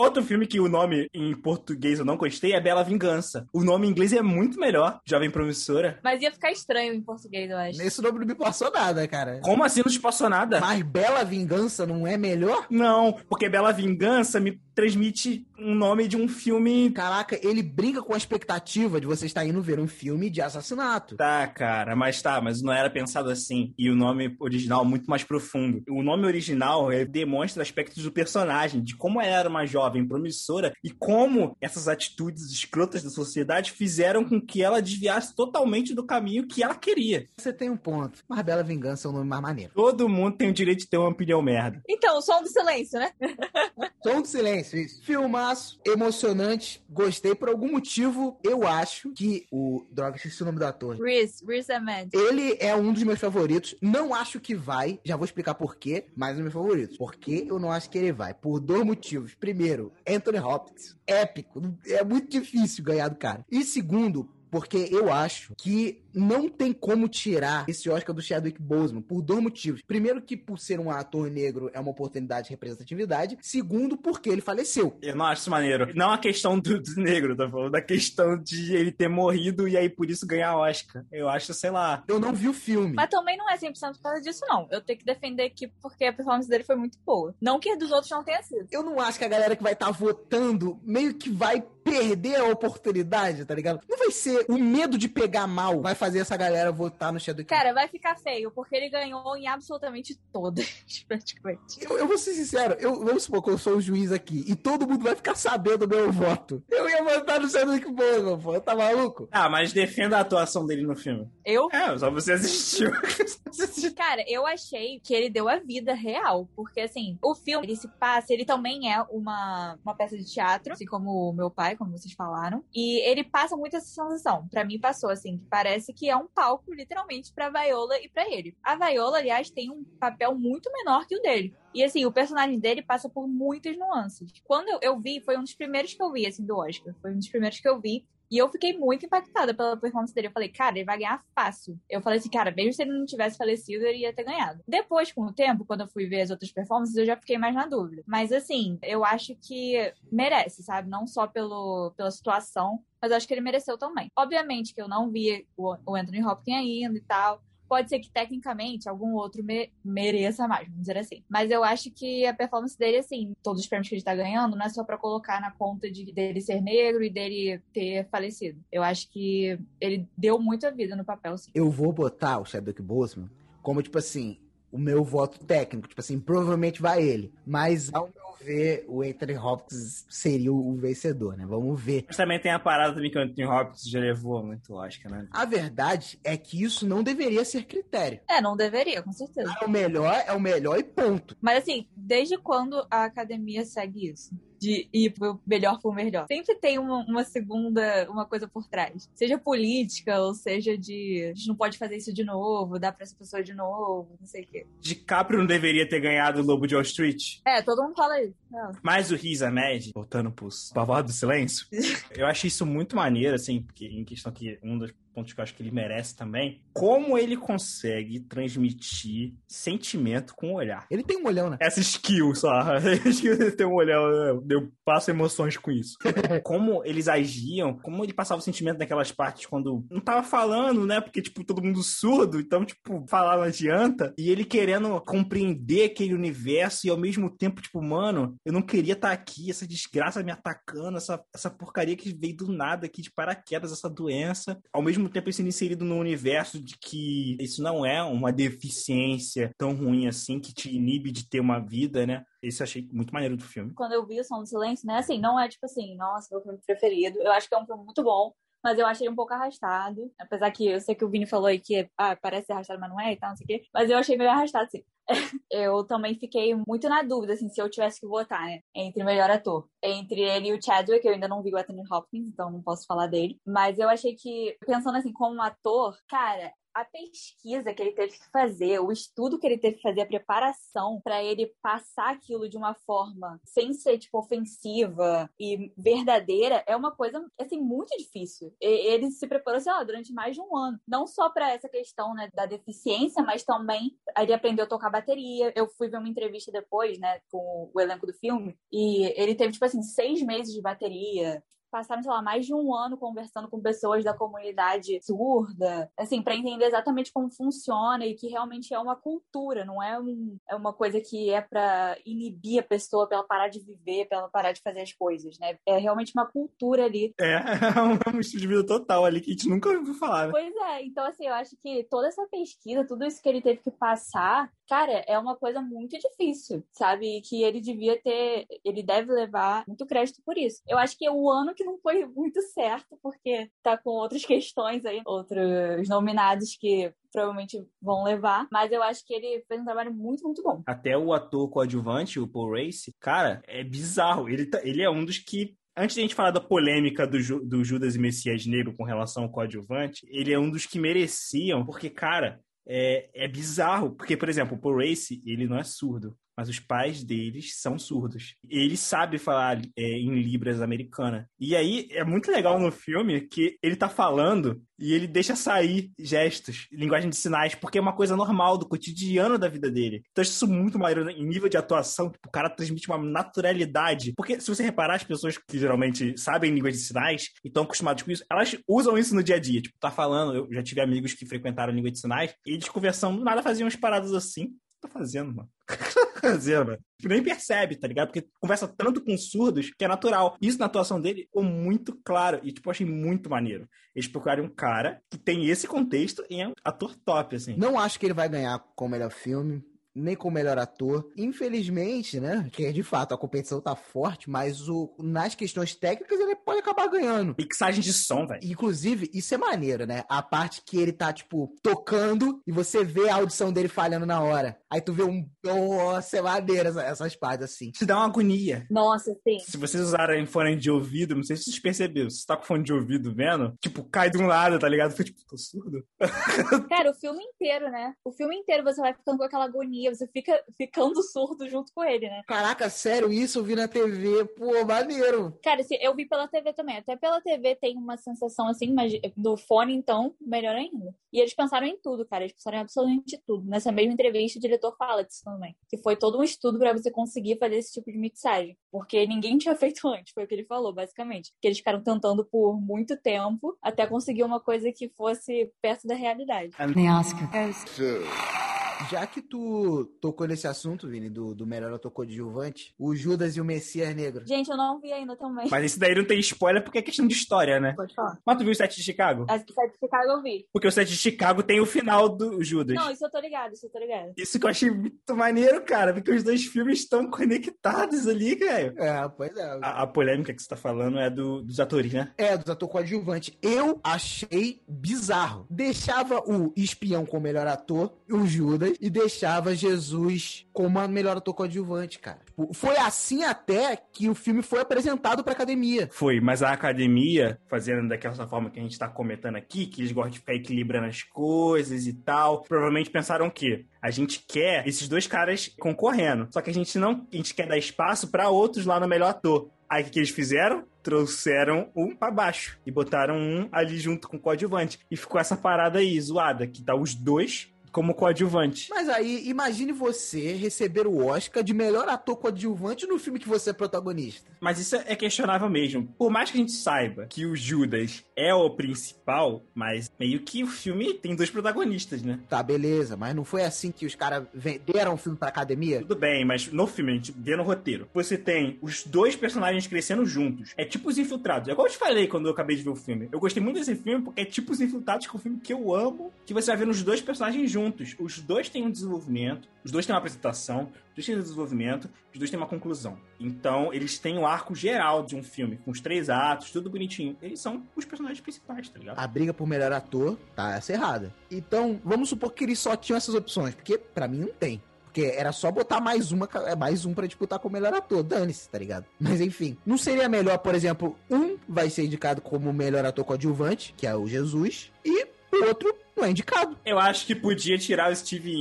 Outro 0.03 0.21
filme 0.21 0.45
que 0.45 0.59
o 0.59 0.67
nome 0.67 1.07
em 1.13 1.33
português 1.33 1.97
eu 1.97 2.03
não 2.03 2.17
gostei 2.17 2.51
é 2.51 2.59
Bela 2.59 2.83
Vingança. 2.83 3.47
O 3.53 3.63
nome 3.63 3.87
em 3.87 3.89
inglês 3.89 4.11
é 4.11 4.21
muito 4.21 4.59
melhor, 4.59 4.99
Jovem 5.07 5.31
Promissora. 5.31 5.97
Mas 6.03 6.21
ia 6.21 6.29
ficar 6.29 6.51
estranho 6.51 6.93
em 6.93 7.01
português, 7.01 7.49
eu 7.49 7.57
acho. 7.57 7.77
Nesse 7.77 8.01
nome 8.01 8.19
não 8.19 8.27
me 8.27 8.35
passou 8.35 8.69
nada, 8.69 9.07
cara. 9.07 9.39
Como 9.41 9.63
assim 9.63 9.81
não 9.83 9.89
te 9.89 10.01
passou 10.01 10.29
nada? 10.29 10.59
Mas 10.59 10.81
Bela 10.81 11.23
Vingança 11.23 11.85
não 11.85 12.05
é 12.05 12.17
melhor? 12.17 12.67
Não, 12.69 13.13
porque 13.29 13.47
Bela 13.47 13.71
Vingança 13.71 14.41
me 14.41 14.59
transmite 14.75 15.47
um 15.57 15.73
nome 15.75 16.07
de 16.07 16.17
um 16.17 16.27
filme. 16.27 16.91
Caraca, 16.91 17.39
ele 17.41 17.61
brinca 17.61 18.01
com 18.01 18.13
a 18.13 18.17
expectativa 18.17 18.99
de 18.99 19.07
você 19.07 19.25
estar 19.25 19.45
indo 19.45 19.61
ver 19.61 19.79
um 19.79 19.87
filme 19.87 20.29
de 20.29 20.41
assassinato. 20.41 21.15
Tá, 21.15 21.47
cara, 21.47 21.95
mas 21.95 22.21
tá, 22.21 22.41
mas 22.41 22.61
não 22.61 22.73
era 22.73 22.89
pensado 22.89 23.29
assim. 23.29 23.73
E 23.77 23.89
o 23.89 23.95
nome 23.95 24.35
original 24.39 24.83
é 24.83 24.87
muito 24.87 25.09
mais 25.09 25.23
profundo. 25.23 25.83
O 25.87 26.03
nome 26.03 26.25
original 26.25 26.91
é, 26.91 27.05
demonstra 27.05 27.63
aspectos 27.63 28.03
do 28.03 28.11
personagem, 28.11 28.83
de 28.83 28.95
como 28.95 29.21
ela 29.21 29.37
era 29.37 29.49
uma 29.49 29.65
jovem 29.65 29.92
promissora 30.07 30.73
e 30.83 30.89
como 30.89 31.57
essas 31.59 31.87
atitudes 31.87 32.51
escrotas 32.51 33.03
da 33.03 33.09
sociedade 33.09 33.71
fizeram 33.71 34.23
com 34.23 34.39
que 34.39 34.63
ela 34.63 34.81
desviasse 34.81 35.35
totalmente 35.35 35.93
do 35.93 36.05
caminho 36.05 36.47
que 36.47 36.63
ela 36.63 36.75
queria. 36.75 37.27
Você 37.37 37.51
tem 37.51 37.69
um 37.69 37.77
ponto. 37.77 38.23
Mas 38.27 38.41
Bela 38.41 38.63
Vingança 38.63 39.07
é 39.07 39.11
um 39.11 39.13
nome 39.13 39.27
mais 39.27 39.41
maneiro. 39.41 39.73
Todo 39.75 40.07
mundo 40.07 40.37
tem 40.37 40.49
o 40.49 40.53
direito 40.53 40.79
de 40.79 40.87
ter 40.87 40.97
uma 40.97 41.09
opinião 41.09 41.41
merda. 41.41 41.81
Então, 41.87 42.17
o 42.17 42.21
som 42.21 42.41
do 42.41 42.47
silêncio, 42.47 42.99
né? 42.99 43.11
Som 44.03 44.21
do 44.21 44.27
silêncio, 44.27 44.77
isso. 44.77 45.01
Filmaço, 45.03 45.79
emocionante, 45.85 46.83
gostei. 46.89 47.33
Por 47.33 47.47
algum 47.47 47.71
motivo, 47.71 48.37
eu 48.43 48.67
acho 48.67 49.11
que 49.13 49.45
o. 49.49 49.85
Droga, 49.89 50.17
esqueci 50.17 50.41
o 50.41 50.45
nome 50.45 50.59
do 50.59 50.65
ator. 50.65 50.97
Reese, 50.97 51.45
Reese 51.45 51.71
Ahmed. 51.71 52.09
Ele 52.13 52.57
é 52.59 52.75
um 52.75 52.91
dos 52.91 53.03
meus 53.03 53.19
favoritos. 53.19 53.75
Não 53.81 54.13
acho 54.13 54.41
que 54.41 54.53
vai. 54.53 54.99
Já 55.05 55.15
vou 55.15 55.23
explicar 55.23 55.53
por 55.55 55.77
quê, 55.77 56.07
mas 56.15 56.31
é 56.31 56.33
um 56.33 56.35
dos 56.35 56.43
meus 56.43 56.53
favoritos. 56.53 56.97
Por 56.97 57.15
que 57.15 57.47
eu 57.49 57.57
não 57.57 57.71
acho 57.71 57.89
que 57.89 57.97
ele 57.97 58.11
vai? 58.11 58.33
Por 58.33 58.59
dois 58.59 58.83
motivos. 58.83 59.33
Primeiro, 59.35 59.72
Anthony 60.07 60.39
Hopkins. 60.39 60.95
Épico. 61.07 61.61
É 61.85 62.03
muito 62.03 62.29
difícil 62.29 62.83
ganhar 62.83 63.07
do 63.09 63.15
cara. 63.15 63.45
E 63.51 63.63
segundo, 63.63 64.29
porque 64.53 64.87
eu 64.91 65.11
acho 65.11 65.55
que 65.57 66.03
não 66.13 66.47
tem 66.47 66.71
como 66.71 67.07
tirar 67.07 67.65
esse 67.67 67.89
Oscar 67.89 68.13
do 68.13 68.21
Chadwick 68.21 68.61
Boseman 68.61 69.01
por 69.01 69.19
dois 69.19 69.41
motivos. 69.41 69.81
Primeiro 69.81 70.21
que 70.21 70.37
por 70.37 70.59
ser 70.59 70.79
um 70.79 70.91
ator 70.91 71.27
negro 71.27 71.71
é 71.73 71.79
uma 71.79 71.89
oportunidade 71.89 72.45
de 72.45 72.49
representatividade. 72.51 73.35
Segundo, 73.41 73.97
porque 73.97 74.29
ele 74.29 74.41
faleceu. 74.41 74.95
Eu 75.01 75.15
não 75.15 75.25
acho 75.25 75.41
isso 75.41 75.49
maneiro. 75.49 75.91
Não 75.95 76.11
a 76.11 76.19
questão 76.19 76.59
do, 76.59 76.79
do 76.79 76.95
negro, 76.97 77.35
tá 77.35 77.49
falando? 77.49 77.71
Da 77.71 77.81
questão 77.81 78.37
de 78.37 78.75
ele 78.75 78.91
ter 78.91 79.07
morrido 79.07 79.67
e 79.67 79.75
aí 79.75 79.89
por 79.89 80.07
isso 80.07 80.27
ganhar 80.27 80.55
Oscar. 80.55 81.03
Eu 81.11 81.27
acho, 81.27 81.51
sei 81.51 81.71
lá. 81.71 82.03
Eu 82.07 82.19
não 82.19 82.31
vi 82.31 82.47
o 82.47 82.53
filme. 82.53 82.93
Mas 82.93 83.09
também 83.09 83.35
não 83.35 83.49
é 83.49 83.57
100% 83.57 83.73
por 83.93 84.03
causa 84.03 84.21
disso, 84.21 84.45
não. 84.47 84.67
Eu 84.69 84.81
tenho 84.81 84.99
que 84.99 85.05
defender 85.05 85.45
aqui 85.45 85.67
porque 85.81 86.05
a 86.05 86.13
performance 86.13 86.47
dele 86.47 86.63
foi 86.63 86.75
muito 86.75 86.99
boa. 87.03 87.33
Não 87.41 87.59
que 87.59 87.71
a 87.71 87.75
dos 87.75 87.91
outros 87.91 88.11
não 88.11 88.23
tenha 88.23 88.43
sido. 88.43 88.67
Eu 88.69 88.83
não 88.83 88.99
acho 88.99 89.17
que 89.17 89.25
a 89.25 89.29
galera 89.29 89.55
que 89.55 89.63
vai 89.63 89.73
estar 89.73 89.89
votando 89.89 90.79
meio 90.83 91.15
que 91.15 91.31
vai 91.31 91.59
perder 91.93 92.37
a 92.37 92.45
oportunidade, 92.45 93.45
tá 93.45 93.53
ligado? 93.53 93.79
Não 93.87 93.97
vai 93.97 94.09
ser 94.09 94.45
o 94.49 94.57
medo 94.57 94.97
de 94.97 95.07
pegar 95.07 95.45
mal 95.45 95.79
vai 95.79 95.93
fazer 95.93 96.19
essa 96.19 96.35
galera 96.35 96.71
votar 96.71 97.13
no 97.13 97.19
Chadwick. 97.19 97.47
Cara, 97.47 97.71
vai 97.71 97.87
ficar 97.87 98.15
feio, 98.15 98.49
porque 98.49 98.75
ele 98.75 98.89
ganhou 98.89 99.37
em 99.37 99.47
absolutamente 99.47 100.19
todas, 100.31 100.65
praticamente. 101.07 101.77
Eu, 101.79 101.97
eu 101.99 102.07
vou 102.07 102.17
ser 102.17 102.33
sincero, 102.33 102.75
eu, 102.79 103.03
vamos 103.03 103.23
supor 103.23 103.43
que 103.43 103.51
eu 103.51 103.57
sou 103.57 103.77
o 103.77 103.81
juiz 103.81 104.11
aqui 104.11 104.43
e 104.47 104.55
todo 104.55 104.87
mundo 104.87 105.03
vai 105.03 105.15
ficar 105.15 105.35
sabendo 105.35 105.85
do 105.85 105.87
meu 105.87 106.11
voto. 106.11 106.63
Eu 106.69 106.89
ia 106.89 107.03
votar 107.03 107.39
no 107.39 107.49
Chadwick 107.49 107.89
Boseman, 107.91 108.39
pô. 108.39 108.59
Tá 108.59 108.75
maluco? 108.75 109.27
Ah, 109.31 109.49
mas 109.49 109.73
defenda 109.73 110.17
a 110.17 110.21
atuação 110.21 110.65
dele 110.65 110.83
no 110.83 110.95
filme. 110.95 111.29
Eu? 111.45 111.67
É, 111.71 111.97
só 111.97 112.09
você 112.09 112.33
assistiu. 112.33 112.91
Cara, 113.95 114.23
eu 114.27 114.47
achei 114.47 114.99
que 114.99 115.13
ele 115.13 115.29
deu 115.29 115.47
a 115.47 115.57
vida 115.57 115.93
real, 115.93 116.47
porque 116.55 116.81
assim, 116.81 117.17
o 117.21 117.35
filme, 117.35 117.67
ele 117.67 117.75
se 117.75 117.87
passa, 117.87 118.33
ele 118.33 118.45
também 118.45 118.91
é 118.91 119.01
uma, 119.03 119.77
uma 119.83 119.95
peça 119.95 120.17
de 120.17 120.25
teatro, 120.25 120.73
assim 120.73 120.85
como 120.85 121.29
o 121.29 121.33
meu 121.33 121.51
pai, 121.51 121.75
como 121.83 121.97
vocês 121.97 122.13
falaram, 122.13 122.63
e 122.73 122.99
ele 123.09 123.23
passa 123.23 123.55
muito 123.55 123.75
essa 123.75 123.87
sensação. 123.87 124.47
Pra 124.47 124.63
mim 124.63 124.79
passou, 124.79 125.09
assim, 125.09 125.37
que 125.37 125.45
parece 125.45 125.93
que 125.93 126.09
é 126.09 126.15
um 126.15 126.27
palco, 126.27 126.73
literalmente, 126.73 127.33
pra 127.33 127.49
Viola 127.49 127.97
e 127.99 128.09
pra 128.09 128.29
ele. 128.29 128.55
A 128.63 128.75
Viola, 128.75 129.17
aliás, 129.17 129.49
tem 129.49 129.69
um 129.69 129.83
papel 129.99 130.33
muito 130.35 130.71
menor 130.71 131.05
que 131.05 131.15
o 131.15 131.21
dele. 131.21 131.53
E 131.73 131.83
assim, 131.83 132.05
o 132.05 132.11
personagem 132.11 132.59
dele 132.59 132.81
passa 132.81 133.09
por 133.09 133.27
muitas 133.27 133.77
nuances. 133.77 134.31
Quando 134.43 134.69
eu, 134.69 134.79
eu 134.81 134.99
vi, 134.99 135.19
foi 135.21 135.37
um 135.37 135.41
dos 135.41 135.55
primeiros 135.55 135.93
que 135.93 136.01
eu 136.01 136.11
vi, 136.11 136.25
assim, 136.25 136.45
do 136.45 136.57
Oscar. 136.57 136.93
Foi 137.01 137.11
um 137.11 137.17
dos 137.17 137.29
primeiros 137.29 137.59
que 137.59 137.67
eu 137.67 137.79
vi. 137.79 138.05
E 138.33 138.37
eu 138.39 138.49
fiquei 138.49 138.75
muito 138.75 139.05
impactada 139.05 139.53
pela 139.53 139.77
performance 139.77 140.11
dele. 140.11 140.25
Eu 140.25 140.31
falei, 140.31 140.49
cara, 140.49 140.75
ele 140.75 140.85
vai 140.85 140.97
ganhar 140.97 141.23
fácil. 141.35 141.79
Eu 141.87 142.01
falei 142.01 142.17
assim, 142.17 142.31
cara, 142.31 142.49
mesmo 142.49 142.73
se 142.73 142.81
ele 142.81 142.91
não 142.91 143.05
tivesse 143.05 143.37
falecido, 143.37 143.85
ele 143.85 143.99
ia 143.99 144.11
ter 144.11 144.23
ganhado. 144.23 144.59
Depois, 144.67 145.11
com 145.11 145.21
o 145.21 145.31
tempo, 145.31 145.63
quando 145.63 145.81
eu 145.81 145.87
fui 145.87 146.07
ver 146.07 146.21
as 146.21 146.31
outras 146.31 146.51
performances, 146.51 146.95
eu 146.95 147.05
já 147.05 147.15
fiquei 147.15 147.37
mais 147.37 147.53
na 147.53 147.67
dúvida. 147.67 148.01
Mas 148.07 148.31
assim, 148.31 148.79
eu 148.81 149.05
acho 149.05 149.35
que 149.35 149.93
merece, 150.11 150.63
sabe? 150.63 150.89
Não 150.89 151.05
só 151.05 151.27
pelo, 151.27 151.93
pela 151.95 152.09
situação, 152.09 152.83
mas 152.99 153.11
eu 153.11 153.17
acho 153.17 153.27
que 153.27 153.35
ele 153.35 153.41
mereceu 153.41 153.77
também. 153.77 154.09
Obviamente 154.17 154.73
que 154.73 154.81
eu 154.81 154.87
não 154.87 155.11
vi 155.11 155.47
o, 155.55 155.75
o 155.85 155.95
Anthony 155.95 156.25
Hopkins 156.25 156.57
ainda 156.57 156.97
e 156.97 157.01
tal. 157.01 157.39
Pode 157.73 157.89
ser 157.89 157.97
que 157.97 158.11
tecnicamente 158.11 158.87
algum 158.87 159.15
outro 159.15 159.43
me 159.43 159.71
mereça 159.83 160.47
mais, 160.47 160.67
vamos 160.67 160.81
dizer 160.81 160.95
assim. 160.95 161.23
Mas 161.27 161.49
eu 161.49 161.63
acho 161.63 161.89
que 161.89 162.23
a 162.23 162.31
performance 162.31 162.77
dele, 162.77 162.97
assim, 162.97 163.33
todos 163.41 163.63
os 163.63 163.67
prêmios 163.67 163.89
que 163.89 163.95
ele 163.95 164.03
tá 164.03 164.13
ganhando, 164.13 164.55
não 164.55 164.63
é 164.63 164.69
só 164.69 164.83
pra 164.83 164.95
colocar 164.95 165.41
na 165.41 165.49
conta 165.49 165.89
de 165.89 166.13
dele 166.13 166.39
ser 166.39 166.61
negro 166.61 167.03
e 167.03 167.09
dele 167.09 167.59
ter 167.73 168.07
falecido. 168.09 168.63
Eu 168.71 168.83
acho 168.83 169.09
que 169.09 169.57
ele 169.81 170.07
deu 170.15 170.37
muita 170.37 170.69
vida 170.69 170.95
no 170.95 171.03
papel, 171.03 171.35
sim. 171.35 171.49
Eu 171.55 171.71
vou 171.71 171.91
botar 171.91 172.37
o 172.37 172.45
Chadwick 172.45 172.79
Boseman 172.79 173.27
como, 173.63 173.81
tipo 173.81 173.97
assim, 173.97 174.37
o 174.73 174.79
meu 174.79 175.03
voto 175.03 175.39
técnico. 175.45 175.87
Tipo 175.87 176.01
assim, 176.01 176.19
provavelmente 176.19 176.81
vai 176.81 177.03
ele. 177.03 177.31
Mas, 177.45 177.93
ao 177.93 178.05
meu 178.05 178.23
ver, 178.43 178.83
o 178.87 179.01
Anthony 179.01 179.37
Hopkins 179.37 180.05
seria 180.09 180.51
o 180.51 180.75
vencedor, 180.75 181.37
né? 181.37 181.45
Vamos 181.45 181.81
ver. 181.81 182.05
Mas 182.07 182.17
também 182.17 182.39
tem 182.39 182.51
a 182.51 182.59
parada 182.59 182.93
também 182.93 183.09
que 183.09 183.17
o 183.17 183.21
Anthony 183.21 183.45
Hopkins 183.45 183.89
já 183.89 183.99
levou 183.99 184.43
muito 184.43 184.73
Oscar, 184.73 185.11
né? 185.11 185.27
A 185.31 185.45
verdade 185.45 186.19
é 186.23 186.35
que 186.35 186.61
isso 186.61 186.87
não 186.87 187.03
deveria 187.03 187.45
ser 187.45 187.65
critério. 187.65 188.19
É, 188.27 188.41
não 188.41 188.57
deveria, 188.57 189.01
com 189.01 189.13
certeza. 189.13 189.55
É 189.61 189.65
o 189.65 189.69
melhor, 189.69 190.23
é 190.25 190.33
o 190.33 190.39
melhor 190.39 190.77
e 190.77 190.83
ponto. 190.83 191.37
Mas 191.39 191.59
assim, 191.59 191.87
desde 191.95 192.37
quando 192.37 192.85
a 192.89 193.05
academia 193.05 193.63
segue 193.65 194.09
isso? 194.09 194.31
De 194.63 194.87
ir 194.93 195.11
pro 195.11 195.41
melhor 195.45 195.81
por 195.81 195.93
melhor. 195.93 196.25
Sempre 196.27 196.55
tem 196.55 196.79
uma, 196.79 197.03
uma, 197.03 197.23
segunda, 197.25 198.09
uma 198.09 198.25
coisa 198.25 198.47
por 198.47 198.65
trás. 198.65 199.09
Seja 199.13 199.37
política, 199.37 200.21
ou 200.21 200.33
seja 200.33 200.77
de 200.77 201.25
a 201.25 201.35
gente 201.35 201.47
não 201.49 201.55
pode 201.55 201.77
fazer 201.77 201.97
isso 201.97 202.13
de 202.13 202.23
novo, 202.23 202.79
dá 202.79 202.89
pra 202.89 203.03
essa 203.03 203.13
pessoa 203.13 203.43
de 203.43 203.53
novo, 203.53 204.15
não 204.19 204.25
sei 204.25 204.43
o 204.43 204.47
quê. 204.47 204.65
DiCaprio 204.79 205.39
não 205.39 205.45
deveria 205.45 205.87
ter 205.87 205.99
ganhado 205.99 206.39
o 206.39 206.45
Lobo 206.45 206.65
de 206.65 206.75
Wall 206.75 206.83
Street. 206.83 207.39
É, 207.45 207.61
todo 207.61 207.83
mundo 207.83 207.95
fala 207.95 208.21
isso. 208.21 208.35
Não. 208.49 208.71
Mas 208.81 209.11
o 209.11 209.15
Riz 209.15 209.41
Ahmed, 209.41 209.91
voltando 209.93 210.31
pros 210.31 210.71
Pavado 210.73 211.07
do 211.07 211.13
Silêncio, 211.13 211.67
eu 212.15 212.25
acho 212.25 212.47
isso 212.47 212.65
muito 212.65 212.95
maneiro, 212.95 213.35
assim, 213.35 213.61
porque 213.61 213.85
em 213.85 214.05
questão 214.05 214.31
que 214.31 214.57
um 214.63 214.77
dos 214.77 214.93
pontos 215.13 215.33
que 215.33 215.39
eu 215.39 215.43
acho 215.43 215.53
que 215.53 215.61
ele 215.61 215.71
merece 215.71 216.15
também, 216.15 216.61
como 216.73 217.17
ele 217.17 217.37
consegue 217.37 218.19
transmitir 218.19 219.33
sentimento 219.47 220.33
com 220.35 220.53
o 220.53 220.55
olhar. 220.55 220.85
Ele 220.89 221.03
tem 221.03 221.17
um 221.17 221.27
olhão, 221.27 221.49
né? 221.49 221.57
Essa 221.59 221.79
skill 221.79 222.33
só. 222.35 222.51
ele 222.77 223.51
tem 223.51 223.67
um 223.67 223.75
olhão, 223.75 224.43
eu 224.49 224.71
passo 224.83 225.11
emoções 225.11 225.57
com 225.57 225.71
isso. 225.71 225.97
como 226.43 226.83
eles 226.85 227.07
agiam, 227.07 227.77
como 227.77 228.03
ele 228.03 228.13
passava 228.13 228.39
o 228.39 228.43
sentimento 228.43 228.79
naquelas 228.79 229.11
partes 229.11 229.45
quando 229.45 229.85
não 229.89 230.01
tava 230.01 230.23
falando, 230.23 230.85
né? 230.85 230.99
Porque, 230.99 231.21
tipo, 231.21 231.43
todo 231.43 231.63
mundo 231.63 231.83
surdo, 231.83 232.39
então, 232.39 232.65
tipo, 232.65 233.05
falar 233.07 233.37
não 233.37 233.43
adianta. 233.43 234.13
E 234.17 234.29
ele 234.29 234.43
querendo 234.43 234.99
compreender 235.01 235.85
aquele 235.85 236.13
universo 236.13 236.87
e 236.87 236.89
ao 236.89 236.97
mesmo 236.97 237.29
tempo, 237.29 237.61
tipo, 237.61 237.81
mano, 237.81 238.35
eu 238.45 238.51
não 238.51 238.61
queria 238.61 238.93
estar 238.93 239.09
tá 239.09 239.13
aqui, 239.13 239.49
essa 239.49 239.67
desgraça 239.67 240.23
me 240.23 240.31
atacando, 240.31 240.97
essa, 240.97 241.21
essa 241.33 241.49
porcaria 241.49 241.95
que 241.95 242.13
veio 242.13 242.35
do 242.35 242.51
nada 242.51 242.85
aqui 242.85 243.01
de 243.01 243.11
paraquedas, 243.11 243.71
essa 243.71 243.89
doença. 243.89 244.59
Ao 244.71 244.81
mesmo 244.81 245.02
tempo, 245.09 245.31
sendo 245.31 245.49
inserido 245.49 245.85
no 245.85 245.97
universo 245.97 246.59
de 246.59 246.77
que 246.77 247.37
isso 247.39 247.61
não 247.61 247.85
é 247.85 248.01
uma 248.03 248.31
deficiência 248.31 249.51
tão 249.57 249.73
ruim 249.73 250.07
assim 250.07 250.39
que 250.39 250.53
te 250.53 250.73
inibe 250.73 251.11
de 251.11 251.27
ter 251.27 251.39
uma 251.39 251.59
vida, 251.59 252.05
né? 252.05 252.23
Esse 252.41 252.61
eu 252.61 252.65
achei 252.65 252.87
muito 252.91 253.13
maneiro 253.13 253.37
do 253.37 253.43
filme. 253.43 253.73
Quando 253.73 253.93
eu 253.93 254.05
vi 254.05 254.19
o 254.19 254.23
Som 254.23 254.39
do 254.39 254.47
Silêncio, 254.47 254.87
né? 254.87 254.97
Assim, 254.97 255.19
não 255.19 255.39
é 255.39 255.47
tipo 255.47 255.65
assim, 255.65 255.95
nossa, 255.95 256.27
meu 256.31 256.41
filme 256.41 256.59
preferido. 256.65 257.19
Eu 257.19 257.31
acho 257.31 257.47
que 257.47 257.55
é 257.55 257.57
um 257.57 257.65
filme 257.65 257.83
muito 257.83 258.03
bom 258.03 258.33
mas 258.63 258.79
eu 258.79 258.85
achei 258.85 259.09
um 259.09 259.15
pouco 259.15 259.33
arrastado. 259.33 260.11
Apesar 260.19 260.51
que 260.51 260.67
eu 260.67 260.79
sei 260.79 260.95
que 260.95 261.05
o 261.05 261.09
Vini 261.09 261.25
falou 261.25 261.47
aí 261.47 261.59
que 261.59 261.87
ah, 261.97 262.15
parece 262.15 262.51
arrastado, 262.51 262.79
mas 262.79 262.89
não 262.89 262.99
é 262.99 263.13
e 263.13 263.17
tal, 263.17 263.29
não 263.29 263.37
sei 263.37 263.43
o 263.43 263.47
quê. 263.47 263.63
Mas 263.73 263.89
eu 263.89 263.97
achei 263.97 264.17
meio 264.17 264.29
arrastado, 264.29 264.69
sim. 264.71 264.83
eu 265.51 265.83
também 265.83 266.15
fiquei 266.15 266.55
muito 266.67 266.87
na 266.87 267.01
dúvida, 267.01 267.33
assim, 267.33 267.49
se 267.49 267.61
eu 267.61 267.69
tivesse 267.69 267.99
que 267.99 268.07
votar, 268.07 268.45
né? 268.45 268.61
Entre 268.73 269.01
o 269.01 269.05
melhor 269.05 269.29
ator. 269.29 269.67
Entre 269.83 270.21
ele 270.21 270.49
e 270.49 270.53
o 270.53 270.61
Chadwick, 270.61 271.05
eu 271.05 271.13
ainda 271.13 271.27
não 271.27 271.43
vi 271.43 271.53
o 271.53 271.57
Anthony 271.57 271.83
Hopkins, 271.91 272.27
então 272.27 272.51
não 272.51 272.61
posso 272.61 272.85
falar 272.85 273.07
dele. 273.07 273.37
Mas 273.45 273.77
eu 273.77 273.89
achei 273.89 274.15
que, 274.15 274.55
pensando 274.65 274.97
assim, 274.97 275.11
como 275.11 275.35
um 275.35 275.41
ator, 275.41 275.97
cara, 276.07 276.53
a 276.73 276.83
pesquisa 276.85 277.73
que 277.73 277.81
ele 277.81 277.91
teve 277.91 278.13
que 278.13 278.29
fazer, 278.31 278.79
o 278.79 278.91
estudo 278.91 279.39
que 279.39 279.45
ele 279.45 279.57
teve 279.57 279.77
que 279.77 279.81
fazer, 279.81 280.01
a 280.01 280.05
preparação 280.05 280.99
para 281.03 281.23
ele 281.23 281.53
passar 281.61 282.11
aquilo 282.11 282.49
de 282.49 282.57
uma 282.57 282.73
forma 282.73 283.39
sem 283.43 283.73
ser 283.73 283.97
tipo 283.97 284.17
ofensiva 284.17 285.29
e 285.39 285.71
verdadeira 285.77 286.63
é 286.67 286.75
uma 286.75 286.91
coisa 286.91 287.25
assim 287.39 287.59
muito 287.59 287.95
difícil. 287.97 288.53
Ele 288.59 289.11
se 289.11 289.27
preparou 289.27 289.59
sei 289.59 289.71
lá, 289.71 289.83
durante 289.83 290.13
mais 290.13 290.35
de 290.35 290.41
um 290.41 290.55
ano, 290.55 290.79
não 290.87 291.05
só 291.05 291.29
para 291.29 291.51
essa 291.51 291.69
questão 291.69 292.13
né, 292.13 292.29
da 292.33 292.45
deficiência, 292.45 293.23
mas 293.23 293.43
também 293.43 293.95
ele 294.17 294.33
aprendeu 294.33 294.65
a 294.65 294.67
tocar 294.67 294.89
bateria. 294.89 295.53
Eu 295.55 295.67
fui 295.67 295.89
ver 295.89 295.97
uma 295.97 296.09
entrevista 296.09 296.51
depois, 296.51 296.97
né, 296.99 297.19
com 297.29 297.71
o 297.73 297.79
elenco 297.79 298.05
do 298.05 298.13
filme 298.13 298.57
e 298.71 299.05
ele 299.15 299.35
teve 299.35 299.53
tipo 299.53 299.65
assim 299.65 299.81
seis 299.81 300.21
meses 300.21 300.53
de 300.53 300.61
bateria 300.61 301.43
passaram, 301.73 302.03
sei 302.03 302.11
lá, 302.11 302.21
mais 302.21 302.45
de 302.45 302.53
um 302.53 302.71
ano 302.71 302.95
conversando 302.95 303.49
com 303.49 303.59
pessoas 303.59 304.03
da 304.03 304.13
comunidade 304.13 304.99
surda, 305.01 305.89
assim, 305.97 306.21
para 306.21 306.35
entender 306.35 306.65
exatamente 306.65 307.11
como 307.11 307.33
funciona 307.33 308.05
e 308.05 308.13
que 308.13 308.27
realmente 308.27 308.71
é 308.71 308.77
uma 308.77 308.95
cultura, 308.95 309.65
não 309.65 309.81
é, 309.81 309.99
um, 309.99 310.37
é 310.47 310.55
uma 310.55 310.71
coisa 310.71 311.01
que 311.01 311.31
é 311.31 311.41
para 311.41 311.97
inibir 312.05 312.59
a 312.59 312.63
pessoa 312.63 313.07
pra 313.07 313.17
ela 313.17 313.27
parar 313.27 313.47
de 313.47 313.59
viver, 313.59 314.05
pra 314.07 314.19
ela 314.19 314.29
parar 314.29 314.51
de 314.51 314.61
fazer 314.61 314.81
as 314.81 314.93
coisas, 314.93 315.39
né? 315.39 315.57
É 315.65 315.77
realmente 315.79 316.11
uma 316.15 316.27
cultura 316.27 316.85
ali. 316.85 317.11
É, 317.19 317.33
é 318.05 318.15
um 318.15 318.19
estilo 318.19 318.41
de 318.41 318.47
vida 318.47 318.65
total 318.65 319.03
ali 319.03 319.19
que 319.19 319.31
a 319.31 319.33
gente 319.33 319.49
nunca 319.49 319.69
ouviu 319.69 319.95
falar. 319.95 320.27
Né? 320.27 320.31
Pois 320.31 320.55
é, 320.55 320.85
então 320.85 321.03
assim, 321.05 321.25
eu 321.25 321.33
acho 321.33 321.57
que 321.57 321.87
toda 321.89 322.07
essa 322.07 322.27
pesquisa, 322.27 322.85
tudo 322.85 323.03
isso 323.03 323.19
que 323.19 323.27
ele 323.27 323.41
teve 323.41 323.61
que 323.61 323.71
passar, 323.71 324.51
cara, 324.69 325.03
é 325.07 325.17
uma 325.17 325.35
coisa 325.35 325.59
muito 325.59 325.97
difícil, 325.97 326.63
sabe? 326.71 327.17
E 327.17 327.21
que 327.21 327.41
ele 327.41 327.59
devia 327.59 327.99
ter, 327.99 328.45
ele 328.63 328.83
deve 328.83 329.11
levar 329.11 329.63
muito 329.67 329.87
crédito 329.87 330.21
por 330.23 330.37
isso. 330.37 330.61
Eu 330.67 330.77
acho 330.77 330.95
que 330.95 331.09
o 331.09 331.29
ano 331.29 331.55
que 331.55 331.62
que 331.63 331.65
não 331.65 331.79
foi 331.79 332.05
muito 332.05 332.41
certo, 332.41 332.97
porque 333.01 333.49
tá 333.63 333.77
com 333.77 333.91
outras 333.91 334.25
questões 334.25 334.85
aí, 334.85 335.01
outros 335.05 335.87
nominados 335.87 336.55
que 336.59 336.93
provavelmente 337.11 337.63
vão 337.81 338.03
levar, 338.03 338.47
mas 338.51 338.71
eu 338.71 338.83
acho 338.83 339.05
que 339.05 339.13
ele 339.13 339.43
fez 339.47 339.61
um 339.61 339.65
trabalho 339.65 339.93
muito, 339.93 340.23
muito 340.23 340.41
bom. 340.43 340.61
Até 340.65 340.97
o 340.97 341.13
ator 341.13 341.49
coadjuvante, 341.49 342.19
o 342.19 342.27
Paul 342.27 342.53
Race, 342.53 342.93
cara, 342.99 343.41
é 343.47 343.63
bizarro. 343.63 344.27
Ele, 344.27 344.45
tá, 344.45 344.59
ele 344.63 344.81
é 344.81 344.89
um 344.89 345.05
dos 345.05 345.17
que 345.17 345.55
Antes 345.75 345.95
de 345.95 346.01
a 346.01 346.03
gente 346.03 346.13
falar 346.13 346.29
da 346.29 346.39
polêmica 346.39 347.07
do, 347.07 347.17
do 347.43 347.63
Judas 347.63 347.95
e 347.95 347.99
Messias 347.99 348.45
Negro 348.45 348.75
com 348.75 348.83
relação 348.83 349.23
ao 349.23 349.31
coadjuvante, 349.31 350.05
ele 350.07 350.31
é 350.31 350.37
um 350.37 350.47
dos 350.47 350.67
que 350.67 350.77
mereciam, 350.77 351.65
porque, 351.65 351.89
cara, 351.89 352.39
é, 352.67 353.09
é 353.11 353.27
bizarro. 353.27 353.89
Porque, 353.95 354.15
por 354.15 354.29
exemplo, 354.29 354.55
o 354.55 354.59
Paul 354.59 354.77
Race, 354.77 355.19
ele 355.25 355.47
não 355.47 355.57
é 355.57 355.63
surdo 355.63 356.15
mas 356.37 356.49
os 356.49 356.59
pais 356.59 357.03
deles 357.03 357.59
são 357.59 357.77
surdos. 357.77 358.35
Ele 358.49 358.77
sabe 358.77 359.17
falar 359.17 359.61
é, 359.77 359.83
em 359.83 360.13
libras 360.21 360.61
americana. 360.61 361.29
E 361.39 361.55
aí 361.55 361.87
é 361.91 362.03
muito 362.03 362.31
legal 362.31 362.59
no 362.59 362.71
filme 362.71 363.21
que 363.21 363.57
ele 363.61 363.75
tá 363.75 363.89
falando 363.89 364.61
e 364.79 364.93
ele 364.93 365.07
deixa 365.07 365.35
sair 365.35 365.91
gestos, 365.97 366.67
linguagem 366.71 367.09
de 367.09 367.15
sinais, 367.15 367.55
porque 367.55 367.77
é 367.77 367.81
uma 367.81 367.95
coisa 367.95 368.15
normal 368.15 368.57
do 368.57 368.67
cotidiano 368.67 369.37
da 369.37 369.47
vida 369.47 369.71
dele. 369.71 370.03
Então 370.11 370.21
isso 370.21 370.47
muito 370.47 370.79
maneiro 370.79 371.09
em 371.09 371.25
nível 371.25 371.47
de 371.47 371.57
atuação, 371.57 372.09
tipo, 372.09 372.27
o 372.27 372.31
cara 372.31 372.49
transmite 372.49 372.87
uma 372.87 372.97
naturalidade. 372.97 374.13
Porque 374.15 374.39
se 374.39 374.47
você 374.47 374.63
reparar, 374.63 374.95
as 374.95 375.03
pessoas 375.03 375.37
que 375.37 375.57
geralmente 375.57 376.17
sabem 376.17 376.53
língua 376.53 376.71
de 376.71 376.77
sinais 376.77 377.29
e 377.43 377.47
estão 377.47 377.63
acostumadas 377.63 378.03
com 378.03 378.11
isso, 378.11 378.25
elas 378.29 378.55
usam 378.67 378.97
isso 378.97 379.15
no 379.15 379.23
dia 379.23 379.35
a 379.35 379.39
dia. 379.39 379.61
Tipo, 379.61 379.77
tá 379.79 379.89
falando, 379.89 380.35
eu 380.35 380.47
já 380.51 380.61
tive 380.61 380.81
amigos 380.81 381.13
que 381.13 381.25
frequentaram 381.25 381.73
língua 381.73 381.91
de 381.91 381.99
sinais 381.99 382.35
e 382.45 382.53
eles 382.53 382.67
conversando, 382.67 383.23
nada 383.23 383.41
faziam 383.41 383.65
umas 383.65 383.75
paradas 383.75 384.13
assim 384.13 384.53
tá 384.87 384.99
fazendo, 384.99 385.33
mano? 385.33 385.49
fazendo, 386.21 386.67
mano? 386.67 386.79
Nem 387.03 387.23
percebe, 387.23 387.75
tá 387.75 387.87
ligado? 387.87 388.07
Porque 388.07 388.27
conversa 388.39 388.67
tanto 388.67 389.03
com 389.03 389.17
surdos 389.17 389.71
que 389.77 389.83
é 389.83 389.87
natural. 389.87 390.37
Isso 390.41 390.59
na 390.59 390.65
atuação 390.65 390.99
dele 390.99 391.23
ficou 391.23 391.43
muito 391.43 391.99
claro. 392.03 392.39
E, 392.43 392.51
tipo, 392.51 392.69
eu 392.69 392.71
achei 392.71 392.85
muito 392.85 393.29
maneiro. 393.29 393.67
Eles 393.95 394.07
procuraram 394.07 394.45
um 394.45 394.49
cara 394.49 395.01
que 395.09 395.17
tem 395.17 395.47
esse 395.47 395.67
contexto 395.67 396.23
e 396.29 396.41
é 396.41 396.47
um 396.47 396.53
ator 396.63 396.95
top, 397.05 397.35
assim. 397.35 397.55
Não 397.57 397.79
acho 397.79 397.99
que 397.99 398.05
ele 398.05 398.13
vai 398.13 398.29
ganhar 398.29 398.59
com 398.75 398.85
o 398.85 398.89
melhor 398.89 399.11
filme 399.11 399.63
nem 399.95 400.15
com 400.15 400.27
o 400.27 400.31
melhor 400.31 400.57
ator. 400.57 401.11
Infelizmente, 401.17 402.19
né? 402.19 402.49
Que 402.51 402.71
de 402.71 402.83
fato 402.83 403.13
a 403.13 403.17
competição 403.17 403.61
tá 403.61 403.75
forte, 403.75 404.29
mas 404.29 404.67
o, 404.69 404.93
nas 404.99 405.35
questões 405.35 405.75
técnicas 405.75 406.19
ele 406.19 406.35
pode 406.35 406.59
acabar 406.59 406.87
ganhando. 406.87 407.35
Mixagem 407.37 407.81
de 407.81 407.93
som, 407.93 408.25
velho. 408.25 408.41
Inclusive, 408.43 409.09
isso 409.13 409.33
é 409.33 409.37
maneiro, 409.37 409.85
né? 409.85 410.03
A 410.09 410.21
parte 410.21 410.61
que 410.65 410.77
ele 410.77 410.91
tá, 410.91 411.11
tipo, 411.13 411.53
tocando 411.61 412.41
e 412.45 412.51
você 412.51 412.83
vê 412.83 413.09
a 413.09 413.15
audição 413.15 413.51
dele 413.51 413.67
falhando 413.67 414.05
na 414.05 414.21
hora. 414.21 414.57
Aí 414.69 414.81
tu 414.81 414.93
vê 414.93 415.03
um. 415.03 415.27
Nossa, 415.43 416.17
é 416.17 416.21
maneiro 416.21 416.69
essas, 416.69 416.83
essas 416.83 417.15
partes 417.15 417.45
assim. 417.45 417.71
Te 417.71 417.85
dá 417.85 417.97
uma 417.97 418.05
agonia. 418.05 418.65
Nossa, 418.69 419.13
sim. 419.23 419.39
Se 419.39 419.57
vocês 419.57 419.83
usarem 419.83 420.25
fone 420.25 420.55
de 420.55 420.71
ouvido, 420.71 421.15
não 421.15 421.23
sei 421.23 421.35
se 421.35 421.43
vocês 421.43 421.59
perceberam. 421.59 422.09
Se 422.09 422.21
você 422.21 422.25
tá 422.25 422.37
com 422.37 422.43
fone 422.43 422.63
de 422.63 422.73
ouvido 422.73 423.13
vendo, 423.13 423.53
tipo, 423.61 423.83
cai 423.83 424.09
de 424.09 424.17
um 424.17 424.27
lado, 424.27 424.57
tá 424.59 424.67
ligado? 424.67 424.91
Foi 424.91 425.05
tipo, 425.05 425.19
tô 425.27 425.37
surdo. 425.37 425.85
Cara, 426.69 426.91
o 426.91 426.93
filme 426.93 427.23
inteiro, 427.23 427.69
né? 427.69 427.93
O 428.03 428.11
filme 428.11 428.35
inteiro 428.35 428.63
você 428.63 428.81
vai 428.81 428.93
ficando 428.93 429.17
com 429.17 429.23
aquela 429.23 429.45
agonia 429.45 429.82
você 429.89 430.07
fica 430.07 430.43
ficando 430.57 431.01
surdo 431.01 431.47
junto 431.47 431.71
com 431.73 431.83
ele, 431.83 432.07
né? 432.07 432.21
Caraca, 432.27 432.69
sério, 432.69 433.11
isso 433.11 433.39
eu 433.39 433.43
vi 433.43 433.55
na 433.55 433.67
TV, 433.67 434.25
pô, 434.25 434.63
maneiro. 434.65 435.37
Cara, 435.43 435.61
eu 435.79 435.95
vi 435.95 436.05
pela 436.05 436.27
TV 436.27 436.53
também. 436.53 436.77
Até 436.77 436.95
pela 436.95 437.21
TV 437.21 437.55
tem 437.55 437.77
uma 437.77 437.97
sensação 437.97 438.47
assim, 438.47 438.73
mas 438.73 438.93
no 439.15 439.37
fone, 439.37 439.73
então, 439.73 440.15
melhor 440.21 440.55
ainda. 440.55 440.93
E 441.11 441.19
eles 441.19 441.33
pensaram 441.33 441.67
em 441.67 441.77
tudo, 441.77 442.05
cara. 442.05 442.23
Eles 442.23 442.33
pensaram 442.33 442.57
em 442.57 442.61
absolutamente 442.61 443.21
tudo. 443.25 443.47
Nessa 443.47 443.71
mesma 443.71 443.93
entrevista, 443.93 444.39
o 444.39 444.41
diretor 444.41 444.75
fala 444.77 445.03
disso 445.03 445.23
também. 445.23 445.55
Que 445.69 445.77
foi 445.77 445.95
todo 445.95 446.17
um 446.17 446.23
estudo 446.23 446.57
para 446.57 446.73
você 446.73 446.89
conseguir 446.89 447.37
fazer 447.37 447.57
esse 447.57 447.73
tipo 447.73 447.91
de 447.91 447.97
mixagem. 447.97 448.57
Porque 448.71 449.05
ninguém 449.05 449.37
tinha 449.39 449.55
feito 449.55 449.87
antes, 449.87 450.13
foi 450.13 450.23
o 450.23 450.27
que 450.27 450.33
ele 450.33 450.45
falou, 450.45 450.73
basicamente. 450.73 451.31
Que 451.41 451.47
eles 451.47 451.59
ficaram 451.59 451.81
tentando 451.81 452.25
por 452.25 452.59
muito 452.59 452.97
tempo 452.97 453.57
até 453.61 453.85
conseguir 453.85 454.23
uma 454.23 454.39
coisa 454.39 454.71
que 454.71 454.89
fosse 454.89 455.51
perto 455.61 455.87
da 455.87 455.95
realidade. 455.95 456.51
The 456.73 456.91
Oscar 456.91 457.29
goes 457.31 458.42
já 458.89 459.05
que 459.05 459.21
tu 459.21 459.85
tocou 460.01 460.27
nesse 460.27 460.47
assunto, 460.47 460.87
Vini, 460.87 461.09
do, 461.09 461.33
do 461.33 461.45
melhor 461.45 461.73
ator 461.73 461.91
coadjuvante, 461.91 462.73
o 462.77 462.95
Judas 462.95 463.35
e 463.35 463.41
o 463.41 463.45
Messias 463.45 463.95
Negro. 463.95 464.25
Gente, 464.27 464.49
eu 464.49 464.57
não 464.57 464.79
vi 464.79 464.91
ainda 464.91 465.15
também. 465.15 465.47
Mas 465.49 465.65
esse 465.65 465.79
daí 465.79 465.95
não 465.95 466.05
tem 466.05 466.19
spoiler 466.19 466.63
porque 466.63 466.79
é 466.79 466.81
questão 466.81 467.07
de 467.07 467.13
história, 467.13 467.59
né? 467.59 467.73
Pode 467.73 467.93
falar. 467.93 468.17
Mas 468.25 468.37
tu 468.37 468.43
viu 468.43 468.51
o 468.51 468.55
set 468.55 468.75
de 468.75 468.83
Chicago? 468.83 469.23
O 469.23 469.27
set 469.31 469.45
de 469.45 469.79
Chicago 469.79 470.11
eu 470.11 470.21
vi. 470.21 470.47
Porque 470.51 470.67
o 470.67 470.71
set 470.71 470.89
de 470.89 470.97
Chicago 470.97 471.43
tem 471.43 471.59
o 471.59 471.65
final 471.65 472.09
do 472.09 472.43
Judas. 472.43 472.75
Não, 472.75 472.91
isso 472.91 473.05
eu 473.05 473.11
tô 473.11 473.19
ligado, 473.19 473.53
isso 473.53 473.65
eu 473.65 473.71
tô 473.71 473.79
ligado. 473.79 474.13
Isso 474.17 474.39
que 474.39 474.45
eu 474.45 474.49
achei 474.49 474.71
muito 474.71 475.15
maneiro, 475.15 475.61
cara, 475.63 475.93
porque 475.93 476.11
os 476.11 476.23
dois 476.23 476.45
filmes 476.45 476.79
estão 476.79 477.09
conectados 477.09 478.07
ali, 478.07 478.35
velho. 478.35 478.73
É, 478.77 479.09
pois 479.09 479.35
é. 479.35 479.59
A, 479.61 479.83
a, 479.83 479.87
polêmica 479.87 480.33
que 480.33 480.41
você 480.41 480.47
tá 480.47 480.55
falando 480.55 480.97
é 480.97 481.09
do, 481.09 481.41
dos 481.41 481.59
atores, 481.59 481.93
né? 481.93 482.11
É, 482.17 482.37
dos 482.37 482.49
atores 482.49 482.71
coadjuvantes. 482.71 483.37
Eu 483.41 483.79
achei 483.83 484.61
bizarro. 484.67 485.45
Deixava 485.49 486.19
o 486.19 486.53
espião 486.55 487.05
como 487.05 487.23
melhor 487.23 487.47
ator, 487.47 487.93
o 488.09 488.25
Judas, 488.25 488.62
e 488.79 488.89
deixava 488.89 489.55
Jesus 489.55 490.45
como 490.53 490.79
a 490.79 490.87
melhor 490.87 491.17
ator 491.17 491.33
coadjuvante, 491.33 491.99
cara. 491.99 492.19
Tipo, 492.25 492.53
foi 492.53 492.77
assim 492.77 493.23
até 493.23 493.75
que 493.75 494.09
o 494.09 494.15
filme 494.15 494.41
foi 494.41 494.59
apresentado 494.59 495.23
pra 495.23 495.33
academia. 495.33 495.89
Foi, 495.91 496.19
mas 496.19 496.43
a 496.43 496.51
academia, 496.51 497.39
fazendo 497.47 497.87
daquela 497.89 498.27
forma 498.27 498.49
que 498.49 498.59
a 498.59 498.63
gente 498.63 498.77
tá 498.77 498.87
comentando 498.87 499.35
aqui, 499.35 499.65
que 499.65 499.81
eles 499.81 499.91
gostam 499.91 500.11
de 500.11 500.19
ficar 500.19 500.35
equilibrando 500.35 500.87
as 500.87 501.03
coisas 501.03 501.87
e 501.87 501.93
tal, 501.93 502.43
provavelmente 502.43 502.89
pensaram 502.89 503.29
que 503.29 503.65
a 503.81 503.89
gente 503.89 504.23
quer 504.27 504.67
esses 504.67 504.87
dois 504.87 505.07
caras 505.07 505.53
concorrendo. 505.59 506.27
Só 506.31 506.41
que 506.41 506.49
a 506.49 506.53
gente 506.53 506.77
não, 506.77 507.07
a 507.11 507.15
gente 507.15 507.33
quer 507.33 507.47
dar 507.47 507.57
espaço 507.57 508.09
para 508.09 508.29
outros 508.29 508.65
lá 508.65 508.79
no 508.79 508.87
melhor 508.87 509.09
ator. 509.09 509.49
Aí 509.69 509.83
o 509.83 509.85
que 509.89 509.97
eles 509.97 510.11
fizeram? 510.11 510.65
Trouxeram 510.83 511.71
um 511.75 511.95
para 511.95 512.11
baixo 512.11 512.59
e 512.65 512.71
botaram 512.71 513.15
um 513.17 513.49
ali 513.51 513.79
junto 513.79 514.07
com 514.07 514.17
o 514.17 514.19
coadjuvante. 514.19 514.79
E 514.91 514.95
ficou 514.95 515.19
essa 515.19 515.35
parada 515.35 515.79
aí, 515.79 515.99
zoada, 515.99 516.45
que 516.45 516.61
tá 516.61 516.75
os 516.75 516.93
dois 516.93 517.52
como 517.73 517.95
coadjuvante. 517.95 518.69
Mas 518.69 518.87
aí, 518.87 519.27
imagine 519.27 519.71
você 519.73 520.33
receber 520.33 520.85
o 520.85 521.07
Oscar 521.07 521.43
de 521.43 521.53
melhor 521.53 521.89
ator 521.89 522.15
coadjuvante 522.15 522.85
no 522.85 522.99
filme 522.99 523.19
que 523.19 523.27
você 523.27 523.49
é 523.49 523.53
protagonista. 523.53 524.31
Mas 524.39 524.59
isso 524.59 524.75
é 524.75 524.95
questionável 524.95 525.49
mesmo. 525.49 525.87
Por 525.97 526.11
mais 526.11 526.29
que 526.29 526.37
a 526.37 526.39
gente 526.39 526.51
saiba 526.51 527.07
que 527.07 527.25
o 527.25 527.35
Judas 527.35 528.05
é 528.15 528.33
o 528.33 528.49
principal, 528.51 529.43
mas 529.55 529.91
meio 529.99 530.19
que 530.19 530.43
o 530.43 530.47
filme 530.47 530.93
tem 530.93 531.15
dois 531.15 531.31
protagonistas, 531.31 532.03
né? 532.03 532.19
Tá, 532.29 532.43
beleza. 532.43 532.95
Mas 532.95 533.15
não 533.15 533.25
foi 533.25 533.43
assim 533.43 533.71
que 533.71 533.87
os 533.87 533.95
caras 533.95 534.23
venderam 534.33 534.93
o 534.93 534.97
filme 534.97 535.17
pra 535.17 535.29
academia? 535.29 535.79
Tudo 535.79 535.95
bem, 535.95 536.23
mas 536.23 536.51
no 536.51 536.67
filme, 536.67 536.91
a 536.91 536.95
gente 536.95 537.11
vê 537.17 537.35
no 537.35 537.43
roteiro. 537.43 537.89
Você 537.93 538.17
tem 538.17 538.59
os 538.61 538.83
dois 538.83 539.15
personagens 539.15 539.65
crescendo 539.65 540.05
juntos. 540.05 540.53
É 540.55 540.63
tipo 540.63 540.89
os 540.89 540.99
infiltrados. 540.99 541.49
É 541.49 541.53
igual 541.53 541.65
eu 541.65 541.71
te 541.71 541.79
falei 541.79 542.05
quando 542.07 542.27
eu 542.27 542.33
acabei 542.33 542.55
de 542.55 542.61
ver 542.61 542.69
o 542.69 542.75
filme. 542.75 543.09
Eu 543.11 543.19
gostei 543.19 543.41
muito 543.41 543.57
desse 543.57 543.75
filme 543.75 544.03
porque 544.03 544.21
é 544.21 544.25
tipo 544.25 544.51
os 544.51 544.61
infiltrados, 544.61 545.07
que 545.07 545.15
é 545.15 545.17
um 545.17 545.21
filme 545.21 545.39
que 545.39 545.51
eu 545.51 545.73
amo, 545.73 546.13
que 546.23 546.33
você 546.35 546.51
vai 546.51 546.57
ver 546.57 546.67
nos 546.67 546.83
dois 546.83 547.01
personagens 547.01 547.49
juntos 547.49 547.62
juntos. 547.63 547.95
Os 547.99 548.19
dois 548.19 548.49
têm 548.49 548.65
um 548.65 548.71
desenvolvimento, 548.71 549.47
os 549.63 549.71
dois 549.71 549.85
têm 549.85 549.93
uma 549.93 549.99
apresentação, 549.99 550.69
os 550.89 550.95
dois 550.95 551.05
têm 551.05 551.15
um 551.15 551.21
desenvolvimento, 551.21 551.89
os 552.11 552.19
dois 552.19 552.29
têm 552.29 552.37
uma 552.37 552.47
conclusão. 552.47 552.97
Então, 553.19 553.73
eles 553.73 553.97
têm 553.97 554.17
o 554.17 554.25
arco 554.25 554.53
geral 554.53 555.03
de 555.03 555.15
um 555.15 555.23
filme, 555.23 555.57
com 555.57 555.71
os 555.71 555.79
três 555.79 556.09
atos, 556.09 556.51
tudo 556.51 556.69
bonitinho. 556.69 557.17
Eles 557.21 557.39
são 557.39 557.63
os 557.75 557.85
personagens 557.85 558.19
principais, 558.19 558.69
tá 558.69 558.79
ligado? 558.79 558.99
A 558.99 559.07
briga 559.07 559.33
por 559.33 559.47
melhor 559.47 559.71
ator 559.71 560.17
tá 560.35 560.59
errada. 560.69 561.13
Então, 561.31 561.79
vamos 561.83 562.09
supor 562.09 562.31
que 562.33 562.43
eles 562.43 562.59
só 562.59 562.75
tinham 562.75 562.97
essas 562.97 563.15
opções, 563.15 563.55
porque 563.55 563.77
para 563.77 564.07
mim 564.07 564.19
não 564.19 564.33
tem. 564.33 564.61
Porque 564.83 565.11
era 565.17 565.31
só 565.31 565.51
botar 565.51 565.81
mais 565.81 566.11
uma, 566.11 566.29
mais 566.55 566.85
um 566.85 566.93
para 566.93 567.07
disputar 567.07 567.39
com 567.39 567.47
o 567.47 567.51
melhor 567.51 567.73
ator. 567.73 568.03
Dane-se, 568.03 568.47
tá 568.47 568.59
ligado? 568.59 568.85
Mas 568.99 569.21
enfim. 569.21 569.57
Não 569.65 569.75
seria 569.75 570.07
melhor, 570.07 570.37
por 570.37 570.53
exemplo, 570.53 570.95
um 571.09 571.35
vai 571.49 571.67
ser 571.69 571.85
indicado 571.85 572.21
como 572.21 572.53
melhor 572.53 572.85
ator 572.85 573.03
coadjuvante, 573.03 573.73
que 573.75 573.87
é 573.87 573.95
o 573.95 574.07
Jesus, 574.07 574.71
e 574.85 575.05
o 575.33 575.45
outro 575.47 575.75
não 575.95 576.05
é 576.05 576.09
indicado. 576.11 576.57
Eu 576.65 576.79
acho 576.79 577.05
que 577.05 577.13
podia 577.15 577.57
tirar 577.57 577.91
o 577.91 577.95
Steve 577.95 578.33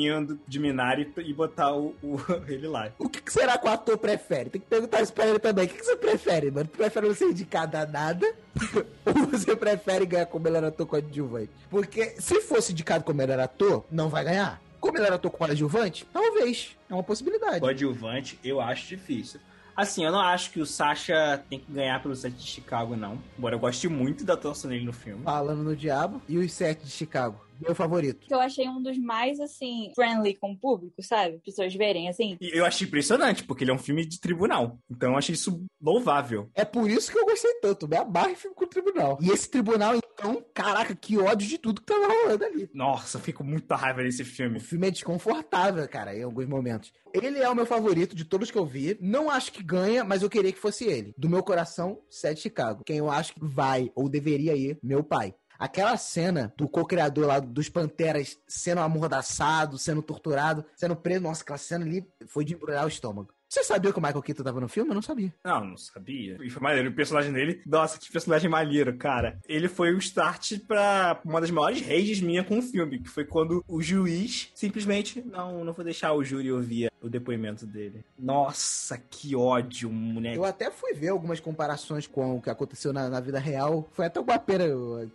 de 0.49 0.59
Minari 0.59 1.13
e 1.19 1.33
botar 1.33 1.73
o, 1.75 1.95
o- 2.03 2.19
ele 2.49 2.67
lá. 2.67 2.91
O 2.99 3.09
que, 3.09 3.21
que 3.21 3.33
será 3.33 3.59
que 3.59 3.67
o 3.67 3.71
ator 3.71 3.99
prefere? 3.99 4.51
Tem 4.51 4.61
que 4.61 4.67
perguntar 4.67 5.03
isso 5.03 5.13
pra 5.13 5.27
ele 5.27 5.39
também. 5.39 5.67
O 5.67 5.69
que, 5.69 5.75
que 5.79 5.85
você 5.85 5.97
prefere, 5.97 6.51
mano? 6.51 6.69
Tu 6.69 6.77
prefere 6.77 7.07
não 7.09 7.15
ser 7.15 7.27
indicado 7.27 7.77
a 7.77 7.87
nada? 7.87 8.27
ou 9.05 9.27
você 9.31 9.55
prefere 9.57 10.07
ganhar 10.07 10.27
como 10.27 10.45
melhor 10.45 10.65
ator 10.65 10.87
coadjuvante? 10.87 11.51
Porque 11.71 12.15
se 12.19 12.41
fosse 12.41 12.73
indicado 12.73 13.05
como 13.05 13.19
melhor 13.19 13.39
ator, 13.41 13.85
não 13.91 14.09
vai 14.09 14.25
ganhar. 14.25 14.61
Como 14.81 14.95
melhor 14.95 15.13
ator 15.13 15.31
coadjuvante, 15.31 16.05
talvez. 16.13 16.77
É 16.91 16.95
uma 16.95 17.03
possibilidade. 17.05 17.61
Coadjuvante, 17.61 18.39
eu 18.43 18.61
acho 18.61 18.89
difícil. 18.89 19.39
Assim, 19.77 20.05
eu 20.05 20.13
não 20.13 20.21
acho 20.21 20.51
que 20.51 20.61
o 20.61 20.67
Sasha 20.67 21.43
tem 21.49 21.59
que 21.59 21.73
ganhar 21.73 22.03
pelo 22.03 22.15
set 22.15 22.35
de 22.35 22.47
Chicago, 22.47 22.95
não. 22.95 23.19
Embora 23.39 23.55
eu 23.55 23.59
goste 23.59 23.89
muito 23.89 24.25
da 24.25 24.35
atuação 24.35 24.71
dele 24.71 24.85
no 24.85 24.93
filme. 24.93 25.23
Falando 25.25 25.63
no 25.63 25.75
Diabo 25.75 26.21
e 26.29 26.39
os 26.39 26.53
sete 26.53 26.85
de 26.85 26.91
Chicago. 26.91 27.41
Meu 27.63 27.75
favorito. 27.75 28.27
Que 28.27 28.35
eu 28.35 28.41
achei 28.41 28.69
um 28.69 28.83
dos 28.83 28.99
mais, 28.99 29.41
assim, 29.41 29.91
friendly 29.95 30.35
com 30.35 30.53
o 30.53 30.59
público, 30.59 31.03
sabe? 31.03 31.39
Pessoas 31.45 31.75
verem, 31.75 32.09
assim. 32.09 32.37
E 32.41 32.51
eu 32.59 32.65
achei 32.65 32.87
impressionante, 32.87 33.45
porque 33.45 33.65
ele 33.65 33.71
é 33.71 33.75
um 33.75 33.79
filme 33.79 34.05
de 34.05 34.21
tribunal. 34.21 34.79
Então 34.91 35.13
eu 35.13 35.19
achei 35.19 35.35
isso 35.35 35.65
louvável. 35.81 36.51
É 36.55 36.65
por 36.65 36.89
isso 36.91 37.11
que 37.11 37.19
eu 37.19 37.25
gostei 37.25 37.53
tanto. 37.61 37.89
Me 37.89 37.97
amarra 37.97 38.31
em 38.31 38.37
filme 38.37 38.55
com 38.57 38.65
o 38.65 38.69
tribunal. 38.69 39.19
E 39.21 39.31
esse 39.31 39.49
tribunal, 39.51 39.95
então, 39.97 40.45
caraca, 40.55 40.95
que 40.95 41.19
ódio 41.19 41.49
de 41.49 41.59
tudo 41.59 41.81
que 41.81 41.87
tava 41.87 42.07
rolando 42.07 42.45
ali. 42.45 42.71
Nossa, 42.75 43.19
eu 43.19 43.23
fico 43.23 43.43
com 43.43 43.49
muita 43.51 43.77
raiva 43.77 44.03
nesse 44.03 44.23
O 44.23 44.27
filme. 44.27 44.61
filme 44.61 44.89
é 44.89 44.91
desconfortável, 44.91 45.87
cara, 45.89 46.17
em 46.17 46.23
alguns 46.23 46.47
momentos. 46.47 46.93
Ele 47.15 47.39
é 47.39 47.49
o 47.49 47.55
meu 47.55 47.67
favorito 47.67 48.15
de 48.17 48.25
todos 48.25 48.51
que 48.51 48.57
eu 48.59 48.65
vi. 48.65 48.97
Não 49.01 49.31
acho 49.31 49.53
que 49.53 49.63
ganha, 49.63 50.03
mas 50.05 50.23
eu 50.23 50.31
queria 50.31 50.53
que 50.53 50.59
fosse 50.59 50.85
ele. 50.85 51.13
Do 51.19 51.29
meu 51.29 51.43
coração, 51.43 52.01
Sete 52.11 52.41
Chicago. 52.41 52.83
Quem 52.85 52.99
eu 52.99 53.11
acho 53.11 53.35
que 53.35 53.41
vai 53.45 53.91
ou 53.95 54.09
deveria 54.09 54.55
ir, 54.57 54.79
meu 54.83 55.03
pai. 55.05 55.35
Aquela 55.63 55.97
cena 55.97 56.53
do 56.57 56.69
co-criador 56.69 57.25
lá 57.25 57.39
dos 57.39 57.69
Panteras 57.69 58.37
sendo 58.49 58.81
amordaçado, 58.81 59.79
sendo 59.79 60.03
torturado, 60.03 60.65
sendo 60.75 60.97
preso. 60.97 61.23
Nossa, 61.23 61.45
aquela 61.45 61.57
cena 61.57 61.85
ali 61.85 62.05
foi 62.27 62.45
de 62.45 62.55
embrulhar 62.55 62.85
o 62.85 62.89
estômago. 62.89 63.33
Você 63.49 63.63
sabia 63.63 63.93
que 63.93 63.99
o 63.99 64.03
Michael 64.03 64.23
Keaton 64.23 64.43
tava 64.43 64.61
no 64.61 64.69
filme? 64.69 64.91
Eu 64.91 64.95
não 64.97 65.03
sabia. 65.03 65.33
Não, 65.45 65.65
não 65.65 65.77
sabia. 65.77 66.37
E 66.43 66.51
foi 66.51 66.61
maneiro. 66.61 66.89
O 66.91 66.95
personagem 66.95 67.33
dele, 67.33 67.63
nossa, 67.65 67.97
que 67.97 68.11
personagem 68.11 68.51
maneiro, 68.51 68.97
cara. 68.97 69.39
Ele 69.47 69.69
foi 69.69 69.95
o 69.95 69.99
start 69.99 70.59
pra 70.67 71.21
uma 71.25 71.41
das 71.41 71.51
maiores 71.53 71.81
rages 71.81 72.21
minha 72.21 72.43
com 72.43 72.59
o 72.59 72.63
filme, 72.63 72.99
que 72.99 73.09
foi 73.09 73.25
quando 73.25 73.63
o 73.69 73.81
juiz 73.81 74.51
simplesmente, 74.57 75.23
não, 75.23 75.65
não 75.65 75.73
vou 75.73 75.85
deixar 75.85 76.13
o 76.13 76.25
júri 76.25 76.51
ouvir 76.51 76.92
o 77.03 77.09
depoimento 77.09 77.67
dele. 77.67 78.05
Nossa, 78.19 78.97
que 79.11 79.35
ódio, 79.35 79.91
moleque. 79.91 80.37
Eu 80.37 80.45
até 80.45 80.71
fui 80.71 80.95
ver 80.95 81.09
algumas 81.09 81.41
comparações 81.41 82.07
com 82.07 82.37
o 82.37 82.43
que 82.43 82.51
aconteceu 82.51 82.93
na, 82.93 83.09
na 83.09 83.21
vida 83.21 83.39
real. 83.39 83.89
Foi 83.93 84.07
até 84.07 84.21
uma 84.21 84.39
pena 84.39 84.65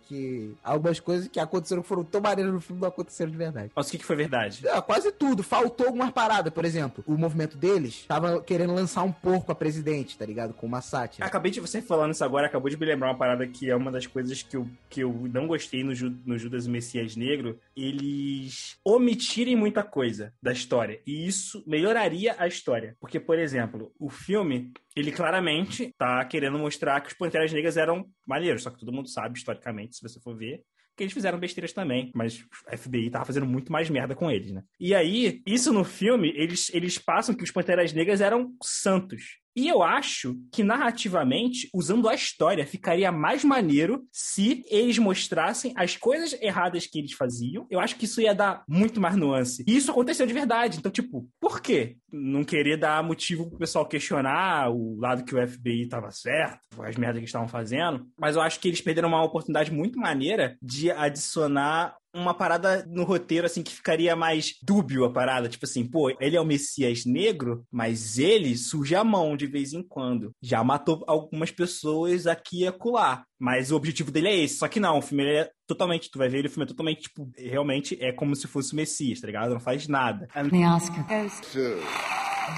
que 0.06 0.54
algumas 0.62 1.00
coisas 1.00 1.28
que 1.28 1.40
aconteceram 1.40 1.82
que 1.82 1.88
foram 1.88 2.04
tão 2.04 2.20
maneiras 2.20 2.52
no 2.52 2.60
filme 2.60 2.80
não 2.80 2.88
aconteceram 2.88 3.30
de 3.30 3.36
verdade. 3.36 3.70
Mas 3.74 3.88
o 3.88 3.90
que, 3.90 3.98
que 3.98 4.04
foi 4.04 4.16
verdade? 4.16 4.66
É, 4.66 4.80
quase 4.80 5.10
tudo. 5.12 5.42
Faltou 5.42 5.86
algumas 5.86 6.10
paradas, 6.10 6.52
por 6.52 6.64
exemplo. 6.64 7.02
O 7.06 7.16
movimento 7.16 7.56
deles 7.56 8.04
tava 8.06 8.42
querendo 8.42 8.74
lançar 8.74 9.02
um 9.02 9.12
porco 9.12 9.50
a 9.50 9.54
presidente, 9.54 10.18
tá 10.18 10.26
ligado? 10.26 10.52
Com 10.52 10.66
uma 10.66 10.80
sátira. 10.80 11.26
Acabei 11.26 11.50
de 11.50 11.60
você 11.60 11.80
falando 11.80 12.12
isso 12.12 12.24
agora, 12.24 12.46
acabou 12.46 12.70
de 12.70 12.76
me 12.76 12.86
lembrar 12.86 13.08
uma 13.08 13.18
parada 13.18 13.46
que 13.46 13.70
é 13.70 13.76
uma 13.76 13.90
das 13.90 14.06
coisas 14.06 14.42
que 14.42 14.56
eu, 14.56 14.68
que 14.88 15.00
eu 15.00 15.28
não 15.32 15.46
gostei 15.46 15.82
no, 15.82 15.92
no 16.24 16.38
Judas 16.38 16.66
e 16.66 16.70
Messias 16.70 17.16
Negro. 17.16 17.58
Eles 17.76 18.76
omitirem 18.84 19.56
muita 19.56 19.82
coisa 19.82 20.32
da 20.42 20.52
história. 20.52 21.00
E 21.06 21.26
isso 21.26 21.62
melhoraria 21.78 22.34
a 22.38 22.46
história. 22.46 22.96
Porque, 23.00 23.20
por 23.20 23.38
exemplo, 23.38 23.92
o 23.98 24.10
filme, 24.10 24.72
ele 24.96 25.12
claramente 25.12 25.94
tá 25.96 26.24
querendo 26.24 26.58
mostrar 26.58 27.00
que 27.00 27.08
os 27.08 27.14
Panteras 27.14 27.52
Negras 27.52 27.76
eram 27.76 28.06
maneiros. 28.26 28.62
Só 28.62 28.70
que 28.70 28.78
todo 28.78 28.92
mundo 28.92 29.08
sabe, 29.08 29.38
historicamente, 29.38 29.96
se 29.96 30.02
você 30.02 30.20
for 30.20 30.36
ver, 30.36 30.62
que 30.96 31.04
eles 31.04 31.12
fizeram 31.12 31.38
besteiras 31.38 31.72
também, 31.72 32.10
mas 32.12 32.44
a 32.66 32.76
FBI 32.76 33.08
tava 33.08 33.24
fazendo 33.24 33.46
muito 33.46 33.70
mais 33.70 33.88
merda 33.88 34.16
com 34.16 34.28
eles, 34.28 34.50
né? 34.50 34.64
E 34.80 34.92
aí, 34.94 35.40
isso 35.46 35.72
no 35.72 35.84
filme, 35.84 36.32
eles, 36.34 36.70
eles 36.74 36.98
passam 36.98 37.34
que 37.36 37.44
os 37.44 37.52
Panteras 37.52 37.92
Negras 37.92 38.20
eram 38.20 38.52
santos. 38.60 39.38
E 39.58 39.66
eu 39.66 39.82
acho 39.82 40.36
que 40.52 40.62
narrativamente, 40.62 41.68
usando 41.74 42.08
a 42.08 42.14
história, 42.14 42.64
ficaria 42.64 43.10
mais 43.10 43.42
maneiro 43.42 44.06
se 44.12 44.62
eles 44.70 44.98
mostrassem 44.98 45.72
as 45.74 45.96
coisas 45.96 46.32
erradas 46.40 46.86
que 46.86 47.00
eles 47.00 47.12
faziam. 47.12 47.66
Eu 47.68 47.80
acho 47.80 47.96
que 47.96 48.04
isso 48.04 48.20
ia 48.20 48.32
dar 48.32 48.62
muito 48.68 49.00
mais 49.00 49.16
nuance. 49.16 49.64
E 49.66 49.76
isso 49.76 49.90
aconteceu 49.90 50.28
de 50.28 50.32
verdade. 50.32 50.78
Então, 50.78 50.92
tipo, 50.92 51.28
por 51.40 51.60
quê? 51.60 51.96
Não 52.12 52.44
querer 52.44 52.76
dar 52.76 53.02
motivo 53.02 53.50
pro 53.50 53.58
pessoal 53.58 53.84
questionar 53.84 54.70
o 54.70 54.96
lado 55.00 55.24
que 55.24 55.34
o 55.34 55.48
FBI 55.48 55.88
tava 55.88 56.12
certo, 56.12 56.80
as 56.80 56.96
merdas 56.96 57.18
que 57.18 57.26
estavam 57.26 57.48
fazendo. 57.48 58.06
Mas 58.16 58.36
eu 58.36 58.42
acho 58.42 58.60
que 58.60 58.68
eles 58.68 58.80
perderam 58.80 59.08
uma 59.08 59.24
oportunidade 59.24 59.72
muito 59.72 59.98
maneira 59.98 60.56
de 60.62 60.92
adicionar 60.92 61.96
uma 62.20 62.34
parada 62.34 62.84
no 62.88 63.04
roteiro, 63.04 63.46
assim, 63.46 63.62
que 63.62 63.74
ficaria 63.74 64.14
mais 64.16 64.54
dúbio 64.62 65.04
a 65.04 65.12
parada. 65.12 65.48
Tipo 65.48 65.64
assim, 65.64 65.84
pô, 65.84 66.10
ele 66.20 66.36
é 66.36 66.40
o 66.40 66.44
Messias 66.44 67.04
negro, 67.04 67.64
mas 67.70 68.18
ele 68.18 68.56
suja 68.56 69.00
a 69.00 69.04
mão 69.04 69.36
de 69.36 69.46
vez 69.46 69.72
em 69.72 69.82
quando. 69.82 70.32
Já 70.42 70.62
matou 70.62 71.04
algumas 71.06 71.50
pessoas 71.50 72.26
aqui 72.26 72.62
e 72.62 72.66
acolá. 72.66 73.24
Mas 73.38 73.70
o 73.70 73.76
objetivo 73.76 74.10
dele 74.10 74.28
é 74.28 74.36
esse. 74.36 74.58
Só 74.58 74.68
que 74.68 74.80
não, 74.80 74.98
o 74.98 75.02
filme 75.02 75.22
ele 75.22 75.38
é 75.38 75.50
totalmente, 75.66 76.10
tu 76.10 76.18
vai 76.18 76.28
ver 76.28 76.38
ele, 76.38 76.48
o 76.48 76.50
filme 76.50 76.64
é 76.64 76.68
totalmente, 76.68 77.02
tipo, 77.02 77.30
realmente 77.36 77.96
é 78.00 78.12
como 78.12 78.34
se 78.34 78.48
fosse 78.48 78.72
o 78.72 78.76
Messias, 78.76 79.20
tá 79.20 79.26
ligado? 79.26 79.52
Não 79.52 79.60
faz 79.60 79.86
nada. 79.86 80.26
The 80.32 80.68
Oscar 80.68 81.06
goes 81.06 81.40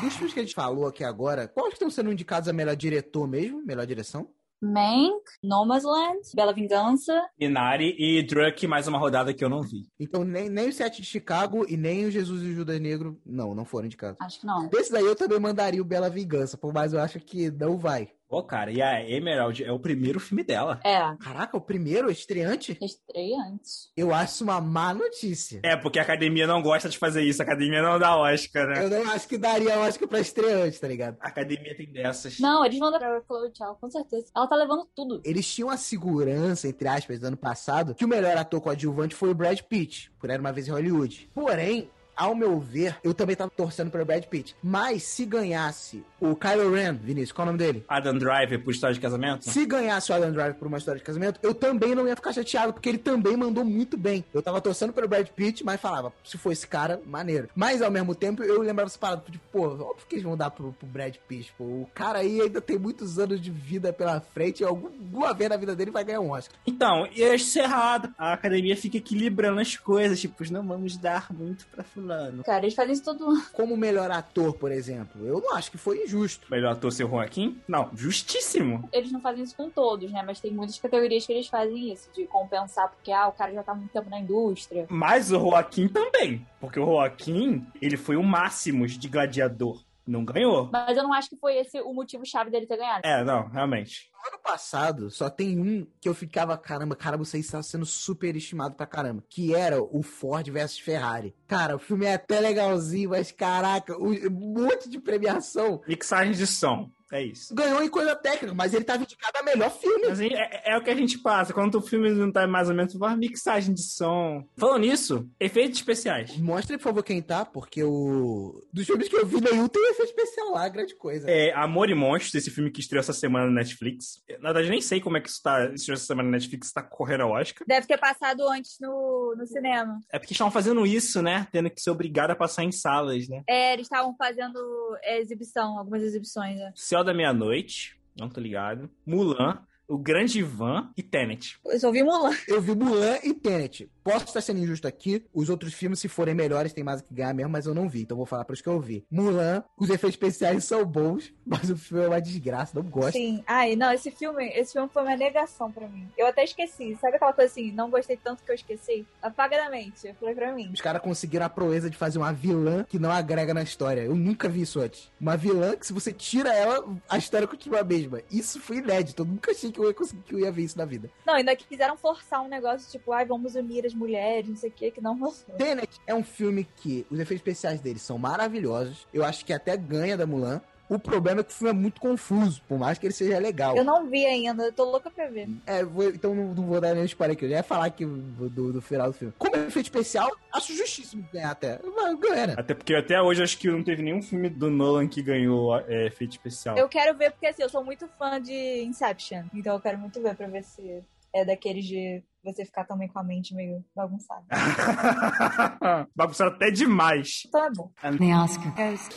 Dos 0.00 0.14
filmes 0.14 0.32
que 0.32 0.40
a 0.40 0.42
gente 0.42 0.54
falou 0.54 0.86
aqui 0.86 1.04
agora, 1.04 1.48
quais 1.48 1.70
que 1.70 1.74
estão 1.74 1.90
sendo 1.90 2.12
indicados 2.12 2.48
a 2.48 2.52
melhor 2.52 2.76
diretor 2.76 3.28
mesmo? 3.28 3.64
Melhor 3.64 3.84
direção? 3.86 4.30
Mank, 4.62 5.24
Nomadland, 5.42 6.20
Bela 6.34 6.52
Vingança. 6.52 7.18
Minari 7.38 7.96
e 7.98 8.22
Druck, 8.22 8.66
mais 8.66 8.86
uma 8.86 8.98
rodada 8.98 9.32
que 9.32 9.42
eu 9.42 9.48
não 9.48 9.62
vi. 9.62 9.88
Então, 9.98 10.22
nem, 10.22 10.50
nem 10.50 10.68
o 10.68 10.72
Sete 10.72 11.00
de 11.00 11.08
Chicago 11.08 11.64
e 11.66 11.76
nem 11.76 12.04
o 12.04 12.10
Jesus 12.10 12.42
e 12.42 12.48
o 12.48 12.54
Judas 12.54 12.78
Negro, 12.78 13.18
não, 13.24 13.54
não 13.54 13.64
foram 13.64 13.86
indicados. 13.86 14.20
Acho 14.20 14.40
que 14.40 14.46
não. 14.46 14.68
Desse 14.68 14.92
daí 14.92 15.04
eu 15.04 15.16
também 15.16 15.40
mandaria 15.40 15.80
o 15.80 15.84
Bela 15.84 16.10
Vingança, 16.10 16.58
por 16.58 16.74
mais 16.74 16.92
eu 16.92 17.00
acho 17.00 17.18
que 17.20 17.50
não 17.50 17.78
vai. 17.78 18.12
Pô, 18.30 18.44
cara, 18.44 18.70
e 18.70 18.80
a 18.80 19.02
Emerald 19.04 19.64
é 19.64 19.72
o 19.72 19.78
primeiro 19.80 20.20
filme 20.20 20.44
dela. 20.44 20.78
É, 20.84 21.00
Caraca, 21.16 21.56
o 21.56 21.60
primeiro 21.60 22.08
estreante? 22.08 22.78
estreia 22.80 23.36
antes. 23.42 23.90
Eu 23.96 24.14
acho 24.14 24.44
uma 24.44 24.60
má 24.60 24.94
notícia. 24.94 25.58
É, 25.64 25.76
porque 25.76 25.98
a 25.98 26.02
academia 26.02 26.46
não 26.46 26.62
gosta 26.62 26.88
de 26.88 26.96
fazer 26.96 27.22
isso. 27.24 27.42
A 27.42 27.44
academia 27.44 27.82
não 27.82 27.98
dá 27.98 28.16
Oscar, 28.16 28.68
né? 28.68 28.84
Eu 28.84 28.88
não 28.88 29.10
acho 29.10 29.26
que 29.26 29.36
daria 29.36 29.80
Oscar 29.80 30.06
pra 30.06 30.20
estreante, 30.20 30.80
tá 30.80 30.86
ligado? 30.86 31.16
A 31.20 31.26
academia 31.26 31.76
tem 31.76 31.90
dessas. 31.90 32.38
Não, 32.38 32.64
eles 32.64 32.78
vão 32.78 32.92
dar 32.92 33.00
pra 33.00 33.20
Chloe 33.26 33.50
Tchau, 33.50 33.76
com 33.80 33.90
certeza. 33.90 34.26
Ela 34.36 34.46
tá 34.46 34.54
levando 34.54 34.86
tudo. 34.94 35.20
Eles 35.24 35.52
tinham 35.52 35.68
a 35.68 35.76
segurança, 35.76 36.68
entre 36.68 36.86
aspas, 36.86 37.18
do 37.18 37.26
ano 37.26 37.36
passado, 37.36 37.96
que 37.96 38.04
o 38.04 38.08
melhor 38.08 38.36
ator 38.36 38.60
coadjuvante 38.60 39.12
foi 39.12 39.30
o 39.30 39.34
Brad 39.34 39.58
Pitt, 39.62 40.12
por 40.20 40.30
Era 40.30 40.40
Uma 40.40 40.52
Vez 40.52 40.68
em 40.68 40.70
Hollywood. 40.70 41.28
Porém, 41.34 41.90
ao 42.16 42.34
meu 42.34 42.60
ver, 42.60 42.96
eu 43.02 43.14
também 43.14 43.34
tava 43.34 43.50
torcendo 43.50 43.90
pelo 43.90 44.04
Brad 44.04 44.24
Pitt. 44.26 44.54
Mas 44.62 45.02
se 45.02 45.24
ganhasse 45.24 46.04
o 46.20 46.36
Kylo 46.36 46.72
Ren, 46.72 46.94
Vinícius, 46.94 47.32
qual 47.32 47.46
é 47.46 47.48
o 47.48 47.52
nome 47.52 47.58
dele? 47.58 47.84
Adam 47.88 48.18
Driver 48.18 48.62
por 48.62 48.70
história 48.70 48.94
de 48.94 49.00
casamento? 49.00 49.48
Se 49.48 49.64
ganhasse 49.64 50.12
o 50.12 50.14
Adam 50.14 50.30
Driver 50.30 50.54
por 50.54 50.68
uma 50.68 50.78
história 50.78 50.98
de 50.98 51.04
casamento, 51.04 51.40
eu 51.42 51.54
também 51.54 51.94
não 51.94 52.06
ia 52.06 52.14
ficar 52.14 52.32
chateado, 52.32 52.72
porque 52.72 52.88
ele 52.88 52.98
também 52.98 53.36
mandou 53.36 53.64
muito 53.64 53.96
bem. 53.96 54.24
Eu 54.32 54.42
tava 54.42 54.60
torcendo 54.60 54.92
pelo 54.92 55.08
Brad 55.08 55.26
Pitt, 55.28 55.64
mas 55.64 55.80
falava, 55.80 56.12
se 56.22 56.36
for 56.36 56.52
esse 56.52 56.66
cara, 56.66 57.00
maneiro. 57.06 57.48
Mas 57.54 57.80
ao 57.80 57.90
mesmo 57.90 58.14
tempo, 58.14 58.42
eu 58.42 58.60
lembrava 58.60 58.88
essa 58.88 58.98
parada, 58.98 59.22
tipo, 59.30 59.44
pô, 59.50 59.68
óbvio 59.68 60.06
que 60.08 60.16
eles 60.16 60.24
vão 60.24 60.36
dar 60.36 60.50
pro, 60.50 60.72
pro 60.72 60.86
Brad 60.86 61.14
Pitt, 61.26 61.52
pô. 61.56 61.64
O 61.64 61.88
cara 61.94 62.18
aí 62.18 62.40
ainda 62.40 62.60
tem 62.60 62.78
muitos 62.78 63.18
anos 63.18 63.40
de 63.40 63.50
vida 63.50 63.92
pela 63.92 64.20
frente, 64.20 64.60
e 64.60 64.64
alguma 64.64 65.32
vez 65.32 65.48
na 65.48 65.56
vida 65.56 65.74
dele 65.74 65.90
vai 65.90 66.04
ganhar 66.04 66.20
um 66.20 66.32
Oscar. 66.32 66.58
Então, 66.66 67.08
e 67.14 67.24
acho 67.24 67.44
isso 67.44 67.58
errado. 67.58 68.12
A 68.18 68.32
academia 68.34 68.76
fica 68.76 68.98
equilibrando 68.98 69.60
as 69.60 69.76
coisas, 69.76 70.20
tipo, 70.20 70.40
não 70.50 70.66
vamos 70.66 70.96
dar 70.96 71.32
muito 71.32 71.66
pra 71.66 71.82
fulano. 71.84 72.44
Cara, 72.44 72.64
eles 72.64 72.74
fazem 72.74 72.92
isso 72.92 73.04
todo 73.04 73.30
ano. 73.30 73.42
Como 73.52 73.76
melhor 73.76 74.10
ator, 74.10 74.54
por 74.54 74.72
exemplo, 74.72 75.26
eu 75.26 75.40
não 75.40 75.54
acho 75.54 75.70
que 75.70 75.78
foi 75.78 76.09
injusto. 76.10 76.46
Melhor 76.50 76.72
ator 76.72 76.92
ser 76.92 77.04
o 77.04 77.08
Joaquim? 77.08 77.60
Não, 77.68 77.90
justíssimo. 77.94 78.88
Eles 78.92 79.12
não 79.12 79.20
fazem 79.20 79.44
isso 79.44 79.56
com 79.56 79.70
todos, 79.70 80.10
né? 80.10 80.22
Mas 80.26 80.40
tem 80.40 80.50
muitas 80.50 80.78
categorias 80.78 81.26
que 81.26 81.32
eles 81.32 81.46
fazem 81.46 81.92
isso, 81.92 82.10
de 82.14 82.26
compensar, 82.26 82.88
porque 82.90 83.12
ah, 83.12 83.28
o 83.28 83.32
cara 83.32 83.52
já 83.52 83.62
tá 83.62 83.74
muito 83.74 83.90
tempo 83.90 84.10
na 84.10 84.18
indústria. 84.18 84.86
Mas 84.88 85.30
o 85.30 85.38
Joaquim 85.38 85.88
também. 85.88 86.46
Porque 86.60 86.78
o 86.78 86.86
Joaquim, 86.86 87.66
ele 87.80 87.96
foi 87.96 88.16
o 88.16 88.22
Máximos 88.22 88.98
de 88.98 89.08
gladiador. 89.08 89.80
Não 90.06 90.24
ganhou. 90.24 90.68
Mas 90.72 90.96
eu 90.96 91.02
não 91.02 91.12
acho 91.12 91.28
que 91.28 91.36
foi 91.36 91.56
esse 91.56 91.80
o 91.80 91.92
motivo-chave 91.92 92.50
dele 92.50 92.66
ter 92.66 92.76
ganhado. 92.76 93.02
É, 93.04 93.22
não, 93.22 93.48
realmente. 93.48 94.10
No 94.12 94.28
ano 94.34 94.42
passado, 94.42 95.10
só 95.10 95.30
tem 95.30 95.58
um 95.58 95.86
que 96.00 96.08
eu 96.08 96.14
ficava, 96.14 96.56
caramba, 96.58 96.96
cara, 96.96 97.16
você 97.16 97.38
está 97.38 97.62
sendo 97.62 97.86
super 97.86 98.34
estimado 98.36 98.74
pra 98.74 98.86
caramba. 98.86 99.24
Que 99.28 99.54
era 99.54 99.80
o 99.80 100.02
Ford 100.02 100.48
versus 100.50 100.78
Ferrari. 100.78 101.34
Cara, 101.46 101.76
o 101.76 101.78
filme 101.78 102.06
é 102.06 102.14
até 102.14 102.40
legalzinho, 102.40 103.10
mas 103.10 103.30
caraca, 103.30 103.96
um 103.96 104.30
monte 104.30 104.88
de 104.88 104.98
premiação. 104.98 105.80
Mixagem 105.86 106.32
de 106.32 106.46
som. 106.46 106.90
É 107.12 107.22
isso. 107.22 107.54
Ganhou 107.54 107.82
em 107.82 107.88
coisa 107.88 108.14
técnica, 108.14 108.54
mas 108.54 108.74
ele 108.74 108.84
tava 108.84 109.02
indicado 109.02 109.38
a 109.38 109.42
melhor 109.42 109.70
filme. 109.70 110.08
Mas 110.08 110.20
aí 110.20 110.32
é, 110.32 110.72
é 110.72 110.76
o 110.76 110.82
que 110.82 110.90
a 110.90 110.94
gente 110.94 111.18
passa. 111.18 111.52
Quando 111.52 111.76
o 111.76 111.82
filme 111.82 112.10
não 112.10 112.30
tá 112.30 112.46
mais 112.46 112.68
ou 112.68 112.74
menos, 112.74 112.94
vai 112.94 113.16
mixagem 113.16 113.74
de 113.74 113.82
som. 113.82 114.44
Falando 114.56 114.82
nisso, 114.82 115.28
efeitos 115.38 115.78
especiais. 115.78 116.36
Mostre, 116.36 116.76
por 116.76 116.84
favor, 116.84 117.02
quem 117.02 117.20
tá, 117.20 117.44
porque 117.44 117.82
o. 117.82 118.62
Dos 118.72 118.86
filmes 118.86 119.08
que 119.08 119.16
eu 119.16 119.26
vi, 119.26 119.40
nenhum 119.40 119.68
tem 119.68 119.90
efeito 119.90 120.10
especial 120.10 120.52
lá, 120.52 120.68
grande 120.68 120.94
coisa. 120.94 121.28
É, 121.30 121.52
Amor 121.54 121.90
e 121.90 121.94
Monstros, 121.94 122.34
esse 122.34 122.50
filme 122.50 122.70
que 122.70 122.80
estreou 122.80 123.00
essa 123.00 123.12
semana 123.12 123.46
na 123.46 123.52
Netflix. 123.52 124.22
Na 124.40 124.52
verdade, 124.52 124.70
nem 124.70 124.80
sei 124.80 125.00
como 125.00 125.16
é 125.16 125.20
que 125.20 125.28
isso 125.28 125.42
tá, 125.42 125.66
estreou 125.72 125.96
essa 125.96 126.06
semana 126.06 126.28
na 126.28 126.36
Netflix, 126.36 126.72
tá 126.72 126.82
correndo 126.82 127.22
ao 127.22 127.32
Oscar. 127.32 127.66
Deve 127.66 127.86
ter 127.86 127.98
passado 127.98 128.48
antes 128.48 128.76
no 128.80 129.00
no, 129.36 129.46
cinema. 129.46 130.00
É 130.10 130.18
porque 130.18 130.32
estavam 130.32 130.50
fazendo 130.50 130.86
isso, 130.86 131.22
né? 131.22 131.46
Tendo 131.50 131.70
que 131.70 131.80
ser 131.80 131.90
obrigado 131.90 132.30
a 132.30 132.36
passar 132.36 132.64
em 132.64 132.72
salas, 132.72 133.28
né? 133.28 133.42
É, 133.46 133.72
eles 133.72 133.86
estavam 133.86 134.14
fazendo 134.16 134.58
é, 135.02 135.18
exibição, 135.20 135.78
algumas 135.78 136.02
exibições. 136.02 136.56
Né? 136.56 136.72
Céu 137.00 137.04
da 137.04 137.14
Meia-Noite, 137.14 137.96
não 138.14 138.28
tô 138.28 138.42
ligado. 138.42 138.90
Mulan, 139.06 139.64
O 139.90 139.98
Grande 139.98 140.40
Van 140.40 140.88
e 140.96 141.02
Tenet. 141.02 141.58
Eu 141.66 141.80
só 141.80 141.90
vi 141.90 142.00
Mulan. 142.04 142.30
Eu 142.46 142.62
vi 142.62 142.76
Mulan 142.76 143.18
e 143.24 143.34
Tenet. 143.34 143.90
Posso 144.04 144.26
estar 144.26 144.40
sendo 144.40 144.60
injusto 144.60 144.86
aqui. 144.86 145.26
Os 145.34 145.50
outros 145.50 145.74
filmes, 145.74 145.98
se 145.98 146.06
forem 146.06 146.32
melhores, 146.32 146.72
tem 146.72 146.84
mais 146.84 147.00
o 147.00 147.04
que 147.04 147.12
ganhar 147.12 147.34
mesmo, 147.34 147.50
mas 147.50 147.66
eu 147.66 147.74
não 147.74 147.88
vi. 147.88 148.02
Então 148.02 148.16
vou 148.16 148.24
falar 148.24 148.44
para 148.44 148.54
os 148.54 148.60
que 148.62 148.68
eu 148.68 148.80
vi. 148.80 149.04
Mulan, 149.10 149.64
os 149.76 149.90
efeitos 149.90 150.10
especiais 150.10 150.62
são 150.64 150.84
bons, 150.84 151.34
mas 151.44 151.68
o 151.70 151.76
filme 151.76 152.04
é 152.04 152.06
uma 152.06 152.20
desgraça, 152.20 152.80
não 152.80 152.88
gosto. 152.88 153.14
Sim. 153.14 153.42
Ai, 153.44 153.74
não, 153.74 153.92
esse 153.92 154.12
filme, 154.12 154.46
esse 154.50 154.74
filme 154.74 154.88
foi 154.88 155.02
uma 155.02 155.16
negação 155.16 155.72
pra 155.72 155.88
mim. 155.88 156.08
Eu 156.16 156.28
até 156.28 156.44
esqueci. 156.44 156.96
Sabe 157.00 157.16
aquela 157.16 157.32
coisa 157.32 157.50
assim, 157.50 157.72
não 157.72 157.90
gostei 157.90 158.16
tanto 158.16 158.44
que 158.44 158.50
eu 158.52 158.54
esqueci? 158.54 159.04
Apaga 159.20 159.56
da 159.56 159.70
mente. 159.70 160.14
Foi 160.20 160.36
pra 160.36 160.52
mim. 160.52 160.70
Os 160.72 160.80
caras 160.80 161.02
conseguiram 161.02 161.46
a 161.46 161.50
proeza 161.50 161.90
de 161.90 161.96
fazer 161.96 162.18
uma 162.18 162.32
vilã 162.32 162.84
que 162.88 162.98
não 162.98 163.10
agrega 163.10 163.52
na 163.52 163.64
história. 163.64 164.02
Eu 164.02 164.14
nunca 164.14 164.48
vi 164.48 164.62
isso 164.62 164.78
antes. 164.78 165.10
Uma 165.20 165.36
vilã 165.36 165.74
que, 165.74 165.84
se 165.84 165.92
você 165.92 166.12
tira 166.12 166.54
ela, 166.54 166.96
a 167.08 167.18
história 167.18 167.48
continua 167.48 167.80
a 167.80 167.84
mesma. 167.84 168.22
Isso 168.30 168.60
foi 168.60 168.76
inédito. 168.76 169.22
Eu 169.22 169.26
nunca 169.26 169.50
achei 169.50 169.72
que 169.72 169.79
eu 169.84 169.88
ia 169.88 169.94
conseguir 169.94 170.22
que 170.22 170.34
eu 170.34 170.38
ia 170.38 170.50
ver 170.50 170.62
isso 170.62 170.78
na 170.78 170.84
vida. 170.84 171.10
Não, 171.26 171.34
ainda 171.34 171.54
que 171.56 171.66
quiseram 171.66 171.96
forçar 171.96 172.42
um 172.42 172.48
negócio 172.48 172.90
tipo, 172.90 173.12
ai, 173.12 173.24
vamos 173.24 173.54
unir 173.54 173.86
as 173.86 173.94
mulheres, 173.94 174.48
não 174.48 174.56
sei 174.56 174.70
o 174.70 174.72
que, 174.72 174.90
que 174.90 175.00
não 175.00 175.18
rolou. 175.18 175.34
Tenet 175.56 176.00
é 176.06 176.14
um 176.14 176.24
filme 176.24 176.66
que 176.76 177.06
os 177.10 177.18
efeitos 177.18 177.40
especiais 177.40 177.80
dele 177.80 177.98
são 177.98 178.18
maravilhosos. 178.18 179.06
Eu 179.12 179.24
acho 179.24 179.44
que 179.44 179.52
até 179.52 179.76
ganha 179.76 180.16
da 180.16 180.26
Mulan. 180.26 180.60
O 180.90 180.98
problema 180.98 181.40
é 181.40 181.44
que 181.44 181.50
o 181.52 181.54
filme 181.54 181.70
é 181.70 181.72
muito 181.72 182.00
confuso, 182.00 182.60
por 182.68 182.76
mais 182.76 182.98
que 182.98 183.06
ele 183.06 183.14
seja 183.14 183.38
legal. 183.38 183.76
Eu 183.76 183.84
não 183.84 184.10
vi 184.10 184.26
ainda, 184.26 184.64
eu 184.64 184.72
tô 184.72 184.84
louca 184.84 185.08
pra 185.08 185.28
ver. 185.28 185.48
É, 185.64 185.84
vou- 185.84 186.02
então 186.08 186.34
não, 186.34 186.52
não 186.52 186.66
vou 186.66 186.80
dar 186.80 186.92
nenhum 186.94 187.04
spoiler 187.06 187.36
aqui. 187.36 187.44
Eu 187.44 187.50
já 187.50 187.56
ia 187.58 187.62
falar 187.62 187.84
aqui 187.86 188.04
do, 188.04 188.72
do 188.72 188.82
final 188.82 189.06
do 189.06 189.12
filme. 189.12 189.32
Como 189.38 189.54
é 189.54 189.60
efeito 189.60 189.86
especial, 189.86 190.28
acho 190.52 190.74
justíssimo 190.74 191.24
ganhar 191.32 191.52
até. 191.52 191.78
Né? 191.78 192.54
Até 192.58 192.74
porque 192.74 192.94
até 192.94 193.22
hoje 193.22 193.40
acho 193.42 193.56
que 193.56 193.70
não 193.70 193.84
teve 193.84 194.02
nenhum 194.02 194.20
filme 194.20 194.48
do 194.50 194.68
Nolan 194.68 195.06
que 195.06 195.22
ganhou 195.22 195.78
é, 195.78 196.06
efeito 196.08 196.32
especial. 196.32 196.76
Eu 196.76 196.88
quero 196.88 197.16
ver 197.16 197.30
porque 197.30 197.46
assim, 197.46 197.62
eu 197.62 197.68
sou 197.70 197.84
muito 197.84 198.08
fã 198.18 198.40
de 198.42 198.82
Inception, 198.82 199.44
então 199.54 199.74
eu 199.74 199.80
quero 199.80 199.96
muito 199.96 200.20
ver 200.20 200.34
pra 200.34 200.48
ver 200.48 200.64
se 200.64 201.02
é 201.32 201.44
daqueles 201.44 201.84
de 201.84 202.20
você 202.42 202.64
ficar 202.64 202.84
também 202.84 203.06
com 203.06 203.18
a 203.20 203.22
mente 203.22 203.54
meio 203.54 203.84
bagunçada. 203.94 204.42
Bagunçaram 206.16 206.52
até 206.52 206.70
demais. 206.70 207.44
Então 207.46 207.64
é 207.64 207.70
bom. 207.70 207.90
The 208.00 208.34
Oscar 208.34 208.74
goes 208.74 209.08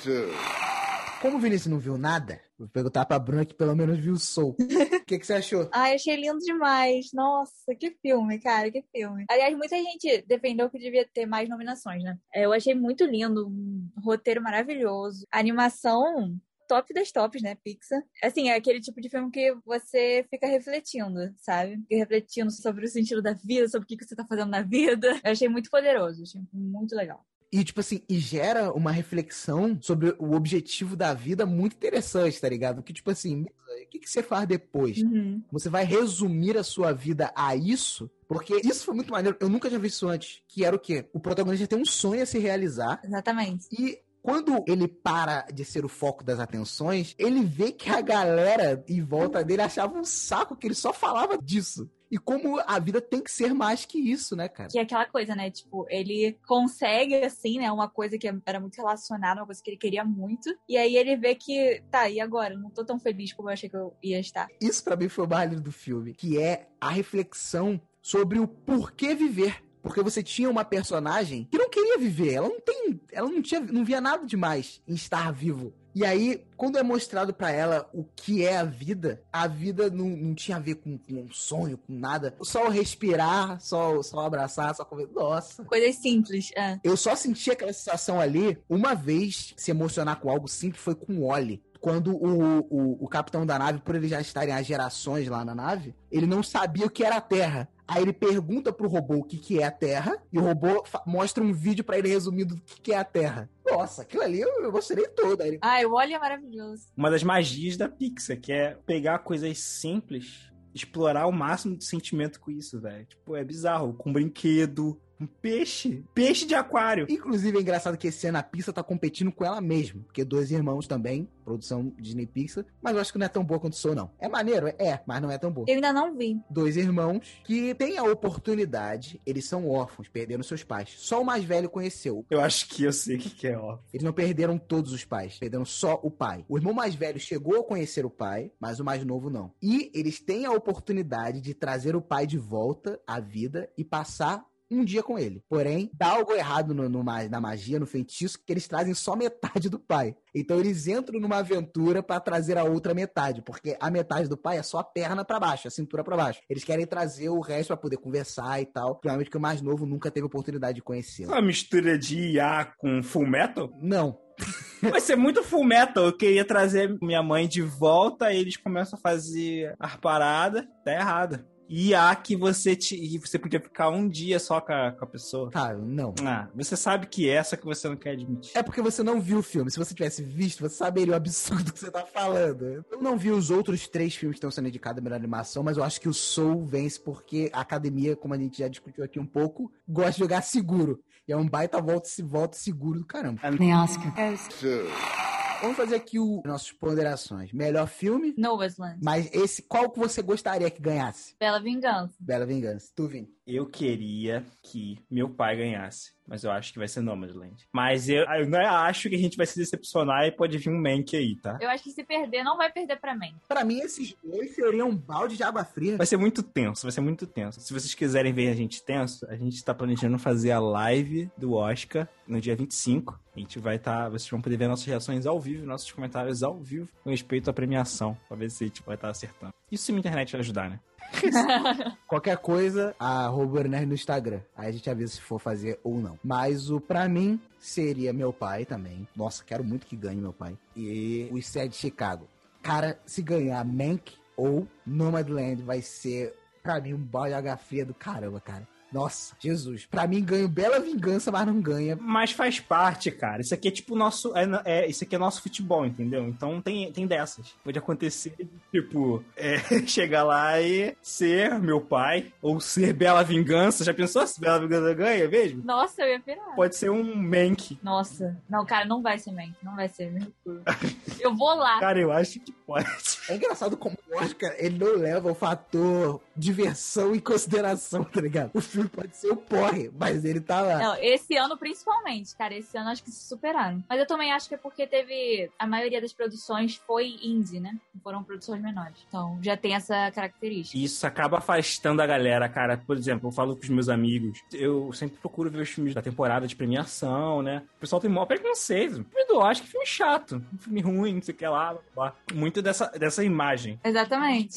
Como 1.23 1.37
o 1.37 1.39
Vinícius 1.39 1.71
não 1.71 1.79
viu 1.79 1.97
nada, 1.97 2.41
vou 2.59 2.67
perguntar 2.67 3.05
pra 3.05 3.17
Bruna 3.17 3.45
que 3.45 3.55
pelo 3.55 3.73
menos 3.73 3.97
viu 3.97 4.11
o 4.11 4.19
Soul. 4.19 4.57
O 5.03 5.05
que, 5.05 5.17
que 5.17 5.25
você 5.25 5.35
achou? 5.35 5.69
Ai, 5.71 5.95
achei 5.95 6.17
lindo 6.17 6.39
demais. 6.39 7.11
Nossa, 7.13 7.73
que 7.79 7.91
filme, 8.01 8.39
cara, 8.39 8.69
que 8.69 8.83
filme. 8.93 9.23
Aliás, 9.29 9.55
muita 9.55 9.77
gente 9.77 10.21
defendeu 10.27 10.69
que 10.69 10.77
devia 10.77 11.07
ter 11.13 11.25
mais 11.25 11.47
nominações, 11.47 12.03
né? 12.03 12.17
É, 12.33 12.43
Eu 12.43 12.51
achei 12.51 12.75
muito 12.75 13.05
lindo, 13.05 13.47
um 13.47 13.89
roteiro 14.03 14.41
maravilhoso. 14.41 15.25
A 15.31 15.39
animação 15.39 16.37
top 16.67 16.93
das 16.93 17.09
tops, 17.09 17.41
né, 17.41 17.55
Pixar. 17.55 18.03
Assim, 18.21 18.49
é 18.49 18.55
aquele 18.55 18.81
tipo 18.81 18.99
de 18.99 19.09
filme 19.09 19.31
que 19.31 19.55
você 19.65 20.25
fica 20.29 20.45
refletindo, 20.45 21.33
sabe? 21.37 21.77
Fica 21.83 21.95
refletindo 21.95 22.51
sobre 22.51 22.83
o 22.85 22.89
sentido 22.89 23.21
da 23.21 23.33
vida, 23.33 23.69
sobre 23.69 23.85
o 23.85 23.87
que 23.87 23.95
que 23.95 24.03
você 24.03 24.15
tá 24.15 24.25
fazendo 24.27 24.49
na 24.49 24.61
vida. 24.61 25.07
Eu 25.23 25.31
achei 25.31 25.47
muito 25.47 25.69
poderoso, 25.69 26.23
achei 26.23 26.41
muito 26.51 26.93
legal. 26.95 27.25
E, 27.53 27.63
tipo 27.63 27.81
assim, 27.81 28.01
e 28.09 28.17
gera 28.17 28.73
uma 28.73 28.91
reflexão 28.91 29.77
sobre 29.79 30.15
o 30.17 30.33
objetivo 30.33 30.95
da 30.95 31.13
vida 31.13 31.45
muito 31.45 31.75
interessante, 31.75 32.41
tá 32.41 32.49
ligado? 32.49 32.81
Que, 32.81 32.91
tipo 32.91 33.11
assim, 33.11 33.43
o 33.43 33.89
que, 33.91 33.99
que 33.99 34.09
você 34.09 34.23
faz 34.23 34.47
depois? 34.47 34.97
Uhum. 34.97 35.39
Você 35.51 35.69
vai 35.69 35.85
resumir 35.85 36.57
a 36.57 36.63
sua 36.63 36.91
vida 36.91 37.31
a 37.35 37.55
isso? 37.55 38.09
Porque 38.27 38.59
isso 38.65 38.83
foi 38.83 38.95
muito 38.95 39.11
maneiro. 39.11 39.37
Eu 39.39 39.49
nunca 39.49 39.69
tinha 39.69 39.79
visto 39.79 39.97
isso 39.97 40.07
antes. 40.07 40.41
Que 40.47 40.65
era 40.65 40.75
o 40.75 40.79
quê? 40.79 41.05
O 41.13 41.19
protagonista 41.19 41.67
tem 41.67 41.77
um 41.77 41.85
sonho 41.85 42.23
a 42.23 42.25
se 42.25 42.39
realizar. 42.39 42.99
Exatamente. 43.03 43.67
E 43.71 43.99
quando 44.23 44.63
ele 44.65 44.87
para 44.87 45.41
de 45.53 45.65
ser 45.65 45.83
o 45.83 45.89
foco 45.89 46.23
das 46.23 46.39
atenções, 46.39 47.13
ele 47.19 47.43
vê 47.43 47.73
que 47.73 47.89
a 47.89 47.99
galera 47.99 48.81
em 48.87 49.01
volta 49.03 49.43
dele 49.43 49.61
achava 49.61 49.99
um 49.99 50.05
saco 50.05 50.55
que 50.55 50.65
ele 50.65 50.73
só 50.73 50.93
falava 50.93 51.37
disso. 51.37 51.91
E 52.09 52.17
como 52.17 52.59
a 52.65 52.79
vida 52.79 53.01
tem 53.01 53.21
que 53.21 53.31
ser 53.31 53.53
mais 53.53 53.85
que 53.85 53.97
isso, 53.97 54.35
né, 54.35 54.47
cara? 54.47 54.69
Que 54.69 54.77
é 54.77 54.83
aquela 54.83 55.05
coisa, 55.05 55.35
né? 55.35 55.49
Tipo, 55.49 55.85
ele 55.89 56.37
consegue, 56.47 57.15
assim, 57.15 57.57
né? 57.57 57.71
Uma 57.71 57.89
coisa 57.89 58.17
que 58.17 58.31
era 58.45 58.59
muito 58.59 58.75
relacionada, 58.75 59.41
uma 59.41 59.47
coisa 59.47 59.61
que 59.61 59.71
ele 59.71 59.77
queria 59.77 60.05
muito. 60.05 60.55
E 60.69 60.77
aí 60.77 60.95
ele 60.95 61.17
vê 61.17 61.33
que, 61.33 61.83
tá, 61.89 62.07
e 62.07 62.21
agora? 62.21 62.55
Não 62.55 62.69
tô 62.69 62.85
tão 62.85 62.99
feliz 62.99 63.33
como 63.33 63.49
eu 63.49 63.53
achei 63.53 63.67
que 63.67 63.75
eu 63.75 63.93
ia 64.01 64.19
estar. 64.19 64.47
Isso 64.61 64.83
pra 64.83 64.95
mim 64.95 65.09
foi 65.09 65.25
o 65.25 65.27
mais 65.27 65.49
lindo 65.49 65.63
do 65.63 65.71
filme, 65.71 66.13
que 66.13 66.39
é 66.39 66.67
a 66.79 66.91
reflexão 66.91 67.81
sobre 67.99 68.39
o 68.39 68.47
porquê 68.47 69.15
viver. 69.15 69.63
Porque 69.83 70.01
você 70.01 70.23
tinha 70.23 70.49
uma 70.49 70.63
personagem 70.63 71.47
que 71.51 71.57
não 71.57 71.69
queria 71.69 71.97
viver, 71.97 72.35
ela 72.35 72.47
não 72.47 72.61
tem, 72.61 73.01
ela 73.11 73.29
não 73.29 73.41
tinha, 73.41 73.59
não 73.59 73.83
via 73.83 73.99
nada 73.99 74.25
demais 74.25 74.81
em 74.87 74.93
estar 74.93 75.31
vivo. 75.33 75.73
E 75.95 76.03
aí, 76.03 76.43
quando 76.57 76.79
é 76.79 76.81
mostrado 76.81 77.33
pra 77.33 77.51
ela 77.51 77.87
o 77.93 78.03
que 78.03 78.43
é 78.43 78.57
a 78.57 78.63
vida, 78.63 79.21
a 79.31 79.45
vida 79.45 79.91
não, 79.91 80.07
não 80.07 80.33
tinha 80.33 80.57
a 80.57 80.59
ver 80.59 80.75
com, 80.75 80.97
com 80.97 81.13
um 81.13 81.31
sonho, 81.31 81.77
com 81.77 81.93
nada. 81.93 82.35
Só 82.41 82.65
o 82.65 82.69
respirar, 82.69 83.61
só, 83.61 84.01
só 84.01 84.21
abraçar, 84.21 84.73
só 84.73 84.83
comer. 84.83 85.07
Nossa. 85.13 85.63
Coisas 85.63 85.95
simples, 85.97 86.49
é. 86.55 86.79
Eu 86.83 86.97
só 86.97 87.15
senti 87.15 87.51
aquela 87.51 87.71
sensação 87.71 88.19
ali 88.19 88.57
uma 88.67 88.95
vez 88.95 89.53
se 89.55 89.69
emocionar 89.69 90.19
com 90.19 90.31
algo 90.31 90.47
simples 90.47 90.81
foi 90.81 90.95
com 90.95 91.13
o 91.13 91.31
Oli. 91.31 91.61
Quando 91.79 92.15
o, 92.15 92.61
o, 92.69 93.03
o 93.03 93.07
capitão 93.09 93.45
da 93.45 93.59
nave, 93.59 93.79
por 93.81 93.93
eles 93.93 94.09
já 94.09 94.21
estarem 94.21 94.53
há 94.53 94.61
gerações 94.61 95.27
lá 95.27 95.43
na 95.43 95.53
nave, 95.53 95.93
ele 96.09 96.25
não 96.25 96.41
sabia 96.41 96.85
o 96.85 96.89
que 96.89 97.03
era 97.03 97.17
a 97.17 97.21
Terra. 97.21 97.69
Aí 97.87 98.01
ele 98.01 98.13
pergunta 98.13 98.71
pro 98.71 98.87
robô 98.87 99.15
o 99.15 99.23
que, 99.23 99.37
que 99.37 99.59
é 99.59 99.65
a 99.65 99.71
Terra, 99.71 100.17
e 100.31 100.39
o 100.39 100.41
robô 100.41 100.83
mostra 101.05 101.43
um 101.43 101.53
vídeo 101.53 101.83
pra 101.83 101.97
ele 101.97 102.07
resumindo 102.07 102.55
o 102.55 102.61
que, 102.61 102.81
que 102.81 102.93
é 102.93 102.97
a 102.97 103.03
Terra. 103.03 103.49
Nossa, 103.65 104.03
aquilo 104.03 104.23
ali 104.23 104.39
eu, 104.39 104.49
eu 104.61 104.71
gostei 104.71 105.07
todo. 105.09 105.41
Aí 105.41 105.49
ele, 105.49 105.59
Ai, 105.61 105.85
o 105.85 105.91
Wally 105.91 106.13
é 106.13 106.19
maravilhoso. 106.19 106.87
Uma 106.95 107.11
das 107.11 107.23
magias 107.23 107.77
da 107.77 107.89
Pixar, 107.89 108.39
que 108.39 108.51
é 108.51 108.77
pegar 108.85 109.19
coisas 109.19 109.57
simples, 109.59 110.51
explorar 110.73 111.27
o 111.27 111.31
máximo 111.31 111.77
de 111.77 111.85
sentimento 111.85 112.39
com 112.39 112.51
isso, 112.51 112.79
velho. 112.79 113.05
Tipo, 113.05 113.35
é 113.35 113.43
bizarro. 113.43 113.93
Com 113.93 114.11
brinquedo, 114.11 114.99
com 115.17 115.25
peixe. 115.25 116.03
Peixe 116.13 116.45
de 116.45 116.55
aquário. 116.55 117.05
Inclusive 117.09 117.57
é 117.57 117.61
engraçado 117.61 117.97
que 117.97 118.07
esse 118.07 118.27
ano 118.27 118.37
a 118.37 118.43
Pixar 118.43 118.73
tá 118.73 118.83
competindo 118.83 119.31
com 119.31 119.45
ela 119.45 119.61
mesma, 119.61 120.01
porque 120.03 120.23
Dois 120.23 120.51
Irmãos 120.51 120.87
também, 120.87 121.29
produção 121.43 121.93
Disney 121.99 122.25
Pixar, 122.25 122.65
mas 122.81 122.95
eu 122.95 123.01
acho 123.01 123.11
que 123.11 123.19
não 123.19 123.25
é 123.25 123.29
tão 123.29 123.43
boa 123.43 123.59
quanto 123.59 123.75
Soul, 123.75 123.95
não. 123.95 124.11
É 124.19 124.27
maneiro, 124.27 124.67
é, 124.67 125.01
mas 125.05 125.21
não 125.21 125.31
é 125.31 125.37
tão 125.37 125.51
boa. 125.51 125.65
Eu 125.67 125.75
ainda 125.75 125.93
não 125.93 126.15
vi. 126.15 126.39
dois 126.49 126.77
irmãos 126.77 127.41
que 127.43 127.73
têm 127.75 127.97
a 127.97 128.03
oportunidade, 128.03 129.19
eles 129.25 129.45
são 129.45 129.67
órfãos, 129.69 130.07
perderam 130.07 130.43
seus 130.43 130.63
pais. 130.63 130.93
Só 130.97 131.21
o 131.21 131.25
mais 131.25 131.43
velho 131.43 131.69
conheceu. 131.69 132.25
Eu 132.29 132.41
acho 132.41 132.67
que 132.69 132.83
eu 132.83 132.93
sei 132.93 133.17
o 133.17 133.19
que, 133.19 133.29
que 133.29 133.47
é, 133.47 133.57
ó. 133.57 133.79
Eles 133.93 134.03
não 134.03 134.13
perderam 134.13 134.57
todos 134.57 134.91
os 134.91 135.05
pais, 135.05 135.37
perderam 135.39 135.65
só 135.65 135.99
o 136.03 136.11
pai. 136.11 136.45
O 136.47 136.57
irmão 136.57 136.73
mais 136.73 136.95
velho 136.95 137.19
chegou 137.19 137.59
a 137.59 137.63
conhecer 137.63 138.05
o 138.05 138.09
pai, 138.09 138.51
mas 138.59 138.79
o 138.79 138.83
mais 138.83 139.03
novo 139.05 139.29
não. 139.29 139.51
E 139.61 139.91
eles 139.93 140.19
têm 140.19 140.45
a 140.45 140.51
oportunidade 140.51 141.41
de 141.41 141.53
trazer 141.53 141.95
o 141.95 142.01
pai 142.01 142.25
de 142.25 142.37
volta 142.37 142.99
à 143.05 143.19
vida 143.19 143.69
e 143.77 143.83
passar 143.83 144.45
um 144.73 144.83
dia 144.83 145.03
com 145.03 145.17
ele. 145.17 145.43
Porém, 145.49 145.89
dá 145.93 146.07
algo 146.07 146.33
errado 146.33 146.73
no, 146.73 146.89
no 146.89 147.03
na 147.03 147.41
magia, 147.41 147.79
no 147.79 147.85
feitiço, 147.85 148.39
que 148.45 148.51
eles 148.51 148.67
trazem 148.67 148.93
só 148.93 149.15
metade 149.15 149.69
do 149.69 149.79
pai. 149.79 150.15
Então 150.33 150.59
eles 150.59 150.87
entram 150.87 151.19
numa 151.19 151.37
aventura 151.37 152.01
pra 152.01 152.19
trazer 152.19 152.57
a 152.57 152.63
outra 152.63 152.93
metade, 152.93 153.41
porque 153.41 153.77
a 153.79 153.91
metade 153.91 154.27
do 154.27 154.37
pai 154.37 154.57
é 154.57 154.63
só 154.63 154.79
a 154.79 154.83
perna 154.83 155.23
pra 155.23 155.39
baixo, 155.39 155.67
a 155.67 155.71
cintura 155.71 156.03
pra 156.03 156.17
baixo. 156.17 156.41
Eles 156.49 156.63
querem 156.63 156.85
trazer 156.85 157.29
o 157.29 157.39
resto 157.39 157.67
pra 157.67 157.77
poder 157.77 157.97
conversar 157.97 158.61
e 158.61 158.65
tal. 158.65 158.95
Provavelmente 158.95 159.29
que 159.29 159.37
o 159.37 159.41
mais 159.41 159.61
novo 159.61 159.85
nunca 159.85 160.09
teve 160.09 160.25
oportunidade 160.25 160.75
de 160.75 160.81
conhecê-lo. 160.81 161.31
Uma 161.31 161.41
mistura 161.41 161.97
de 161.97 162.33
IA 162.33 162.65
com 162.77 163.03
Full 163.03 163.27
Metal? 163.27 163.71
Não, 163.81 164.17
Vai 164.81 164.99
ser 164.99 165.15
muito 165.15 165.43
Full 165.43 165.63
Metal. 165.63 166.05
Eu 166.05 166.17
queria 166.17 166.45
trazer 166.45 166.97
minha 167.01 167.23
mãe 167.23 167.47
de 167.47 167.61
volta, 167.61 168.25
aí 168.25 168.39
eles 168.39 168.57
começam 168.57 168.97
a 168.97 169.01
fazer 169.01 169.75
as 169.79 169.95
paradas. 169.95 170.65
Tá 170.83 170.91
errado. 170.91 171.45
IA 171.73 172.15
que 172.15 172.35
você, 172.35 172.75
te, 172.75 172.95
e 172.95 173.17
você 173.17 173.39
podia 173.39 173.59
ficar 173.59 173.89
um 173.89 174.07
dia 174.07 174.39
só 174.39 174.61
com 174.61 174.71
a, 174.71 174.91
com 174.91 175.03
a 175.03 175.07
pessoa. 175.07 175.49
cara, 175.49 175.77
não. 175.77 176.13
Ah, 176.23 176.47
você 176.53 176.77
sabe 176.77 177.07
que 177.07 177.27
é, 177.27 177.41
só 177.41 177.55
que 177.55 177.65
você 177.65 177.89
não 177.89 177.95
quer 177.95 178.11
admitir. 178.11 178.51
É 178.55 178.61
porque 178.61 178.81
você 178.81 179.01
não 179.01 179.19
viu 179.19 179.39
o 179.39 179.43
filme. 179.43 179.71
Se 179.71 179.79
você 179.79 179.93
tivesse 179.93 180.21
visto, 180.23 180.61
você 180.61 180.75
saberia 180.75 181.13
o 181.13 181.15
absurdo 181.15 181.73
que 181.73 181.79
você 181.79 181.89
tá 181.89 182.05
falando. 182.05 182.85
Eu 182.91 183.01
não 183.01 183.17
vi 183.17 183.31
os 183.31 183.49
outros 183.49 183.87
três 183.87 184.15
filmes 184.15 184.35
que 184.35 184.37
estão 184.37 184.51
sendo 184.51 184.67
indicados 184.67 184.99
a 184.99 185.03
melhor 185.03 185.15
animação, 185.15 185.63
mas 185.63 185.77
eu 185.77 185.83
acho 185.83 185.99
que 185.99 186.09
o 186.09 186.13
Soul 186.13 186.63
vence 186.65 186.99
porque 186.99 187.49
a 187.51 187.61
academia, 187.61 188.15
como 188.15 188.33
a 188.33 188.37
gente 188.37 188.59
já 188.59 188.67
discutiu 188.67 189.03
aqui 189.03 189.19
um 189.19 189.25
pouco, 189.25 189.71
gosta 189.87 190.11
de 190.11 190.19
jogar 190.19 190.41
seguro. 190.41 190.99
E 191.27 191.31
é 191.31 191.37
um 191.37 191.47
baita 191.47 191.81
volta 191.81 192.07
se 192.07 192.21
volta 192.21 192.57
seguro 192.57 192.99
do 192.99 193.05
caramba. 193.05 193.39
The 193.41 193.75
Oscar 193.75 194.13
goes 194.13 195.22
Vamos 195.63 195.77
fazer 195.77 195.95
aqui 195.95 196.19
o 196.19 196.41
nossas 196.45 196.73
ponderações. 196.73 197.53
Melhor 197.53 197.87
filme, 197.87 198.35
Nova's 198.37 198.77
Land. 198.77 198.99
mas 199.01 199.33
esse 199.33 199.61
qual 199.61 199.89
que 199.89 199.97
você 199.97 200.21
gostaria 200.21 200.69
que 200.69 200.81
ganhasse? 200.81 201.35
Bela 201.39 201.57
Vingança. 201.61 202.13
Bela 202.19 202.45
Vingança. 202.45 202.91
Tu, 202.93 203.07
Vini. 203.07 203.29
Eu 203.45 203.65
queria 203.65 204.45
que 204.61 204.97
meu 205.09 205.29
pai 205.29 205.57
ganhasse. 205.57 206.13
Mas 206.25 206.43
eu 206.43 206.51
acho 206.51 206.71
que 206.71 206.79
vai 206.79 206.87
ser 206.87 207.01
Nomadland. 207.01 207.67
Mas 207.71 208.07
eu, 208.07 208.23
eu 208.23 208.47
não 208.47 208.59
acho 208.59 209.09
que 209.09 209.15
a 209.15 209.19
gente 209.19 209.35
vai 209.35 209.45
se 209.45 209.57
decepcionar 209.59 210.25
e 210.25 210.31
pode 210.31 210.57
vir 210.57 210.69
um 210.69 210.81
Mank 210.81 211.15
aí, 211.15 211.35
tá? 211.35 211.57
Eu 211.59 211.69
acho 211.69 211.83
que 211.83 211.91
se 211.91 212.03
perder, 212.03 212.43
não 212.43 212.55
vai 212.55 212.71
perder 212.71 212.97
pra 212.97 213.13
mim. 213.13 213.35
Pra 213.47 213.65
mim, 213.65 213.79
esses 213.79 214.15
dois 214.23 214.55
seriam 214.55 214.89
um 214.89 214.95
balde 214.95 215.35
de 215.35 215.43
água 215.43 215.65
fria. 215.65 215.97
Vai 215.97 216.05
ser 216.05 216.17
muito 216.17 216.41
tenso, 216.41 216.83
vai 216.83 216.91
ser 216.91 217.01
muito 217.01 217.27
tenso. 217.27 217.59
Se 217.59 217.73
vocês 217.73 217.93
quiserem 217.93 218.31
ver 218.31 218.49
a 218.49 218.55
gente 218.55 218.81
tenso, 218.81 219.25
a 219.29 219.35
gente 219.35 219.63
tá 219.63 219.73
planejando 219.73 220.17
fazer 220.17 220.51
a 220.51 220.59
live 220.59 221.29
do 221.37 221.53
Oscar 221.53 222.07
no 222.25 222.39
dia 222.39 222.55
25. 222.55 223.19
A 223.35 223.39
gente 223.39 223.59
vai 223.59 223.75
estar. 223.75 224.03
Tá, 224.03 224.09
vocês 224.09 224.29
vão 224.29 224.41
poder 224.41 224.55
ver 224.55 224.67
nossas 224.67 224.85
reações 224.85 225.25
ao 225.25 225.39
vivo, 225.39 225.65
nossos 225.65 225.91
comentários 225.91 226.41
ao 226.41 226.57
vivo 226.57 226.87
com 227.03 227.09
respeito 227.09 227.49
à 227.49 227.53
premiação. 227.53 228.17
Pra 228.29 228.37
ver 228.37 228.49
se 228.49 228.63
a 228.63 228.67
gente 228.67 228.81
vai 228.83 228.95
estar 228.95 229.07
tá 229.07 229.11
acertando. 229.11 229.53
Isso 229.69 229.85
se 229.85 229.91
a 229.91 229.95
internet 229.95 230.37
ajudar, 230.37 230.69
né? 230.69 230.79
Qualquer 232.07 232.37
coisa, 232.37 232.95
arroba 232.99 233.63
Nerd 233.63 233.85
no 233.85 233.93
Instagram. 233.93 234.41
Aí 234.55 234.69
a 234.69 234.71
gente 234.71 234.89
avisa 234.89 235.13
se 235.13 235.21
for 235.21 235.39
fazer 235.39 235.79
ou 235.83 235.99
não. 235.99 236.17
Mas 236.23 236.69
o 236.69 236.79
pra 236.79 237.07
mim 237.07 237.39
seria 237.59 238.13
meu 238.13 238.33
pai 238.33 238.65
também. 238.65 239.07
Nossa, 239.15 239.43
quero 239.43 239.63
muito 239.63 239.87
que 239.87 239.95
ganhe 239.95 240.19
meu 240.19 240.33
pai. 240.33 240.57
E 240.75 241.29
o 241.31 241.41
Sede 241.41 241.69
de 241.69 241.75
Chicago. 241.75 242.27
Cara, 242.61 242.99
se 243.05 243.21
ganhar 243.21 243.63
Mank 243.65 244.13
ou 244.35 244.67
Nomadland 244.85 245.61
vai 245.61 245.81
ser, 245.81 246.33
pra 246.61 246.79
mim, 246.79 246.93
um 246.93 246.97
balde 246.97 247.33
fria 247.57 247.85
do 247.85 247.93
caramba, 247.93 248.39
cara. 248.39 248.67
Nossa, 248.93 249.35
Jesus. 249.39 249.85
Pra 249.85 250.07
mim, 250.07 250.23
ganho 250.23 250.47
bela 250.47 250.79
vingança, 250.79 251.31
mas 251.31 251.47
não 251.47 251.59
ganha. 251.59 251.97
Mas 251.99 252.31
faz 252.31 252.59
parte, 252.59 253.09
cara. 253.09 253.41
Isso 253.41 253.53
aqui 253.53 253.67
é 253.67 253.71
tipo 253.71 253.95
nosso. 253.95 254.31
É, 254.37 254.45
é, 254.65 254.87
isso 254.87 255.03
aqui 255.03 255.15
é 255.15 255.17
nosso 255.17 255.41
futebol, 255.41 255.85
entendeu? 255.85 256.27
Então 256.27 256.61
tem, 256.61 256.91
tem 256.91 257.07
dessas. 257.07 257.55
Pode 257.63 257.79
acontecer, 257.79 258.35
tipo, 258.71 259.23
é, 259.35 259.57
chegar 259.87 260.23
lá 260.23 260.61
e 260.61 260.95
ser 261.01 261.59
meu 261.59 261.81
pai, 261.81 262.31
ou 262.41 262.59
ser 262.59 262.93
Bela 262.93 263.23
Vingança. 263.23 263.83
Já 263.83 263.93
pensou 263.93 264.25
se 264.27 264.39
Bela 264.39 264.59
Vingança 264.59 264.93
ganha 264.93 265.27
mesmo? 265.27 265.63
Nossa, 265.65 266.03
eu 266.03 266.09
ia 266.09 266.19
virar. 266.19 266.55
Pode 266.55 266.75
ser 266.75 266.91
um 266.91 267.15
Mank. 267.15 267.79
Nossa. 267.81 268.37
Não, 268.49 268.65
cara, 268.65 268.85
não 268.85 269.01
vai 269.01 269.17
ser 269.17 269.31
Mank. 269.31 269.53
Não 269.63 269.75
vai 269.75 269.89
ser. 269.89 270.13
eu 271.19 271.35
vou 271.35 271.55
lá. 271.55 271.79
Cara, 271.79 271.99
eu 271.99 272.11
acho 272.11 272.39
que 272.39 272.51
pode. 272.51 272.87
É 273.29 273.35
engraçado 273.35 273.75
como 273.75 273.97
Oscar, 274.15 274.53
ele 274.57 274.77
não 274.77 274.95
leva 274.95 275.31
o 275.31 275.35
fator 275.35 276.21
diversão 276.35 277.15
em 277.15 277.19
consideração, 277.19 278.03
tá 278.03 278.21
ligado? 278.21 278.51
O 278.53 278.61
filme 278.61 278.89
pode 278.89 279.15
ser 279.15 279.31
o 279.31 279.35
porre, 279.35 279.91
mas 279.97 280.25
ele 280.25 280.41
tá 280.41 280.61
lá. 280.61 280.77
Não, 280.79 280.95
esse 280.99 281.35
ano 281.35 281.57
principalmente, 281.57 282.35
cara. 282.35 282.55
Esse 282.55 282.77
ano 282.77 282.89
acho 282.89 283.03
que 283.03 283.11
se 283.11 283.27
superaram. 283.27 283.83
Mas 283.87 283.99
eu 283.99 284.07
também 284.07 284.31
acho 284.31 284.47
que 284.47 284.55
é 284.55 284.57
porque 284.57 284.87
teve. 284.87 285.49
A 285.57 285.67
maioria 285.67 286.01
das 286.01 286.13
produções 286.13 286.75
foi 286.75 287.15
indie, 287.21 287.59
né? 287.59 287.75
Foram 288.03 288.23
produções 288.23 288.61
menores. 288.61 288.95
Então 289.07 289.37
já 289.41 289.55
tem 289.55 289.75
essa 289.75 290.11
característica. 290.11 290.77
Isso 290.77 291.05
acaba 291.05 291.37
afastando 291.37 292.01
a 292.01 292.07
galera, 292.07 292.49
cara. 292.49 292.77
Por 292.77 292.97
exemplo, 292.97 293.29
eu 293.29 293.31
falo 293.31 293.55
com 293.55 293.63
os 293.63 293.69
meus 293.69 293.89
amigos. 293.89 294.39
Eu 294.51 294.91
sempre 294.93 295.17
procuro 295.17 295.49
ver 295.49 295.61
os 295.61 295.69
filmes 295.69 295.93
da 295.93 296.01
temporada 296.01 296.47
de 296.47 296.55
premiação, 296.55 297.41
né? 297.41 297.63
O 297.77 297.79
pessoal 297.79 298.01
tem 298.01 298.09
maior 298.09 298.25
preconceito. 298.25 299.01
O 299.01 299.05
filme 299.05 299.25
do 299.27 299.37
Oscar, 299.37 299.67
filme 299.67 299.85
chato. 299.85 300.43
Um 300.53 300.57
filme 300.57 300.81
ruim, 300.81 301.15
não 301.15 301.21
sei 301.21 301.33
o 301.33 301.37
que 301.37 301.45
lá. 301.47 301.77
lá. 301.95 302.13
Muito 302.33 302.61
dessa, 302.61 302.87
dessa 302.87 303.23
imagem. 303.23 303.79
Exatamente. 303.83 304.02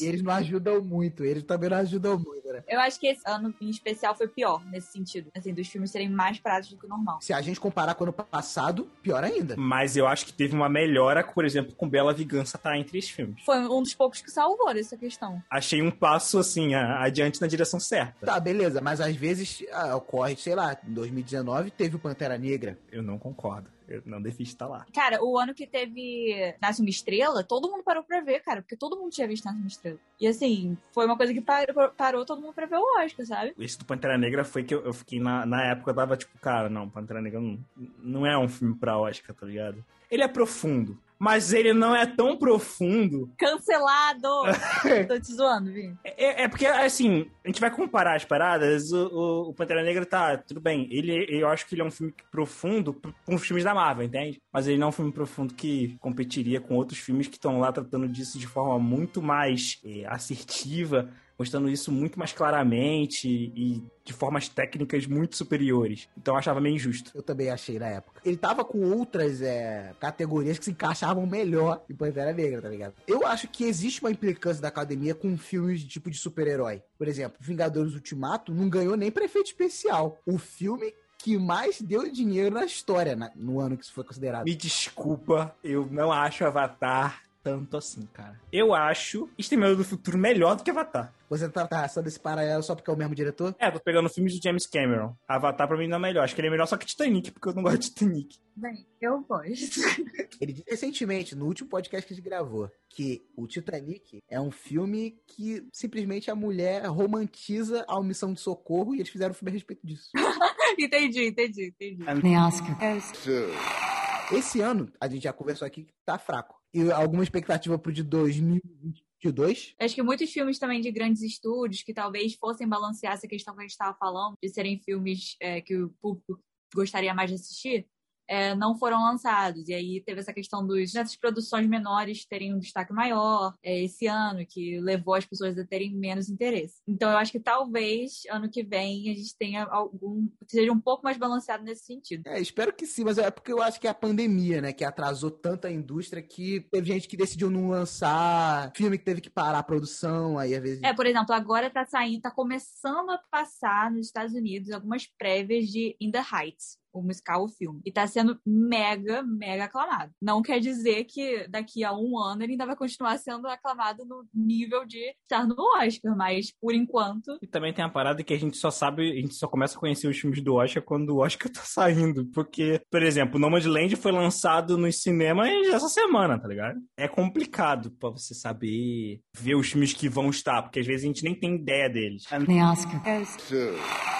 E 0.01 0.05
eles 0.05 0.21
não 0.21 0.33
ajudam 0.33 0.81
muito. 0.81 1.23
Eles 1.23 1.43
também 1.43 1.69
não 1.69 1.77
ajudam 1.77 2.17
muito, 2.17 2.47
né? 2.47 2.63
Eu 2.67 2.79
acho 2.79 2.99
que 2.99 3.07
esse 3.07 3.21
ano 3.25 3.53
em 3.61 3.69
especial 3.69 4.15
foi 4.15 4.27
pior 4.27 4.65
nesse 4.65 4.91
sentido. 4.91 5.29
Assim, 5.35 5.53
dos 5.53 5.67
filmes 5.67 5.91
serem 5.91 6.09
mais 6.09 6.39
práticos 6.39 6.75
do 6.75 6.79
que 6.79 6.85
o 6.85 6.89
normal. 6.89 7.19
Se 7.21 7.33
a 7.33 7.41
gente 7.41 7.59
comparar 7.59 7.95
com 7.95 8.03
o 8.03 8.07
ano 8.07 8.13
passado, 8.13 8.89
pior 9.01 9.23
ainda. 9.23 9.55
Mas 9.57 9.95
eu 9.95 10.07
acho 10.07 10.25
que 10.25 10.33
teve 10.33 10.55
uma 10.55 10.69
melhora, 10.69 11.23
por 11.23 11.45
exemplo, 11.45 11.73
com 11.75 11.87
Bela 11.87 12.13
Vingança 12.13 12.57
tá 12.57 12.77
entre 12.77 12.97
os 12.97 13.09
filmes. 13.09 13.43
Foi 13.45 13.57
um 13.59 13.81
dos 13.81 13.93
poucos 13.93 14.21
que 14.21 14.31
salvou 14.31 14.73
dessa 14.73 14.97
questão. 14.97 15.41
Achei 15.49 15.81
um 15.81 15.91
passo, 15.91 16.39
assim, 16.39 16.73
adiante 16.75 17.41
na 17.41 17.47
direção 17.47 17.79
certa. 17.79 18.25
Tá, 18.25 18.39
beleza. 18.39 18.81
Mas 18.81 19.01
às 19.01 19.15
vezes 19.15 19.63
ah, 19.71 19.95
ocorre, 19.95 20.35
sei 20.35 20.55
lá, 20.55 20.77
em 20.87 20.93
2019 20.93 21.71
teve 21.71 21.95
o 21.95 21.99
Pantera 21.99 22.37
Negra. 22.37 22.77
Eu 22.91 23.01
não 23.01 23.17
concordo. 23.17 23.76
Eu 23.87 24.01
não 24.05 24.21
devia 24.21 24.43
estar 24.43 24.67
lá. 24.67 24.85
Cara, 24.93 25.23
o 25.23 25.37
ano 25.37 25.53
que 25.53 25.65
teve 25.65 26.55
Nasce 26.61 26.81
uma 26.81 26.89
Estrela, 26.89 27.43
todo 27.43 27.69
mundo 27.69 27.83
parou 27.83 28.03
pra 28.03 28.21
ver, 28.21 28.41
cara, 28.41 28.61
porque 28.61 28.75
todo 28.75 28.97
mundo 28.97 29.11
tinha 29.11 29.27
visto 29.27 29.45
Nasce 29.45 29.59
uma 29.59 29.67
Estrela. 29.67 29.97
E 30.19 30.27
assim, 30.27 30.77
foi 30.91 31.05
uma 31.05 31.15
coisa 31.15 31.33
que 31.33 31.41
parou, 31.41 31.89
parou 31.89 32.25
todo 32.25 32.41
mundo 32.41 32.53
pra 32.53 32.65
ver 32.65 32.77
o 32.77 33.03
Oscar, 33.03 33.25
sabe? 33.25 33.53
Esse 33.57 33.79
do 33.79 33.85
Pantera 33.85 34.17
Negra 34.17 34.43
foi 34.43 34.63
que 34.63 34.73
eu, 34.73 34.83
eu 34.83 34.93
fiquei 34.93 35.19
na, 35.19 35.45
na 35.45 35.63
época, 35.63 35.91
eu 35.91 35.95
tava 35.95 36.17
tipo, 36.17 36.37
cara, 36.39 36.69
não, 36.69 36.89
Pantera 36.89 37.21
Negra 37.21 37.39
não, 37.39 37.57
não 37.99 38.25
é 38.25 38.37
um 38.37 38.47
filme 38.47 38.75
pra 38.75 38.97
Oscar, 38.97 39.35
tá 39.35 39.45
ligado? 39.45 39.83
Ele 40.09 40.23
é 40.23 40.27
profundo 40.27 40.97
mas 41.19 41.53
ele 41.53 41.73
não 41.73 41.95
é 41.95 42.05
tão 42.05 42.37
profundo. 42.37 43.31
Cancelado! 43.37 44.27
Tô 45.07 45.19
te 45.19 45.33
zoando, 45.33 45.71
Vim. 45.71 45.97
É, 46.03 46.43
é, 46.43 46.47
porque, 46.47 46.65
assim, 46.65 47.29
a 47.43 47.47
gente 47.47 47.61
vai 47.61 47.71
comparar 47.71 48.15
as 48.15 48.25
paradas, 48.25 48.91
o, 48.91 49.07
o, 49.07 49.49
o, 49.49 49.53
Pantera 49.53 49.83
Negra 49.83 50.05
tá, 50.05 50.37
tudo 50.37 50.59
bem, 50.61 50.87
ele, 50.91 51.25
eu 51.29 51.47
acho 51.47 51.65
que 51.67 51.75
ele 51.75 51.81
é 51.81 51.85
um 51.85 51.91
filme 51.91 52.13
profundo 52.31 52.93
com 53.25 53.35
os 53.35 53.45
filmes 53.45 53.63
da 53.63 53.73
Marvel, 53.73 54.05
entende? 54.05 54.41
Mas 54.51 54.67
ele 54.67 54.77
não 54.77 54.87
é 54.87 54.89
um 54.89 54.93
filme 54.93 55.11
profundo 55.11 55.53
que 55.53 55.97
competiria 55.99 56.61
com 56.61 56.75
outros 56.75 56.99
filmes 56.99 57.27
que 57.27 57.35
estão 57.35 57.59
lá 57.59 57.71
tratando 57.71 58.07
disso 58.07 58.37
de 58.37 58.47
forma 58.47 58.77
muito 58.79 59.21
mais 59.21 59.79
é, 59.83 60.05
assertiva, 60.07 61.09
mostrando 61.37 61.69
isso 61.69 61.91
muito 61.91 62.17
mais 62.17 62.33
claramente 62.33 63.27
e 63.27 63.83
de 64.03 64.13
formas 64.13 64.47
técnicas 64.47 65.05
muito 65.05 65.35
superiores. 65.35 66.07
Então 66.17 66.33
eu 66.33 66.39
achava 66.39 66.59
meio 66.61 66.75
injusto. 66.75 67.11
Eu 67.13 67.21
também 67.21 67.49
achei 67.49 67.77
na 67.77 67.87
época. 67.87 68.21
Ele 68.25 68.37
tava 68.37 68.63
com 68.63 68.79
outras 68.91 69.41
é, 69.41 69.93
categorias 69.99 70.57
que 70.57 70.65
se 70.65 70.71
encaixavam 70.71 71.25
melhor 71.25 71.83
em 71.89 71.95
Pantera 71.95 72.33
Negra, 72.33 72.61
tá 72.61 72.69
ligado? 72.69 72.93
Eu 73.05 73.25
acho 73.27 73.47
que 73.47 73.65
existe 73.65 74.01
uma 74.01 74.11
implicância 74.11 74.61
da 74.61 74.69
academia 74.69 75.13
com 75.13 75.37
filmes 75.37 75.81
de 75.81 75.87
tipo 75.87 76.09
de 76.09 76.17
super-herói. 76.17 76.81
Por 76.97 77.07
exemplo, 77.07 77.37
Vingadores 77.39 77.93
Ultimato 77.93 78.53
não 78.53 78.69
ganhou 78.69 78.95
nem 78.95 79.11
para 79.11 79.25
efeito 79.25 79.47
especial. 79.47 80.19
O 80.25 80.37
filme 80.37 80.93
que 81.17 81.37
mais 81.37 81.81
deu 81.81 82.09
dinheiro 82.11 82.55
na 82.55 82.65
história 82.65 83.15
na, 83.15 83.31
no 83.35 83.59
ano 83.59 83.75
que 83.75 83.83
isso 83.83 83.93
foi 83.93 84.03
considerado. 84.03 84.45
Me 84.45 84.55
desculpa, 84.55 85.55
eu 85.63 85.87
não 85.91 86.11
acho 86.11 86.45
Avatar 86.45 87.21
tanto 87.47 87.77
assim, 87.77 88.05
cara. 88.11 88.37
Eu 88.51 88.73
acho 88.73 89.29
Exterminador 89.37 89.77
do 89.77 89.85
Futuro 89.85 90.17
melhor 90.17 90.57
do 90.57 90.63
que 90.63 90.69
Avatar. 90.69 91.13
Você 91.29 91.47
tá 91.47 91.65
traçando 91.65 92.07
esse 92.09 92.19
paralelo 92.19 92.61
só 92.61 92.75
porque 92.75 92.89
é 92.89 92.93
o 92.93 92.97
mesmo 92.97 93.15
diretor? 93.15 93.55
É, 93.57 93.71
tô 93.71 93.79
pegando 93.79 94.09
filmes 94.09 94.37
do 94.37 94.43
James 94.43 94.67
Cameron. 94.67 95.15
Avatar 95.25 95.65
pra 95.65 95.77
mim 95.77 95.87
não 95.87 95.95
é 95.95 95.99
melhor. 95.99 96.25
Acho 96.25 96.35
que 96.35 96.41
ele 96.41 96.49
é 96.49 96.51
melhor 96.51 96.65
só 96.65 96.75
que 96.75 96.85
Titanic, 96.85 97.31
porque 97.31 97.47
eu 97.47 97.53
não 97.53 97.63
gosto 97.63 97.79
de 97.79 97.89
Titanic. 97.89 98.37
Bem, 98.53 98.85
eu 98.99 99.21
gosto. 99.21 99.47
ele 100.41 100.53
disse 100.53 100.69
recentemente, 100.69 101.35
no 101.35 101.45
último 101.45 101.69
podcast 101.69 102.05
que 102.05 102.13
a 102.13 102.17
gente 102.17 102.25
gravou, 102.25 102.69
que 102.89 103.25
o 103.37 103.47
Titanic 103.47 104.19
é 104.29 104.39
um 104.41 104.51
filme 104.51 105.17
que 105.25 105.65
simplesmente 105.71 106.29
a 106.29 106.35
mulher 106.35 106.85
romantiza 106.87 107.85
a 107.87 107.97
omissão 107.97 108.33
de 108.33 108.41
socorro 108.41 108.93
e 108.93 108.99
eles 108.99 109.09
fizeram 109.09 109.31
um 109.31 109.35
filme 109.35 109.51
a 109.51 109.53
respeito 109.53 109.87
disso. 109.87 110.09
entendi, 110.77 111.27
entendi, 111.27 111.67
entendi. 111.67 112.03
The 112.03 112.39
Oscar 112.39 112.77
goes 112.77 113.86
esse 114.31 114.61
ano, 114.61 114.91
a 114.99 115.07
gente 115.07 115.23
já 115.23 115.33
conversou 115.33 115.65
aqui 115.65 115.85
que 115.85 115.93
tá 116.05 116.17
fraco. 116.17 116.55
E 116.73 116.91
alguma 116.91 117.23
expectativa 117.23 117.77
pro 117.79 117.91
de 117.91 118.03
2022? 118.03 119.75
Acho 119.79 119.95
que 119.95 120.03
muitos 120.03 120.29
filmes 120.31 120.59
também 120.59 120.81
de 120.81 120.91
grandes 120.91 121.21
estúdios 121.21 121.81
que 121.81 121.93
talvez 121.93 122.35
fossem 122.35 122.67
balancear 122.67 123.13
essa 123.13 123.27
questão 123.27 123.53
que 123.55 123.61
a 123.61 123.63
gente 123.63 123.71
estava 123.71 123.97
falando, 123.97 124.35
de 124.41 124.49
serem 124.49 124.79
filmes 124.83 125.35
é, 125.41 125.61
que 125.61 125.75
o 125.75 125.89
público 126.01 126.39
gostaria 126.73 127.13
mais 127.13 127.29
de 127.29 127.35
assistir, 127.35 127.87
é, 128.27 128.55
não 128.55 128.77
foram 128.77 129.01
lançados. 129.03 129.67
E 129.67 129.73
aí 129.73 130.01
teve 130.01 130.19
essa 130.19 130.33
questão 130.33 130.65
dos, 130.65 130.91
dessas 130.91 131.15
produções 131.15 131.67
menores 131.67 132.25
terem 132.25 132.53
um 132.53 132.59
destaque 132.59 132.93
maior 132.93 133.53
é, 133.63 133.83
esse 133.83 134.07
ano, 134.07 134.45
que 134.45 134.79
levou 134.79 135.15
as 135.15 135.25
pessoas 135.25 135.57
a 135.57 135.65
terem 135.65 135.95
menos 135.95 136.29
interesse. 136.29 136.81
Então 136.87 137.09
eu 137.09 137.17
acho 137.17 137.31
que 137.31 137.39
talvez 137.39 138.23
ano 138.29 138.49
que 138.49 138.63
vem 138.63 139.09
a 139.09 139.13
gente 139.13 139.35
tenha 139.37 139.63
algum. 139.63 140.27
seja 140.47 140.71
um 140.71 140.79
pouco 140.79 141.03
mais 141.03 141.17
balanceado 141.17 141.63
nesse 141.63 141.85
sentido. 141.85 142.23
É, 142.27 142.39
espero 142.39 142.73
que 142.73 142.85
sim, 142.85 143.03
mas 143.03 143.17
é 143.17 143.31
porque 143.31 143.51
eu 143.51 143.61
acho 143.61 143.79
que 143.79 143.87
é 143.87 143.89
a 143.89 143.93
pandemia, 143.93 144.61
né, 144.61 144.73
que 144.73 144.83
atrasou 144.83 145.31
tanto 145.31 145.67
a 145.67 145.71
indústria 145.71 146.21
que 146.21 146.61
teve 146.71 146.87
gente 146.87 147.07
que 147.07 147.17
decidiu 147.17 147.49
não 147.49 147.69
lançar, 147.69 148.71
filme 148.75 148.97
que 148.97 149.05
teve 149.05 149.21
que 149.21 149.29
parar 149.29 149.59
a 149.59 149.63
produção, 149.63 150.37
aí 150.37 150.55
às 150.55 150.61
vezes. 150.61 150.83
É, 150.83 150.93
por 150.93 151.05
exemplo, 151.05 151.33
agora 151.33 151.69
tá 151.69 151.85
saindo, 151.85 152.21
tá 152.21 152.31
começando 152.31 153.09
a 153.11 153.19
passar 153.29 153.91
nos 153.91 154.07
Estados 154.07 154.33
Unidos 154.33 154.71
algumas 154.71 155.05
prévias 155.17 155.67
de 155.67 155.95
In 155.99 156.11
the 156.11 156.19
Heights 156.19 156.77
o 156.99 157.03
musical, 157.03 157.43
o 157.43 157.49
filme. 157.49 157.81
E 157.85 157.91
tá 157.91 158.05
sendo 158.07 158.39
mega, 158.45 159.23
mega 159.23 159.65
aclamado. 159.65 160.11
Não 160.21 160.41
quer 160.41 160.59
dizer 160.59 161.05
que 161.05 161.47
daqui 161.47 161.83
a 161.83 161.93
um 161.93 162.17
ano 162.19 162.43
ele 162.43 162.53
ainda 162.53 162.65
vai 162.65 162.75
continuar 162.75 163.17
sendo 163.17 163.47
aclamado 163.47 164.05
no 164.05 164.25
nível 164.33 164.85
de 164.85 165.13
estar 165.21 165.45
no 165.45 165.55
Oscar, 165.77 166.15
mas 166.15 166.51
por 166.59 166.73
enquanto. 166.73 167.37
E 167.41 167.47
também 167.47 167.73
tem 167.73 167.83
a 167.83 167.89
parada 167.89 168.23
que 168.23 168.33
a 168.33 168.39
gente 168.39 168.57
só 168.57 168.71
sabe, 168.71 169.11
a 169.11 169.15
gente 169.15 169.35
só 169.35 169.47
começa 169.47 169.77
a 169.77 169.79
conhecer 169.79 170.07
os 170.07 170.17
filmes 170.17 170.41
do 170.41 170.55
Oscar 170.55 170.83
quando 170.83 171.09
o 171.09 171.19
Oscar 171.19 171.51
tá 171.51 171.61
saindo. 171.61 172.25
Porque, 172.33 172.81
por 172.89 173.03
exemplo, 173.03 173.39
Nomadland 173.39 173.95
foi 173.95 174.11
lançado 174.11 174.77
nos 174.77 175.01
cinemas 175.01 175.49
essa 175.67 175.89
semana, 175.89 176.39
tá 176.39 176.47
ligado? 176.47 176.79
É 176.97 177.07
complicado 177.07 177.91
pra 177.91 178.09
você 178.09 178.33
saber 178.33 179.21
ver 179.35 179.55
os 179.55 179.69
filmes 179.69 179.93
que 179.93 180.09
vão 180.09 180.29
estar, 180.29 180.61
porque 180.61 180.79
às 180.79 180.87
vezes 180.87 181.03
a 181.03 181.07
gente 181.07 181.23
nem 181.23 181.35
tem 181.35 181.55
ideia 181.55 181.89
deles. 181.89 182.23
The 182.23 182.63
Oscar 182.63 183.03
goes 183.03 183.37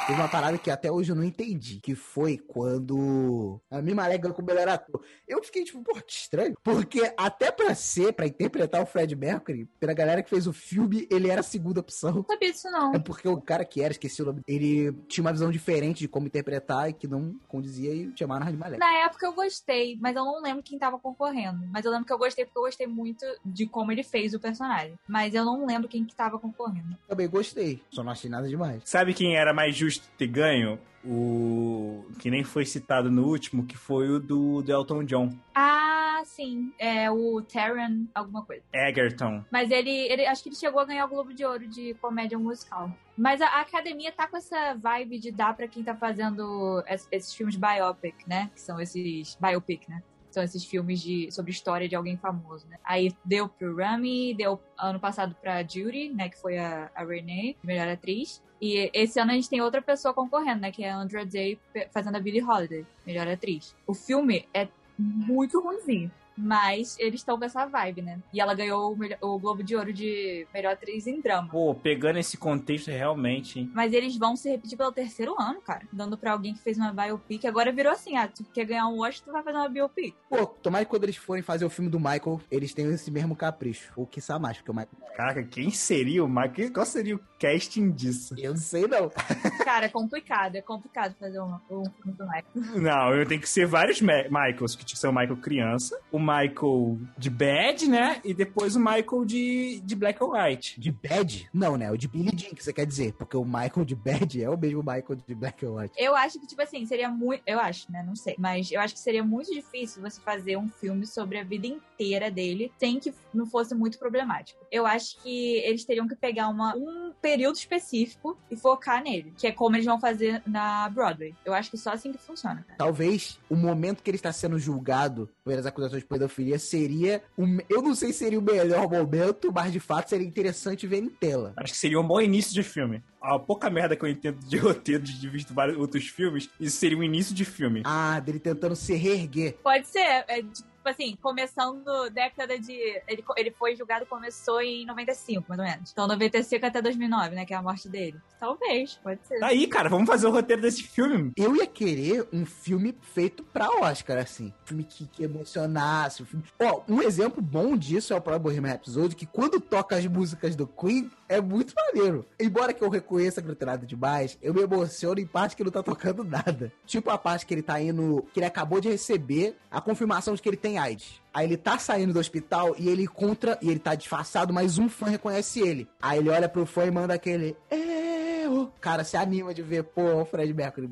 Teve 0.08 0.22
uma 0.22 0.30
parada 0.30 0.58
que 0.58 0.72
até 0.72 0.90
hoje 0.90 1.12
eu 1.12 1.16
não 1.16 1.24
entendi, 1.24 1.80
que 1.82 1.94
foi 1.94 2.38
quando 2.38 2.67
quando 2.68 3.62
a 3.72 3.82
Mima 3.82 4.04
Alegre 4.04 4.34
como 4.34 4.48
melhor 4.48 4.68
ator. 4.68 5.02
Eu 5.26 5.42
fiquei 5.42 5.64
tipo, 5.64 5.82
pô, 5.82 5.94
que 5.94 6.12
estranho. 6.12 6.58
Porque 6.62 7.14
até 7.16 7.50
pra 7.50 7.74
ser, 7.74 8.12
pra 8.12 8.28
interpretar 8.28 8.82
o 8.82 8.86
Fred 8.86 9.16
Mercury, 9.16 9.66
pela 9.80 9.94
galera 9.94 10.22
que 10.22 10.30
fez 10.30 10.48
o 10.48 10.54
filme, 10.54 11.08
ele 11.10 11.30
era 11.30 11.40
a 11.40 11.44
segunda 11.44 11.80
opção. 11.80 12.16
Não 12.16 12.24
sabia 12.26 12.52
disso, 12.52 12.70
não. 12.70 12.94
É 12.94 13.00
porque 13.00 13.28
o 13.28 13.40
cara 13.40 13.64
que 13.64 13.82
era, 13.82 13.94
esqueci 13.94 14.22
o 14.22 14.26
nome, 14.26 14.42
ele 14.46 14.92
tinha 15.08 15.24
uma 15.24 15.32
visão 15.32 15.50
diferente 15.50 16.00
de 16.00 16.08
como 16.10 16.28
interpretar 16.28 16.90
e 16.90 16.94
que 16.94 17.08
não 17.08 17.40
condizia 17.48 17.94
e 17.94 18.12
chamaram 18.18 18.42
a 18.42 18.46
Rani 18.46 18.58
Malek. 18.58 18.80
Na 18.80 19.06
época 19.06 19.26
eu 19.26 19.34
gostei, 19.34 19.98
mas 20.02 20.16
eu 20.16 20.26
não 20.26 20.42
lembro 20.42 20.62
quem 20.62 20.78
tava 20.78 21.00
concorrendo. 21.00 21.66
Mas 21.72 21.86
eu 21.86 21.92
lembro 21.92 22.06
que 22.06 22.12
eu 22.12 22.18
gostei 22.18 22.44
porque 22.44 22.60
eu 22.60 22.64
gostei 22.64 22.88
muito 22.88 23.26
de 23.46 23.66
como 23.66 23.94
ele 23.94 24.04
fez 24.04 24.34
o 24.34 24.40
personagem. 24.40 25.00
Mas 25.08 25.34
eu 25.34 25.46
não 25.46 25.66
lembro 25.66 25.88
quem 25.88 26.04
que 26.04 26.14
tava 26.14 26.38
concorrendo. 26.38 26.98
Também 27.08 27.30
gostei, 27.30 27.82
só 27.90 28.04
não 28.04 28.12
achei 28.12 28.30
nada 28.30 28.50
demais. 28.50 28.82
Sabe 28.84 29.14
quem 29.14 29.38
era 29.38 29.54
mais 29.54 29.74
justo 29.74 30.06
ter 30.18 30.28
ganho? 30.28 30.78
O. 31.10 32.06
que 32.20 32.30
nem 32.30 32.44
foi 32.44 32.66
citado 32.66 33.10
no 33.12 33.26
último, 33.28 33.66
que 33.66 33.78
foi 33.78 34.10
o 34.10 34.20
do, 34.20 34.62
do 34.62 34.72
Elton 34.72 35.04
John. 35.04 35.30
Ah, 35.56 36.22
sim. 36.26 36.72
É 36.80 37.10
o 37.12 37.42
Taron, 37.42 38.06
alguma 38.14 38.44
coisa. 38.44 38.64
Egerton. 38.74 39.44
Mas 39.52 39.70
ele, 39.72 39.92
ele 39.92 40.26
acho 40.26 40.44
que 40.44 40.50
ele 40.50 40.56
chegou 40.56 40.80
a 40.80 40.86
ganhar 40.86 41.06
o 41.06 41.10
Globo 41.10 41.34
de 41.34 41.46
Ouro 41.46 41.68
de 41.68 41.94
comédia 41.96 42.38
musical. 42.38 42.92
Mas 43.18 43.42
a, 43.42 43.48
a 43.48 43.62
academia 43.62 44.12
tá 44.12 44.28
com 44.28 44.38
essa 44.38 44.74
vibe 44.76 45.20
de 45.20 45.32
dar 45.32 45.56
pra 45.56 45.68
quem 45.68 45.84
tá 45.84 45.96
fazendo 45.96 46.84
es- 46.88 47.08
esses 47.12 47.34
filmes 47.34 47.56
biopic, 47.56 48.16
né? 48.28 48.50
Que 48.54 48.62
são 48.62 48.80
esses 48.80 49.36
biopic, 49.40 49.88
né? 49.90 50.02
São 50.38 50.44
esses 50.44 50.64
filmes 50.64 51.02
de, 51.02 51.32
sobre 51.32 51.50
história 51.50 51.90
de 51.90 51.96
alguém 51.96 52.16
famoso, 52.16 52.68
né? 52.68 52.78
Aí 52.84 53.12
deu 53.26 53.50
pro 53.50 53.76
Rami, 53.76 54.36
deu 54.36 54.62
ano 54.78 55.00
passado 55.00 55.36
pra 55.42 55.64
Judy, 55.64 56.10
né? 56.10 56.30
Que 56.30 56.38
foi 56.38 56.60
a, 56.60 56.92
a 56.94 57.04
Renee, 57.04 57.58
melhor 57.64 57.88
atriz. 57.88 58.40
E 58.62 58.92
esse 58.94 59.20
ano 59.20 59.32
a 59.32 59.34
gente 59.34 59.50
tem 59.50 59.62
outra 59.62 59.82
pessoa 59.82 60.14
concorrendo, 60.14 60.62
né? 60.62 60.72
Que 60.72 60.84
é 60.84 60.92
a 60.92 60.96
Andra 60.96 61.26
Day 61.26 61.60
fazendo 61.92 62.18
a 62.18 62.20
Billie 62.20 62.44
Holiday, 62.44 62.86
melhor 63.04 63.28
atriz. 63.28 63.76
O 63.88 63.96
filme 63.96 64.48
é 64.54 64.68
muito 64.96 65.60
ruimzinho. 65.60 66.12
Mas 66.38 66.96
eles 67.00 67.22
estão 67.22 67.38
com 67.38 67.46
essa 67.46 67.66
vibe, 67.66 68.02
né? 68.02 68.20
E 68.34 68.40
ela 68.40 68.54
ganhou 68.54 68.94
o, 68.94 68.96
melhor- 68.98 69.18
o 69.22 69.40
Globo 69.40 69.64
de 69.64 69.76
Ouro 69.76 69.92
de 69.92 70.46
melhor 70.54 70.74
atriz 70.74 71.08
em 71.08 71.20
drama. 71.22 71.50
Pô, 71.50 71.74
pegando 71.76 72.20
esse 72.20 72.38
contexto 72.38 72.90
realmente, 72.92 73.60
hein? 73.60 73.72
Mas 73.74 73.94
eles 73.94 74.18
vão 74.18 74.36
se 74.36 74.50
repetir 74.50 74.78
pelo 74.78 74.92
terceiro 74.92 75.36
ano, 75.40 75.62
cara. 75.62 75.82
Dando 75.92 76.18
pra 76.18 76.32
alguém 76.34 76.54
que 76.54 76.60
fez 76.62 76.78
uma 76.78 76.94
biopic. 76.94 77.46
Agora 77.46 77.72
virou 77.72 77.92
assim, 77.92 78.18
ah, 78.18 78.28
tu 78.28 78.44
quer 78.54 78.66
ganhar 78.66 78.88
um 78.88 79.00
Oscar, 79.02 79.26
tu 79.26 79.32
vai 79.32 79.44
fazer 79.44 79.58
uma 79.58 79.70
biopic. 79.70 80.16
Pô, 80.30 80.46
tomara 80.46 80.86
que 80.86 80.90
quando 80.92 81.04
eles 81.04 81.16
forem 81.18 81.42
fazer 81.44 81.66
o 81.66 81.70
filme 81.70 81.90
do 81.90 82.00
Michael, 82.00 82.40
eles 82.52 82.74
tenham 82.74 82.92
esse 82.92 83.10
mesmo 83.12 83.36
capricho. 83.36 83.92
Ou 83.96 84.06
quiçá 84.06 84.38
mais, 84.38 84.58
porque 84.58 84.72
o 84.72 84.74
Michael. 84.74 84.90
Caraca, 85.16 85.44
quem 85.44 85.72
seria 85.72 86.24
o 86.24 86.28
Michael? 86.30 86.72
Qual 86.72 86.86
seria 86.86 87.16
o 87.16 87.20
casting 87.40 87.90
disso? 87.92 88.36
Eu 88.38 88.52
não 88.52 88.58
sei, 88.62 88.88
não. 88.88 89.10
Cara, 89.66 89.86
é 89.88 89.90
complicado. 89.90 90.56
É 90.56 90.62
complicado 90.62 91.16
fazer 91.20 91.40
um, 91.40 91.56
um 91.70 91.84
filme 91.86 92.14
do 92.18 92.24
Michael. 92.26 92.82
Não, 92.82 93.14
eu 93.16 93.26
tenho 93.28 93.42
que 93.42 93.50
ser 93.50 93.66
vários 93.66 94.00
Ma- 94.02 94.24
Michaels, 94.24 94.76
que 94.76 94.86
tinha 94.86 94.96
que 94.96 95.00
ser 95.00 95.08
o 95.08 95.12
Michael 95.14 95.38
criança, 95.38 96.00
o 96.12 96.20
Michael 96.28 97.00
de 97.18 97.30
Bad, 97.30 97.88
né? 97.88 98.22
E 98.24 98.34
depois 98.34 98.76
o 98.76 98.80
Michael 98.80 99.26
de, 99.26 99.80
de 99.82 99.96
Black 99.96 100.22
or 100.22 100.34
White. 100.34 100.80
De 100.80 100.92
Bad? 100.92 101.50
Não, 101.54 101.78
né? 101.78 101.90
O 101.90 101.98
de 101.98 102.08
Billy 102.08 102.32
Jean, 102.36 102.54
que 102.54 102.64
você 102.64 102.74
quer 102.74 102.86
dizer. 102.86 103.14
Porque 103.14 103.38
o 103.38 103.46
Michael 103.46 103.86
de 103.86 103.96
Bad 103.96 104.44
é 104.44 104.50
o 104.50 104.58
mesmo 104.58 104.80
Michael 104.80 105.16
de 105.26 105.34
Black 105.34 105.66
and 105.66 105.72
White. 105.72 105.94
Eu 105.98 106.16
acho 106.16 106.40
que, 106.40 106.48
tipo 106.48 106.62
assim, 106.62 106.86
seria 106.86 107.10
muito. 107.10 107.42
Eu 107.46 107.60
acho, 107.60 107.90
né? 107.92 108.04
Não 108.06 108.16
sei. 108.16 108.36
Mas 108.38 108.72
eu 108.72 108.82
acho 108.82 108.94
que 108.94 109.00
seria 109.00 109.24
muito 109.24 109.54
difícil 109.54 110.02
você 110.02 110.20
fazer 110.20 110.58
um 110.58 110.68
filme 110.68 111.08
sobre 111.08 111.40
a 111.40 111.44
vida 111.44 111.68
inteira 111.68 112.30
dele 112.30 112.72
sem 112.78 113.00
que 113.00 113.14
não 113.34 113.46
fosse 113.46 113.74
muito 113.74 113.98
problemático. 113.98 114.60
Eu 114.72 114.86
acho 114.86 115.22
que 115.22 115.58
eles 115.60 115.86
teriam 115.86 116.08
que 116.08 116.16
pegar 116.16 116.50
uma, 116.50 116.76
um 116.76 117.07
período 117.22 117.56
específico 117.56 118.38
e 118.50 118.56
focar 118.56 119.04
nele, 119.04 119.34
que 119.38 119.48
é 119.48 119.52
como 119.52 119.76
eles 119.76 119.86
vão 119.86 120.00
fazer 120.00 120.42
na 120.46 120.88
Broadway. 120.90 121.34
Eu 121.46 121.54
acho 121.54 121.70
que 121.72 121.78
só 121.78 121.92
assim 121.92 122.12
que 122.12 122.18
funciona, 122.18 122.64
cara. 122.68 122.78
Talvez 122.78 123.40
o 123.50 123.56
momento 123.56 124.02
que 124.04 124.10
ele 124.10 124.18
está 124.18 124.32
sendo 124.32 124.58
julgado 124.60 125.30
pelas 125.44 125.66
acusações 125.66 126.02
de 126.02 126.08
pedofilia 126.08 126.60
seria. 126.60 127.22
O, 127.36 127.46
me- 127.46 127.66
eu 127.70 127.82
não 127.82 127.96
sei 127.96 128.12
se 128.14 128.20
seria 128.20 128.40
o 128.40 128.42
melhor 128.42 128.90
momento, 128.90 129.52
mas 129.54 129.72
de 129.72 129.80
fato 129.80 130.10
seria 130.10 130.28
interessante 130.28 130.86
ver 130.88 130.98
em 131.04 131.10
tela. 131.10 131.54
Acho 131.58 131.74
que 131.74 131.80
seria 131.80 132.00
um 132.00 132.08
bom 132.08 132.22
início 132.22 132.54
de 132.54 132.64
filme. 132.64 133.02
A 133.22 133.38
pouca 133.40 133.70
merda 133.70 133.96
que 133.96 134.06
eu 134.06 134.10
entendo 134.10 134.40
de 134.46 134.56
roteiro, 134.58 135.04
de 135.04 135.30
visto 135.30 135.54
vários 135.54 135.78
outros 135.78 136.08
filmes, 136.08 136.50
isso 136.60 136.78
seria 136.78 136.98
um 136.98 137.04
início 137.04 137.34
de 137.36 137.44
filme. 137.46 137.82
Ah, 137.86 138.20
dele 138.20 138.40
tentando 138.40 138.76
se 138.76 138.94
reerguer. 138.96 139.58
Pode 139.64 139.88
ser, 139.88 140.00
é, 140.28 140.42
tipo 140.88 140.90
assim, 140.90 141.18
começando 141.22 142.10
década 142.12 142.58
de. 142.58 142.74
Ele, 143.08 143.24
ele 143.36 143.52
foi 143.52 143.76
julgado, 143.76 144.06
começou 144.06 144.62
em 144.62 144.86
95, 144.86 145.46
mais 145.48 145.60
ou 145.60 145.66
menos. 145.66 145.92
Então, 145.92 146.08
95 146.08 146.66
até 146.66 146.82
2009, 146.82 147.36
né? 147.36 147.46
Que 147.46 147.54
é 147.54 147.58
a 147.58 147.62
morte 147.62 147.90
dele. 147.90 148.20
Talvez, 148.40 148.96
pode 149.04 149.20
ser. 149.26 149.40
Tá 149.40 149.48
aí, 149.48 149.68
cara, 149.68 149.90
vamos 149.90 150.08
fazer 150.08 150.28
o 150.28 150.32
roteiro 150.32 150.62
desse 150.62 150.84
filme. 150.84 151.32
Eu 151.36 151.56
ia 151.56 151.68
querer 151.68 152.28
um 152.32 152.46
filme 152.46 152.96
feito 153.02 153.44
pra 153.44 153.70
Oscar, 153.82 154.18
assim. 154.20 154.54
Um 154.64 154.68
filme 154.68 154.84
que, 154.84 155.08
que 155.08 155.24
emocionasse. 155.24 156.24
Um 156.24 156.26
filme... 156.26 156.46
Ó, 156.62 156.82
um 156.88 157.02
exemplo 157.02 157.42
bom 157.42 157.76
disso 157.76 158.14
é 158.14 158.16
o 158.16 158.22
próprio 158.22 158.44
Bohemian 158.44 158.74
Rhapsody, 158.74 159.16
que 159.16 159.26
quando 159.26 159.60
toca 159.60 159.96
as 159.96 160.06
músicas 160.06 160.56
do 160.56 160.68
Queen, 160.68 161.10
é 161.28 161.42
muito 161.42 161.74
maneiro. 161.76 162.26
Embora 162.40 162.74
que 162.74 162.84
eu 162.84 162.90
reconheça 162.90 163.42
que 163.42 163.48
não 163.48 163.56
tem 163.56 163.66
nada 163.66 163.86
demais, 163.86 164.38
eu 164.42 164.54
me 164.54 164.62
emociono 164.62 165.20
em 165.20 165.26
parte 165.26 165.56
que 165.56 165.64
não 165.64 165.72
tá 165.72 165.82
tocando 165.82 166.24
nada. 166.24 166.72
Tipo 166.86 167.10
a 167.10 167.18
parte 167.18 167.46
que 167.46 167.54
ele 167.54 167.64
tá 167.64 167.82
indo... 167.82 168.26
Que 168.34 168.40
ele 168.40 168.46
acabou 168.46 168.80
de 168.80 168.90
receber 168.90 169.58
a 169.72 169.82
confirmação 169.82 170.36
de 170.36 170.42
que 170.42 170.50
ele 170.50 170.58
tem 170.58 170.77
AIDS. 170.78 171.22
Aí 171.34 171.46
ele 171.46 171.58
tá 171.58 171.78
saindo 171.78 172.14
do 172.14 172.20
hospital 172.20 172.76
e 172.78 172.90
ele 172.90 173.04
encontra... 173.04 173.58
E 173.62 173.70
ele 173.70 173.80
tá 173.80 173.94
disfarçado, 173.96 174.54
mas 174.54 174.78
um 174.78 174.90
fã 174.90 175.08
reconhece 175.08 175.60
ele. 175.60 175.88
Aí 176.02 176.20
ele 176.20 176.30
olha 176.30 176.50
pro 176.50 176.66
fã 176.66 176.86
e 176.86 176.92
manda 176.92 177.14
aquele... 177.14 177.56
Eu. 177.70 178.72
Cara, 178.80 179.04
se 179.04 179.18
anima 179.18 179.54
de 179.54 179.62
ver, 179.62 179.84
pô, 179.84 180.22
o 180.22 180.26
Fred 180.26 180.54
Mercury. 180.54 180.90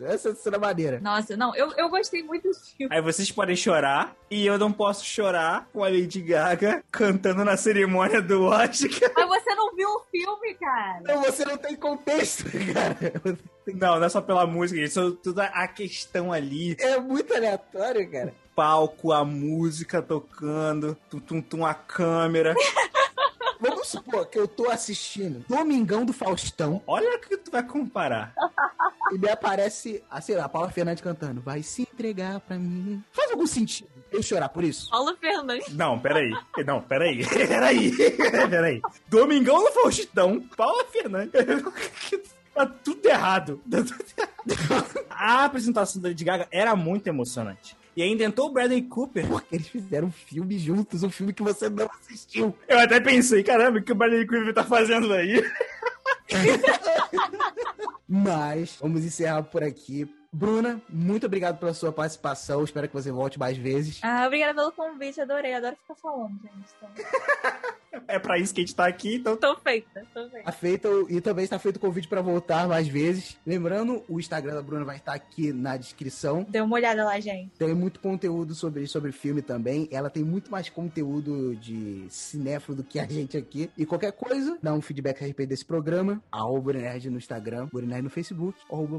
Essa 0.00 0.34
cena 0.34 0.56
é 0.56 0.60
maneira. 0.60 1.00
Nossa, 1.00 1.36
não, 1.36 1.54
eu, 1.54 1.72
eu 1.72 1.88
gostei 1.88 2.22
muito 2.22 2.48
do 2.48 2.54
filme. 2.54 2.94
Aí 2.94 3.02
vocês 3.02 3.30
podem 3.30 3.56
chorar, 3.56 4.14
e 4.30 4.46
eu 4.46 4.56
não 4.56 4.72
posso 4.72 5.04
chorar 5.04 5.68
com 5.72 5.82
a 5.82 5.88
Lady 5.88 6.22
Gaga 6.22 6.84
cantando 6.90 7.44
na 7.44 7.56
cerimônia 7.56 8.22
do 8.22 8.44
Oscar. 8.44 9.10
Mas 9.16 9.28
você 9.28 9.54
não 9.54 9.74
viu 9.74 9.88
o 9.88 10.00
filme, 10.10 10.54
cara. 10.54 11.00
Não, 11.02 11.22
você 11.22 11.44
não 11.44 11.56
tem 11.56 11.74
contexto, 11.74 12.44
cara. 12.72 13.20
Não, 13.66 13.98
não 13.98 14.04
é 14.04 14.08
só 14.08 14.20
pela 14.20 14.46
música, 14.46 14.80
isso 14.80 15.00
é 15.00 15.22
tudo 15.22 15.40
a 15.40 15.66
questão 15.66 16.32
ali. 16.32 16.76
É 16.78 17.00
muito 17.00 17.34
aleatório, 17.34 18.08
cara. 18.10 18.32
Palco, 18.54 19.12
a 19.12 19.24
música 19.24 20.02
tocando, 20.02 20.96
tum, 21.08 21.18
tum, 21.18 21.40
tum, 21.40 21.66
a 21.66 21.74
câmera. 21.74 22.54
Vamos 23.60 23.86
supor 23.86 24.26
que 24.26 24.36
eu 24.36 24.48
tô 24.48 24.68
assistindo 24.68 25.44
Domingão 25.48 26.04
do 26.04 26.12
Faustão 26.12 26.82
Olha 26.84 27.14
o 27.14 27.20
que 27.20 27.36
tu 27.36 27.52
vai 27.52 27.62
comparar. 27.62 28.34
e 29.12 29.18
me 29.18 29.28
aparece, 29.28 30.02
ah, 30.10 30.20
sei 30.20 30.36
lá, 30.36 30.46
a 30.46 30.48
Paula 30.48 30.68
Fernandes 30.68 31.00
cantando. 31.00 31.40
Vai 31.40 31.62
se 31.62 31.82
entregar 31.82 32.40
pra 32.40 32.58
mim. 32.58 33.02
Faz 33.12 33.30
algum 33.30 33.46
sentido 33.46 33.88
eu 34.10 34.22
chorar 34.22 34.48
por 34.48 34.62
isso? 34.64 34.90
Paulo 34.90 35.16
Fernandes. 35.16 35.72
Não, 35.74 35.98
peraí. 35.98 36.30
Não, 36.66 36.82
peraí. 36.82 37.24
Peraí. 37.26 37.92
Peraí. 38.50 38.82
Domingão 39.08 39.62
no 39.62 39.72
Faustão, 39.72 40.40
Paula 40.56 40.84
Fernandes. 40.86 41.32
Tá 42.54 42.66
tudo 42.66 43.06
errado. 43.06 43.60
Tá 43.70 43.78
tudo 43.82 44.52
errado. 44.52 45.06
A 45.08 45.44
apresentação 45.44 46.02
da 46.02 46.08
Lady 46.08 46.24
Gaga 46.24 46.48
era 46.50 46.76
muito 46.76 47.06
emocionante. 47.06 47.76
E 47.96 48.02
ainda 48.02 48.24
entrou 48.24 48.48
o 48.48 48.52
Bradley 48.52 48.82
Cooper. 48.82 49.26
Porque 49.28 49.54
eles 49.56 49.68
fizeram 49.68 50.08
um 50.08 50.12
filme 50.12 50.58
juntos, 50.58 51.02
um 51.02 51.10
filme 51.10 51.32
que 51.32 51.42
você 51.42 51.68
não 51.68 51.90
assistiu. 52.00 52.54
Eu 52.66 52.78
até 52.78 53.00
pensei, 53.00 53.42
caramba, 53.42 53.78
o 53.78 53.82
que 53.82 53.92
o 53.92 53.94
Bradley 53.94 54.26
Cooper 54.26 54.54
tá 54.54 54.64
fazendo 54.64 55.12
aí? 55.12 55.42
Mas 58.08 58.76
vamos 58.80 59.04
encerrar 59.04 59.42
por 59.42 59.62
aqui. 59.62 60.08
Bruna, 60.32 60.80
muito 60.88 61.26
obrigado 61.26 61.58
pela 61.58 61.74
sua 61.74 61.92
participação. 61.92 62.64
Espero 62.64 62.88
que 62.88 62.94
você 62.94 63.12
volte 63.12 63.38
mais 63.38 63.56
vezes. 63.56 64.00
Ah, 64.02 64.26
obrigada 64.26 64.54
pelo 64.54 64.72
convite, 64.72 65.20
adorei. 65.20 65.54
Adoro 65.54 65.76
ficar 65.76 65.94
falando, 65.94 66.40
gente. 66.42 66.74
Então, 66.76 68.02
É 68.08 68.18
pra 68.18 68.38
isso 68.38 68.54
que 68.54 68.60
a 68.60 68.64
gente 68.64 68.74
tá 68.74 68.86
aqui, 68.86 69.16
então 69.16 69.36
tô 69.36 69.54
feita, 69.56 70.04
tô 70.14 70.28
feita. 70.28 70.44
Tá 70.44 70.52
feito 70.52 71.06
e 71.10 71.20
também 71.20 71.44
está 71.44 71.58
feito 71.58 71.76
o 71.76 71.80
convite 71.80 72.08
para 72.08 72.22
voltar 72.22 72.66
mais 72.66 72.88
vezes. 72.88 73.36
Lembrando, 73.46 74.02
o 74.08 74.18
Instagram 74.18 74.54
da 74.54 74.62
Bruna 74.62 74.84
vai 74.84 74.96
estar 74.96 75.12
aqui 75.12 75.52
na 75.52 75.76
descrição. 75.76 76.46
Dê 76.48 76.60
uma 76.60 76.74
olhada 76.74 77.04
lá, 77.04 77.20
gente. 77.20 77.50
Tem 77.58 77.74
muito 77.74 78.00
conteúdo 78.00 78.54
sobre, 78.54 78.86
sobre 78.86 79.12
filme 79.12 79.42
também. 79.42 79.88
Ela 79.90 80.08
tem 80.08 80.24
muito 80.24 80.50
mais 80.50 80.70
conteúdo 80.70 81.54
de 81.56 82.06
cinéfilo 82.08 82.76
do 82.78 82.84
que 82.84 82.98
a 82.98 83.06
gente 83.06 83.36
aqui. 83.36 83.70
E 83.76 83.84
qualquer 83.84 84.12
coisa, 84.12 84.58
dá 84.62 84.72
um 84.72 84.80
feedback 84.80 85.22
a 85.22 85.26
respeito 85.26 85.50
desse 85.50 85.64
programa. 85.64 86.22
Arroba 86.32 86.60
Burinerd 86.60 87.10
no 87.10 87.18
Instagram, 87.18 87.68
Burinerd 87.70 88.02
no 88.02 88.10
Facebook, 88.10 88.58
arroba 88.70 88.98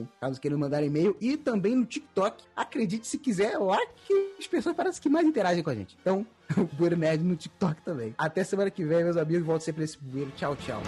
burinerd.gmail.com. 0.00 0.06
Caso 0.20 0.40
queiram 0.40 0.58
mandar 0.58 0.82
e-mail. 0.82 1.16
E 1.20 1.36
também 1.36 1.74
no 1.74 1.84
TikTok. 1.84 2.44
Acredite 2.54 3.06
se 3.06 3.18
quiser, 3.18 3.52
é 3.52 3.58
lá 3.58 3.78
que 4.06 4.34
as 4.38 4.46
pessoas 4.46 4.74
parecem 4.74 5.02
que 5.02 5.08
mais 5.08 5.26
interagem 5.26 5.62
com 5.62 5.70
a 5.70 5.74
gente. 5.74 5.96
Então, 6.00 6.26
Burinerd 6.78 7.22
no 7.22 7.36
TikTok 7.36 7.82
também. 7.82 8.14
Até 8.16 8.44
semana 8.44 8.70
que 8.70 8.84
vem, 8.84 9.04
meus 9.04 9.16
amigos. 9.16 9.46
Volto 9.46 9.62
sempre 9.62 9.82
nesse 9.82 9.98
bueiro. 9.98 10.32
Tchau, 10.36 10.56
tchau. 10.56 10.82